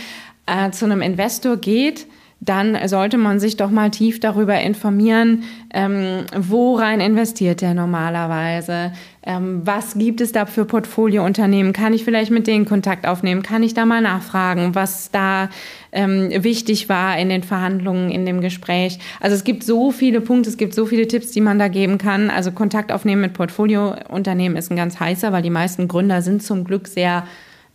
äh, 0.48 0.72
zu 0.72 0.86
einem 0.86 1.04
Investor 1.04 1.58
geht, 1.58 2.08
dann 2.42 2.78
sollte 2.88 3.18
man 3.18 3.40
sich 3.40 3.58
doch 3.58 3.70
mal 3.70 3.92
tief 3.92 4.20
darüber 4.20 4.60
informieren, 4.60 5.44
ähm, 5.74 6.26
worein 6.36 7.02
investiert 7.02 7.62
der 7.62 7.74
normalerweise, 7.74 8.94
ähm, 9.24 9.62
was 9.66 9.96
gibt 9.96 10.22
es 10.22 10.32
da 10.32 10.46
für 10.46 10.64
Portfoliounternehmen, 10.64 11.74
kann 11.74 11.94
ich 11.94 12.06
vielleicht 12.06 12.32
mit 12.32 12.48
denen 12.48 12.66
Kontakt 12.66 13.06
aufnehmen, 13.06 13.44
kann 13.44 13.62
ich 13.62 13.74
da 13.74 13.86
mal 13.86 14.02
nachfragen, 14.02 14.74
was 14.74 15.12
da 15.12 15.50
ähm, 15.92 16.30
wichtig 16.44 16.88
war 16.88 17.18
in 17.18 17.28
den 17.28 17.44
Verhandlungen, 17.44 18.10
in 18.10 18.26
dem 18.26 18.40
Gespräch. 18.40 19.00
Also 19.20 19.36
es 19.36 19.44
gibt 19.44 19.64
so 19.64 19.92
viele 19.92 20.22
Punkte, 20.22 20.50
es 20.50 20.58
gibt 20.58 20.74
so 20.74 20.86
viele 20.86 21.08
Tipps, 21.08 21.32
die 21.32 21.42
man 21.42 21.60
da 21.60 21.68
geben 21.68 21.98
kann. 21.98 22.30
Also 22.30 22.52
Kontakt 22.52 22.92
aufnehmen 22.92 23.22
mit 23.22 23.34
Portfoliounternehmen 23.34 24.58
ist 24.58 24.72
ein 24.72 24.78
ganz 24.78 25.00
heißer, 25.00 25.34
weil 25.34 25.42
die 25.42 25.50
meisten 25.50 25.90
Gründer 25.90 26.22
sind 26.22 26.42
zum 26.42 26.64
Glück 26.64 26.88
sehr 26.88 27.26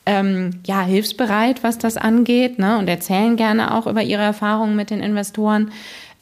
ähm, 0.07 0.61
ja, 0.67 0.83
hilfsbereit, 0.83 1.63
was 1.63 1.79
das 1.79 1.97
angeht, 1.97 2.59
ne, 2.59 2.79
und 2.79 2.89
erzählen 2.89 3.37
gerne 3.37 3.75
auch 3.75 3.87
über 3.87 4.03
ihre 4.03 4.23
Erfahrungen 4.23 4.77
mit 4.77 4.91
den 4.91 5.01
Investoren. 5.01 5.71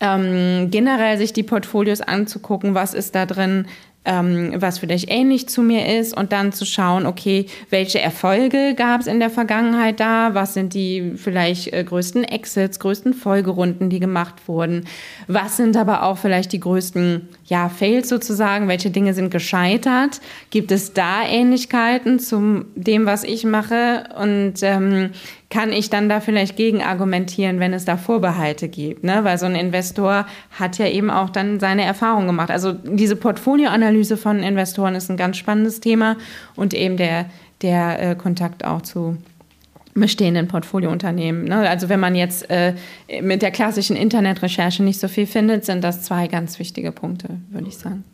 Ähm, 0.01 0.69
generell 0.71 1.19
sich 1.19 1.33
die 1.33 1.43
Portfolios 1.43 2.01
anzugucken, 2.01 2.75
was 2.75 2.95
ist 2.95 3.15
da 3.15 3.27
drin, 3.27 3.67
ähm, 4.05 4.55
was 4.57 4.81
vielleicht 4.81 5.11
ähnlich 5.11 5.49
zu 5.49 5.63
mir 5.63 5.99
ist 5.99 6.17
und 6.17 6.33
dann 6.33 6.53
zu 6.53 6.65
schauen, 6.65 7.07
okay, 7.07 7.47
welche 7.71 8.01
Erfolge 8.01 8.75
gab 8.75 9.01
es 9.01 9.07
in 9.07 9.21
der 9.21 9.31
Vergangenheit 9.31 10.01
da, 10.01 10.35
was 10.35 10.55
sind 10.55 10.75
die 10.75 11.13
vielleicht 11.17 11.73
äh, 11.73 11.85
größten 11.85 12.25
Exits, 12.25 12.81
größten 12.81 13.15
Folgerunden, 13.15 13.91
die 13.91 14.01
gemacht 14.01 14.49
wurden, 14.49 14.87
was 15.29 15.57
sind 15.57 15.77
aber 15.77 16.03
auch 16.03 16.19
vielleicht 16.19 16.53
die 16.53 16.61
größten 16.61 17.29
ja, 17.47 17.69
Fails 17.69 18.09
sozusagen, 18.09 18.67
welche 18.67 18.91
Dinge 18.91 19.15
sind 19.15 19.31
gescheitert, 19.31 20.21
gibt 20.51 20.73
es 20.73 20.93
da 20.93 21.23
Ähnlichkeiten 21.25 22.19
zu 22.19 22.65
dem, 22.75 23.07
was 23.07 23.23
ich 23.23 23.45
mache? 23.45 24.05
Und 24.21 24.55
ähm, 24.63 25.11
kann 25.53 25.71
ich 25.71 25.91
dann 25.91 26.09
da 26.09 26.21
vielleicht 26.21 26.57
gegen 26.57 26.83
argumentieren, 26.83 27.61
wenn 27.61 27.75
es 27.75 27.85
da 27.85 27.99
Vorbehalte 27.99 28.69
gibt. 28.69 29.05
Ne? 29.05 29.23
Weil 29.23 29.37
so 29.37 29.45
ein 29.45 29.55
Investor 29.55 30.27
hat 30.51 30.79
ja 30.79 30.87
eben 30.87 31.11
auch 31.11 31.29
dann 31.29 31.61
seine 31.61 31.83
Erfahrung 31.85 32.27
gemacht. 32.27 32.51
Also 32.51 32.73
diese 32.73 33.17
Portfolioanalyse 33.17 34.17
von 34.17 34.43
Investoren 34.43 34.95
ist 34.95 35.11
ein 35.11 35.19
ganz 35.19 35.37
spannendes 35.37 35.81
Thema 35.81 36.17
und 36.57 36.73
eben 36.73 36.97
der, 36.97 37.27
der 37.61 38.13
äh, 38.13 38.15
Kontakt 38.15 38.65
auch 38.65 38.81
zu 38.81 39.19
bestehenden 39.93 40.49
Portfoliounternehmen. 40.49 41.45
Ne? 41.45 41.69
Also 41.69 41.91
wenn 41.91 42.01
man 42.01 42.15
jetzt 42.15 42.49
äh, 42.49 42.73
mit 43.21 43.43
der 43.43 43.51
klassischen 43.51 43.95
Internetrecherche 43.95 44.83
nicht 44.83 45.01
so 45.01 45.07
viel 45.07 45.27
findet, 45.27 45.67
sind 45.67 45.85
das 45.85 46.01
zwei 46.01 46.29
ganz 46.29 46.59
wichtige 46.59 46.93
Punkte, 46.93 47.29
würde 47.51 47.69
ich 47.69 47.77
sagen. 47.77 48.05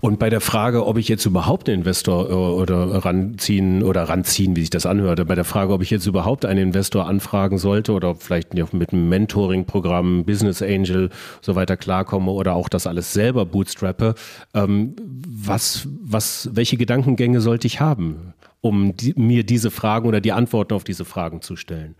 Und 0.00 0.18
bei 0.18 0.30
der 0.30 0.40
Frage, 0.40 0.86
ob 0.86 0.96
ich 0.96 1.08
jetzt 1.08 1.26
überhaupt 1.26 1.68
einen 1.68 1.80
Investor 1.80 2.30
äh, 2.30 2.32
oder 2.32 3.04
ranziehen 3.04 3.82
oder 3.82 4.04
ranziehen, 4.04 4.56
wie 4.56 4.60
sich 4.60 4.70
das 4.70 4.86
anhörte, 4.86 5.24
bei 5.24 5.34
der 5.34 5.44
Frage, 5.44 5.72
ob 5.72 5.82
ich 5.82 5.90
jetzt 5.90 6.06
überhaupt 6.06 6.44
einen 6.44 6.68
Investor 6.68 7.06
anfragen 7.06 7.58
sollte 7.58 7.92
oder 7.92 8.14
vielleicht 8.14 8.54
mit 8.54 8.92
einem 8.92 9.08
Mentoring-Programm, 9.08 10.24
Business 10.24 10.62
Angel 10.62 11.10
so 11.40 11.54
weiter 11.54 11.76
klarkomme 11.76 12.30
oder 12.30 12.54
auch 12.54 12.68
das 12.68 12.86
alles 12.86 13.12
selber 13.12 13.46
bootstrappe, 13.46 14.14
ähm, 14.54 14.94
was, 15.28 15.88
was, 16.00 16.50
welche 16.52 16.76
Gedankengänge 16.76 17.40
sollte 17.40 17.66
ich 17.66 17.80
haben, 17.80 18.34
um 18.60 18.96
die, 18.96 19.14
mir 19.16 19.44
diese 19.44 19.70
Fragen 19.70 20.08
oder 20.08 20.20
die 20.20 20.32
Antworten 20.32 20.74
auf 20.74 20.84
diese 20.84 21.04
Fragen 21.04 21.42
zu 21.42 21.56
stellen? 21.56 21.94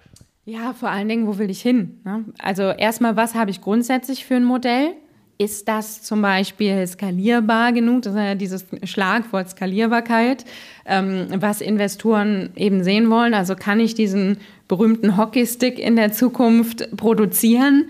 Ja, 0.45 0.73
vor 0.73 0.91
allen 0.91 1.09
Dingen, 1.09 1.27
wo 1.27 1.39
will 1.39 1.51
ich 1.51 1.61
hin? 1.61 2.01
Ne? 2.05 2.25
Also 2.39 2.63
erstmal, 2.63 3.17
was 3.17 3.35
habe 3.35 3.51
ich 3.51 3.61
grundsätzlich 3.61 4.25
für 4.25 4.35
ein 4.35 4.45
Modell? 4.45 4.95
Ist 5.41 5.69
das 5.69 6.03
zum 6.03 6.21
Beispiel 6.21 6.87
skalierbar 6.87 7.73
genug? 7.73 8.03
Das 8.03 8.13
ist 8.13 8.19
ja 8.19 8.35
dieses 8.35 8.67
Schlagwort 8.85 9.49
Skalierbarkeit, 9.49 10.45
ähm, 10.85 11.29
was 11.35 11.63
Investoren 11.63 12.51
eben 12.57 12.85
sehen 12.85 13.09
wollen. 13.09 13.33
Also 13.33 13.57
kann 13.57 13.81
ich 13.81 13.95
diesen 13.95 14.37
berühmten 14.69 15.17
Hockeystick 15.17 15.79
in 15.79 15.97
der 15.97 16.13
Zukunft 16.13 16.95
produzieren, 16.95 17.89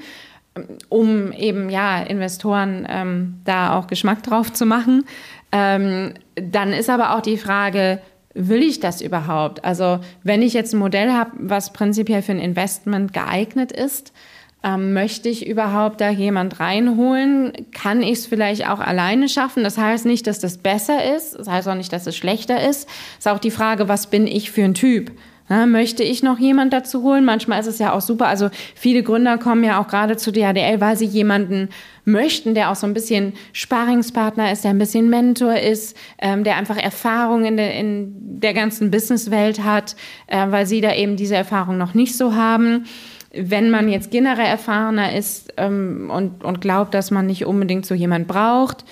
um 0.88 1.32
eben 1.32 1.70
ja 1.70 2.00
Investoren 2.00 2.86
ähm, 2.88 3.40
da 3.44 3.76
auch 3.76 3.88
Geschmack 3.88 4.22
drauf 4.22 4.52
zu 4.52 4.64
machen. 4.64 5.04
Ähm, 5.50 6.14
dann 6.36 6.72
ist 6.72 6.88
aber 6.88 7.16
auch 7.16 7.20
die 7.20 7.36
Frage, 7.36 8.00
will 8.32 8.62
ich 8.62 8.78
das 8.78 9.00
überhaupt? 9.00 9.64
Also 9.64 9.98
wenn 10.22 10.40
ich 10.42 10.52
jetzt 10.52 10.72
ein 10.72 10.78
Modell 10.78 11.10
habe, 11.10 11.32
was 11.34 11.72
prinzipiell 11.72 12.22
für 12.22 12.30
ein 12.30 12.38
Investment 12.38 13.12
geeignet 13.12 13.72
ist, 13.72 14.12
ähm, 14.62 14.92
möchte 14.92 15.28
ich 15.28 15.46
überhaupt 15.46 16.00
da 16.00 16.10
jemand 16.10 16.60
reinholen? 16.60 17.52
Kann 17.72 18.02
ich 18.02 18.18
es 18.18 18.26
vielleicht 18.26 18.68
auch 18.68 18.80
alleine 18.80 19.28
schaffen? 19.28 19.64
Das 19.64 19.78
heißt 19.78 20.06
nicht, 20.06 20.26
dass 20.26 20.38
das 20.38 20.58
besser 20.58 21.14
ist. 21.16 21.38
Das 21.38 21.48
heißt 21.48 21.68
auch 21.68 21.74
nicht, 21.74 21.92
dass 21.92 22.06
es 22.06 22.16
schlechter 22.16 22.68
ist. 22.68 22.88
Ist 23.18 23.28
auch 23.28 23.38
die 23.38 23.50
Frage, 23.50 23.88
was 23.88 24.08
bin 24.08 24.26
ich 24.26 24.50
für 24.50 24.64
ein 24.64 24.74
Typ? 24.74 25.12
Ja, 25.50 25.66
möchte 25.66 26.04
ich 26.04 26.22
noch 26.22 26.38
jemand 26.38 26.72
dazu 26.72 27.02
holen? 27.02 27.24
Manchmal 27.24 27.58
ist 27.58 27.66
es 27.66 27.80
ja 27.80 27.92
auch 27.92 28.00
super. 28.00 28.28
Also 28.28 28.50
viele 28.76 29.02
Gründer 29.02 29.36
kommen 29.36 29.64
ja 29.64 29.80
auch 29.80 29.88
gerade 29.88 30.16
zu 30.16 30.30
DHDL, 30.30 30.80
weil 30.80 30.96
sie 30.96 31.06
jemanden 31.06 31.70
möchten, 32.04 32.54
der 32.54 32.70
auch 32.70 32.76
so 32.76 32.86
ein 32.86 32.94
bisschen 32.94 33.32
Sparingspartner 33.52 34.52
ist, 34.52 34.62
der 34.62 34.70
ein 34.70 34.78
bisschen 34.78 35.10
Mentor 35.10 35.56
ist, 35.56 35.96
ähm, 36.18 36.44
der 36.44 36.56
einfach 36.56 36.76
Erfahrung 36.76 37.44
in 37.44 37.56
der, 37.56 37.74
in 37.74 38.12
der 38.40 38.54
ganzen 38.54 38.92
Businesswelt 38.92 39.64
hat, 39.64 39.96
äh, 40.28 40.46
weil 40.50 40.66
sie 40.66 40.80
da 40.80 40.94
eben 40.94 41.16
diese 41.16 41.34
Erfahrung 41.34 41.78
noch 41.78 41.94
nicht 41.94 42.16
so 42.16 42.36
haben. 42.36 42.84
Wenn 43.32 43.70
man 43.70 43.88
jetzt 43.88 44.10
generell 44.10 44.46
erfahrener 44.46 45.14
ist 45.14 45.52
ähm, 45.56 46.10
und, 46.12 46.44
und 46.44 46.60
glaubt, 46.60 46.94
dass 46.94 47.10
man 47.10 47.26
nicht 47.26 47.46
unbedingt 47.46 47.86
so 47.86 47.94
jemand 47.94 48.26
braucht, 48.26 48.84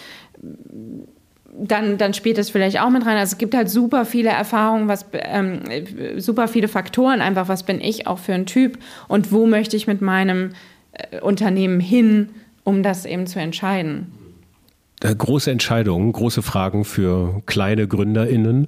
dann, 1.61 1.99
dann 1.99 2.15
spielt 2.15 2.39
das 2.39 2.51
vielleicht 2.51 2.81
auch 2.81 2.91
mit 2.91 3.05
rein. 3.05 3.17
Also 3.17 3.33
es 3.33 3.39
gibt 3.39 3.55
halt 3.55 3.69
super 3.69 4.05
viele 4.05 4.31
Erfahrungen, 4.31 4.89
was, 4.89 5.07
ähm, 5.13 5.61
super 6.19 6.49
viele 6.49 6.69
Faktoren 6.69 7.21
einfach, 7.21 7.49
was 7.49 7.65
bin 7.65 7.81
ich 7.81 8.07
auch 8.07 8.19
für 8.19 8.35
ein 8.35 8.47
Typ 8.47 8.79
und 9.09 9.33
wo 9.33 9.47
möchte 9.47 9.77
ich 9.77 9.87
mit 9.87 10.01
meinem 10.01 10.51
äh, 10.93 11.21
Unternehmen 11.21 11.81
hin, 11.81 12.29
um 12.65 12.83
das 12.83 13.05
eben 13.07 13.27
zu 13.27 13.41
entscheiden. 13.41 14.13
Äh, 15.03 15.15
große 15.15 15.51
Entscheidungen, 15.51 16.13
große 16.13 16.43
Fragen 16.43 16.85
für 16.85 17.43
kleine 17.47 17.89
GründerInnen. 17.89 18.67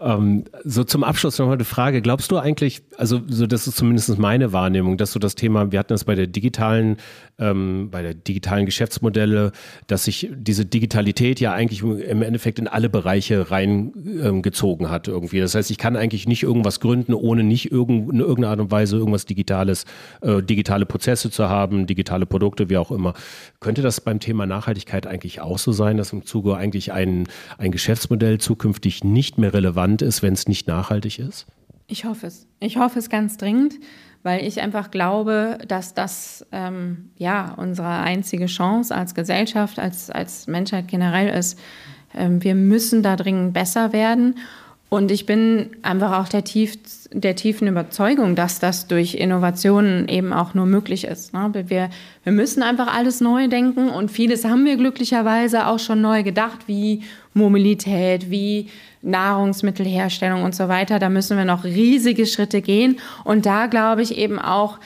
Ähm, 0.00 0.44
so 0.64 0.82
zum 0.82 1.04
Abschluss 1.04 1.38
noch 1.38 1.46
mal 1.46 1.52
eine 1.52 1.64
Frage. 1.64 2.00
Glaubst 2.00 2.30
du 2.30 2.38
eigentlich, 2.38 2.82
also 2.96 3.20
so 3.28 3.46
das 3.46 3.66
ist 3.66 3.76
zumindest 3.76 4.18
meine 4.18 4.52
Wahrnehmung, 4.52 4.96
dass 4.96 5.12
so 5.12 5.18
das 5.18 5.34
Thema, 5.34 5.72
wir 5.72 5.78
hatten 5.78 5.92
das 5.92 6.04
bei 6.04 6.14
der 6.14 6.26
digitalen, 6.26 6.96
ähm, 7.38 7.88
bei 7.90 8.00
der 8.00 8.14
digitalen 8.14 8.64
Geschäftsmodelle, 8.64 9.52
dass 9.88 10.04
sich 10.04 10.30
diese 10.34 10.64
Digitalität 10.64 11.38
ja 11.38 11.52
eigentlich 11.52 11.82
im 11.82 12.22
Endeffekt 12.22 12.58
in 12.58 12.66
alle 12.66 12.88
Bereiche 12.88 13.50
reingezogen 13.50 14.86
ähm, 14.86 14.92
hat 14.92 15.06
irgendwie. 15.06 15.40
Das 15.40 15.54
heißt, 15.54 15.70
ich 15.70 15.76
kann 15.76 15.96
eigentlich 15.96 16.26
nicht 16.26 16.44
irgendwas 16.44 16.80
gründen, 16.80 17.12
ohne 17.12 17.42
nicht 17.42 17.70
irgend, 17.70 18.10
in 18.10 18.20
irgendeiner 18.20 18.52
Art 18.52 18.60
und 18.60 18.70
Weise 18.70 18.96
irgendwas 18.96 19.26
Digitales, 19.26 19.84
äh, 20.22 20.42
digitale 20.42 20.86
Prozesse 20.86 21.30
zu 21.30 21.50
haben, 21.50 21.86
digitale 21.86 22.24
Produkte, 22.24 22.70
wie 22.70 22.78
auch 22.78 22.90
immer. 22.90 23.12
Könnte 23.60 23.82
das 23.82 24.00
beim 24.00 24.18
Thema 24.18 24.46
Nachhaltigkeit 24.46 25.06
eigentlich 25.06 25.42
auch 25.42 25.58
so 25.58 25.72
sein, 25.72 25.98
dass 25.98 26.14
im 26.14 26.24
Zuge 26.24 26.56
eigentlich 26.56 26.92
ein, 26.92 27.28
ein 27.58 27.70
Geschäftsmodell 27.70 28.38
zukünftig 28.38 29.04
nicht 29.04 29.36
mehr 29.36 29.52
relevant 29.52 29.89
relevant 29.90 30.02
ist, 30.02 30.22
wenn 30.22 30.34
es 30.34 30.46
nicht 30.46 30.66
nachhaltig 30.66 31.18
ist? 31.18 31.46
Ich 31.86 32.04
hoffe 32.04 32.26
es. 32.26 32.46
Ich 32.60 32.76
hoffe 32.76 32.98
es 32.98 33.10
ganz 33.10 33.36
dringend, 33.36 33.74
weil 34.22 34.46
ich 34.46 34.60
einfach 34.60 34.90
glaube, 34.90 35.58
dass 35.66 35.94
das 35.94 36.46
ähm, 36.52 37.10
ja 37.16 37.54
unsere 37.56 37.88
einzige 37.88 38.46
Chance 38.46 38.94
als 38.94 39.14
Gesellschaft, 39.14 39.78
als, 39.78 40.10
als 40.10 40.46
Menschheit 40.46 40.86
generell 40.86 41.36
ist. 41.36 41.58
Ähm, 42.14 42.42
wir 42.42 42.54
müssen 42.54 43.02
da 43.02 43.16
dringend 43.16 43.54
besser 43.54 43.92
werden. 43.92 44.36
Und 44.90 45.12
ich 45.12 45.24
bin 45.24 45.70
einfach 45.82 46.18
auch 46.18 46.28
der, 46.28 46.42
tief, 46.42 46.76
der 47.12 47.36
tiefen 47.36 47.68
Überzeugung, 47.68 48.34
dass 48.34 48.58
das 48.58 48.88
durch 48.88 49.14
Innovationen 49.14 50.08
eben 50.08 50.32
auch 50.32 50.52
nur 50.52 50.66
möglich 50.66 51.04
ist. 51.04 51.32
Ne? 51.32 51.52
Wir, 51.68 51.90
wir 52.24 52.32
müssen 52.32 52.64
einfach 52.64 52.92
alles 52.92 53.20
neu 53.20 53.46
denken 53.46 53.88
und 53.88 54.10
vieles 54.10 54.44
haben 54.44 54.64
wir 54.64 54.76
glücklicherweise 54.76 55.68
auch 55.68 55.78
schon 55.78 56.00
neu 56.00 56.24
gedacht, 56.24 56.66
wie 56.66 57.04
Mobilität, 57.34 58.32
wie 58.32 58.68
Nahrungsmittelherstellung 59.02 60.42
und 60.42 60.56
so 60.56 60.66
weiter. 60.66 60.98
Da 60.98 61.08
müssen 61.08 61.38
wir 61.38 61.44
noch 61.44 61.62
riesige 61.62 62.26
Schritte 62.26 62.60
gehen. 62.60 62.98
Und 63.22 63.46
da 63.46 63.66
glaube 63.66 64.02
ich 64.02 64.18
eben 64.18 64.40
auch, 64.40 64.80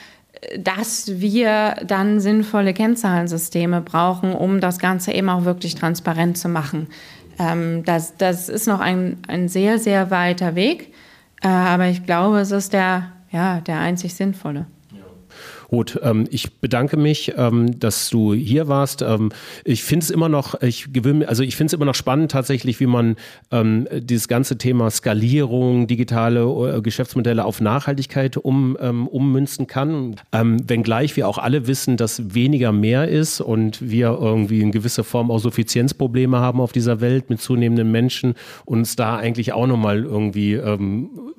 dass 0.57 1.19
wir 1.19 1.77
dann 1.85 2.19
sinnvolle 2.19 2.73
Kennzahlensysteme 2.73 3.81
brauchen, 3.81 4.33
um 4.33 4.59
das 4.59 4.77
Ganze 4.77 5.11
eben 5.13 5.29
auch 5.29 5.45
wirklich 5.45 5.73
transparent 5.73 6.37
zu 6.37 6.47
machen. 6.47 6.87
Ähm, 7.39 7.83
das, 7.85 8.17
das 8.17 8.49
ist 8.49 8.67
noch 8.67 8.79
ein, 8.79 9.17
ein 9.27 9.47
sehr, 9.47 9.79
sehr 9.79 10.11
weiter 10.11 10.55
Weg, 10.55 10.93
äh, 11.41 11.47
aber 11.47 11.87
ich 11.87 12.05
glaube, 12.05 12.39
es 12.39 12.51
ist 12.51 12.73
der, 12.73 13.11
ja, 13.31 13.61
der 13.61 13.79
einzig 13.79 14.13
sinnvolle. 14.13 14.67
Gut, 15.67 15.99
ähm, 16.03 16.27
ich 16.29 16.59
bedanke 16.59 16.97
mich, 16.97 17.33
ähm, 17.37 17.79
dass 17.79 18.09
du 18.09 18.33
hier 18.33 18.67
warst. 18.67 19.01
Ähm, 19.01 19.31
ich 19.63 19.83
finde 19.83 20.03
es 20.03 20.09
immer 20.09 20.29
noch, 20.29 20.61
ich 20.61 20.91
gewöhne, 20.93 21.27
also 21.27 21.43
ich 21.43 21.55
finde 21.55 21.67
es 21.67 21.73
immer 21.73 21.85
noch 21.85 21.95
spannend 21.95 22.31
tatsächlich, 22.31 22.79
wie 22.79 22.85
man 22.85 23.15
ähm, 23.51 23.87
dieses 23.91 24.27
ganze 24.27 24.57
Thema 24.57 24.89
Skalierung, 24.89 25.87
digitale 25.87 26.41
äh, 26.41 26.81
Geschäftsmodelle 26.81 27.45
auf 27.45 27.61
Nachhaltigkeit 27.61 28.37
um, 28.37 28.77
ähm, 28.79 29.07
ummünzen 29.07 29.67
kann. 29.67 30.15
Ähm, 30.31 30.57
wenngleich 30.69 31.15
wir 31.15 31.27
auch 31.27 31.37
alle 31.37 31.67
wissen, 31.67 31.97
dass 31.97 32.33
weniger 32.33 32.71
mehr 32.71 33.07
ist 33.07 33.41
und 33.41 33.89
wir 33.89 34.17
irgendwie 34.19 34.61
in 34.61 34.71
gewisser 34.71 35.03
Form 35.03 35.31
auch 35.31 35.39
Suffizienzprobleme 35.39 36.37
haben 36.37 36.61
auf 36.61 36.71
dieser 36.71 37.01
Welt 37.01 37.29
mit 37.29 37.41
zunehmenden 37.41 37.91
Menschen 37.91 38.35
uns 38.65 38.95
da 38.95 39.17
eigentlich 39.17 39.53
auch 39.53 39.67
nochmal 39.67 40.03
irgendwie 40.03 40.59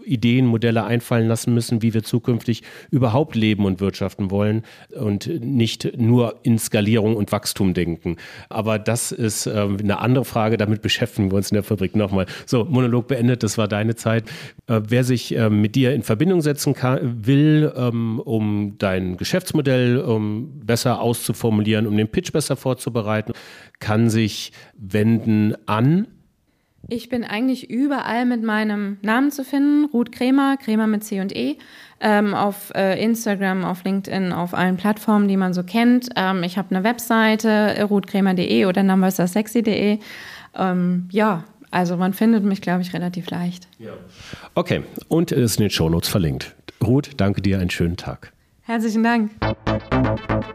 Ideen, 0.07 0.47
Modelle 0.47 0.85
einfallen 0.85 1.29
lassen 1.29 1.53
müssen, 1.53 1.83
wie 1.83 1.93
wir 1.93 2.03
zukünftig 2.03 2.62
überhaupt 2.91 3.35
leben 3.35 3.64
und 3.64 3.81
wirtschaften 3.81 4.16
wirtschaften 4.17 4.31
wollen 4.31 4.62
und 4.95 5.27
nicht 5.43 5.97
nur 5.97 6.41
in 6.43 6.59
Skalierung 6.59 7.17
und 7.17 7.33
Wachstum 7.33 7.75
denken. 7.75 8.17
Aber 8.49 8.79
das 8.79 9.12
ist 9.12 9.47
äh, 9.47 9.51
eine 9.51 9.99
andere 9.99 10.25
Frage, 10.25 10.57
damit 10.57 10.83
beschäftigen 10.83 11.31
wir 11.31 11.37
uns 11.37 11.51
in 11.51 11.57
der 11.57 11.62
Fabrik 11.62 11.97
nochmal. 11.97 12.27
So, 12.47 12.64
Monolog 12.64 13.09
beendet, 13.09 13.43
das 13.43 13.59
war 13.59 13.69
deine 13.69 13.95
Zeit. 13.95 14.25
Äh, 14.67 14.81
wer 14.89 15.05
sich 15.05 15.37
äh, 15.37 15.51
mit 15.51 15.75
dir 15.75 15.95
in 15.95 16.03
Verbindung 16.03 16.41
setzen 16.41 16.75
kann, 16.75 17.27
will, 17.27 17.73
ähm, 17.77 18.21
um 18.21 18.77
dein 18.79 19.17
Geschäftsmodell 19.17 20.05
besser 20.64 21.01
auszuformulieren, 21.01 21.87
um 21.87 21.97
den 21.97 22.09
Pitch 22.09 22.33
besser 22.33 22.57
vorzubereiten, 22.57 23.33
kann 23.79 24.09
sich 24.11 24.53
wenden 24.77 25.55
an 25.67 26.07
ich 26.89 27.09
bin 27.09 27.24
eigentlich 27.24 27.70
überall 27.70 28.26
mit 28.26 28.43
meinem 28.43 28.99
Namen 29.03 29.30
zu 29.30 29.45
finden, 29.45 29.87
Ruth 29.87 30.12
Kremer, 30.12 30.57
Kremer 30.57 30.87
mit 30.87 31.05
C 31.05 31.20
und 31.20 31.34
E 31.34 31.57
ähm, 32.01 32.34
auf 32.34 32.72
äh, 32.74 33.03
Instagram, 33.03 33.64
auf 33.64 33.84
LinkedIn, 33.84 34.32
auf 34.32 34.55
allen 34.55 34.76
Plattformen, 34.76 35.28
die 35.28 35.37
man 35.37 35.55
so 35.55 35.62
kennt. 35.62 36.11
Ähm, 36.16 36.43
ich 36.43 36.59
habe 36.59 36.74
eine 36.74 36.84
Webseite, 36.84 37.84
ruthkremer.de 37.89 38.66
oder 38.66 38.82
numbersexy.de. 38.82 39.99
Ähm, 40.55 41.09
ja, 41.11 41.45
also 41.70 41.97
man 41.97 42.12
findet 42.12 42.45
mich, 42.45 42.61
glaube 42.61 42.82
ich, 42.82 42.93
relativ 42.93 43.30
leicht. 43.30 43.68
Ja. 43.78 43.93
Okay, 44.55 44.82
und 45.09 45.32
es 45.32 45.53
ist 45.53 45.57
in 45.59 45.64
den 45.64 45.70
Shownotes 45.70 46.09
verlinkt. 46.09 46.55
Ruth, 46.84 47.11
danke 47.16 47.43
dir, 47.43 47.59
einen 47.59 47.70
schönen 47.70 47.97
Tag. 47.97 48.32
Herzlichen 48.67 49.05
Dank. 49.05 49.31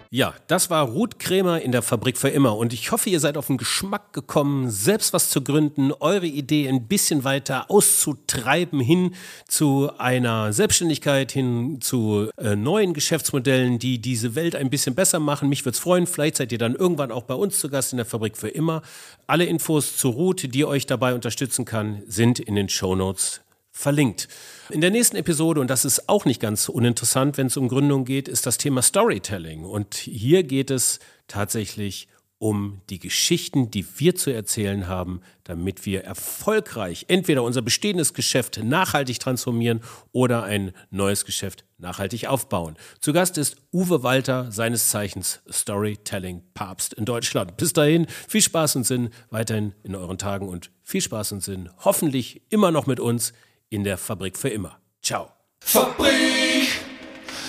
Ja, 0.10 0.34
das 0.48 0.70
war 0.70 0.86
Ruth 0.86 1.18
Krämer 1.18 1.62
in 1.62 1.72
der 1.72 1.82
Fabrik 1.82 2.18
für 2.18 2.28
immer 2.28 2.58
und 2.58 2.74
ich 2.74 2.92
hoffe, 2.92 3.10
ihr 3.10 3.22
seid 3.22 3.38
auf 3.38 3.48
den 3.48 3.58
Geschmack 3.58 4.12
gekommen, 4.12 4.70
selbst 4.70 5.14
was 5.14 5.30
zu 5.30 5.42
gründen, 5.42 5.94
eure 5.94 6.26
Idee 6.26 6.68
ein 6.68 6.90
bisschen 6.90 7.24
weiter 7.24 7.72
auszutreiben 7.72 8.82
hin 8.82 9.16
zu 9.48 9.90
einer 9.98 10.52
Selbstständigkeit, 10.52 11.32
hin 11.32 11.80
zu 11.80 12.30
äh, 12.36 12.58
neuen 12.58 12.94
Geschäftsmodellen, 12.94 13.80
die 13.80 14.00
diese 14.00 14.36
Welt 14.36 14.58
ein 14.58 14.70
bisschen 14.70 14.94
besser 14.94 15.20
machen. 15.20 15.48
Mich 15.48 15.64
würde 15.64 15.76
es 15.76 15.80
freuen, 15.80 16.06
vielleicht 16.06 16.36
seid 16.36 16.52
ihr 16.52 16.58
dann 16.58 16.76
irgendwann 16.76 17.14
auch 17.14 17.24
bei 17.24 17.36
uns 17.36 17.60
zu 17.60 17.70
Gast 17.70 17.94
in 17.94 17.98
der 17.98 18.06
Fabrik 18.06 18.36
für 18.36 18.50
immer. 18.50 18.82
Alle 19.26 19.46
Infos 19.46 19.96
zu 19.96 20.10
Ruth, 20.10 20.54
die 20.54 20.66
euch 20.66 20.86
dabei 20.86 21.14
unterstützen 21.14 21.64
kann, 21.64 22.04
sind 22.08 22.42
in 22.42 22.56
den 22.56 22.68
Show 22.68 22.94
Notes 22.94 23.40
verlinkt. 23.72 24.28
In 24.70 24.82
der 24.82 24.92
nächsten 24.92 25.16
Episode, 25.16 25.62
und 25.62 25.70
das 25.70 25.86
ist 25.86 26.08
auch 26.10 26.26
nicht 26.26 26.40
ganz 26.40 26.70
uninteressant, 26.70 27.38
wenn 27.38 27.48
es 27.48 27.58
um 27.58 27.68
Gründung 27.68 28.06
geht, 28.06 28.28
ist 28.28 28.46
das 28.46 28.58
Thema 28.58 28.82
Storytelling. 28.82 29.66
Und 29.66 29.96
hier 29.96 30.44
geht 30.44 30.72
es 30.72 31.00
tatsächlich 31.28 32.08
um 32.42 32.82
die 32.90 32.98
Geschichten, 32.98 33.70
die 33.70 33.86
wir 34.00 34.16
zu 34.16 34.32
erzählen 34.32 34.88
haben, 34.88 35.22
damit 35.44 35.86
wir 35.86 36.04
erfolgreich 36.06 37.06
entweder 37.08 37.44
unser 37.44 37.62
bestehendes 37.62 38.16
Geschäft 38.16 38.60
nachhaltig 38.64 39.20
transformieren 39.20 39.82
oder 40.12 40.42
ein 40.42 40.72
neues 40.90 41.26
Geschäft 41.26 41.66
nachhaltig 41.78 42.26
aufbauen. 42.26 42.78
Zu 43.00 43.14
Gast 43.14 43.38
ist 43.38 43.58
Uwe 43.72 44.02
Walter, 44.02 44.52
seines 44.52 44.90
Zeichens 44.90 45.42
Storytelling 45.52 46.42
Papst 46.56 46.96
in 46.96 47.06
Deutschland. 47.06 47.58
Bis 47.58 47.74
dahin, 47.74 48.08
viel 48.28 48.42
Spaß 48.42 48.76
und 48.76 48.88
Sinn 48.88 49.12
weiterhin 49.30 49.76
in 49.84 49.94
euren 49.94 50.18
Tagen 50.18 50.50
und 50.50 50.72
viel 50.82 51.02
Spaß 51.02 51.34
und 51.34 51.44
Sinn 51.44 51.70
hoffentlich 51.86 52.42
immer 52.50 52.72
noch 52.72 52.88
mit 52.88 53.00
uns 53.00 53.34
in 53.72 53.84
der 53.84 53.98
Fabrik 53.98 54.38
für 54.38 54.50
immer. 54.50 54.80
Ciao. 55.02 55.32
Fabrik 55.64 56.68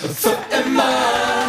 für 0.01 0.37
immer. 0.65 1.42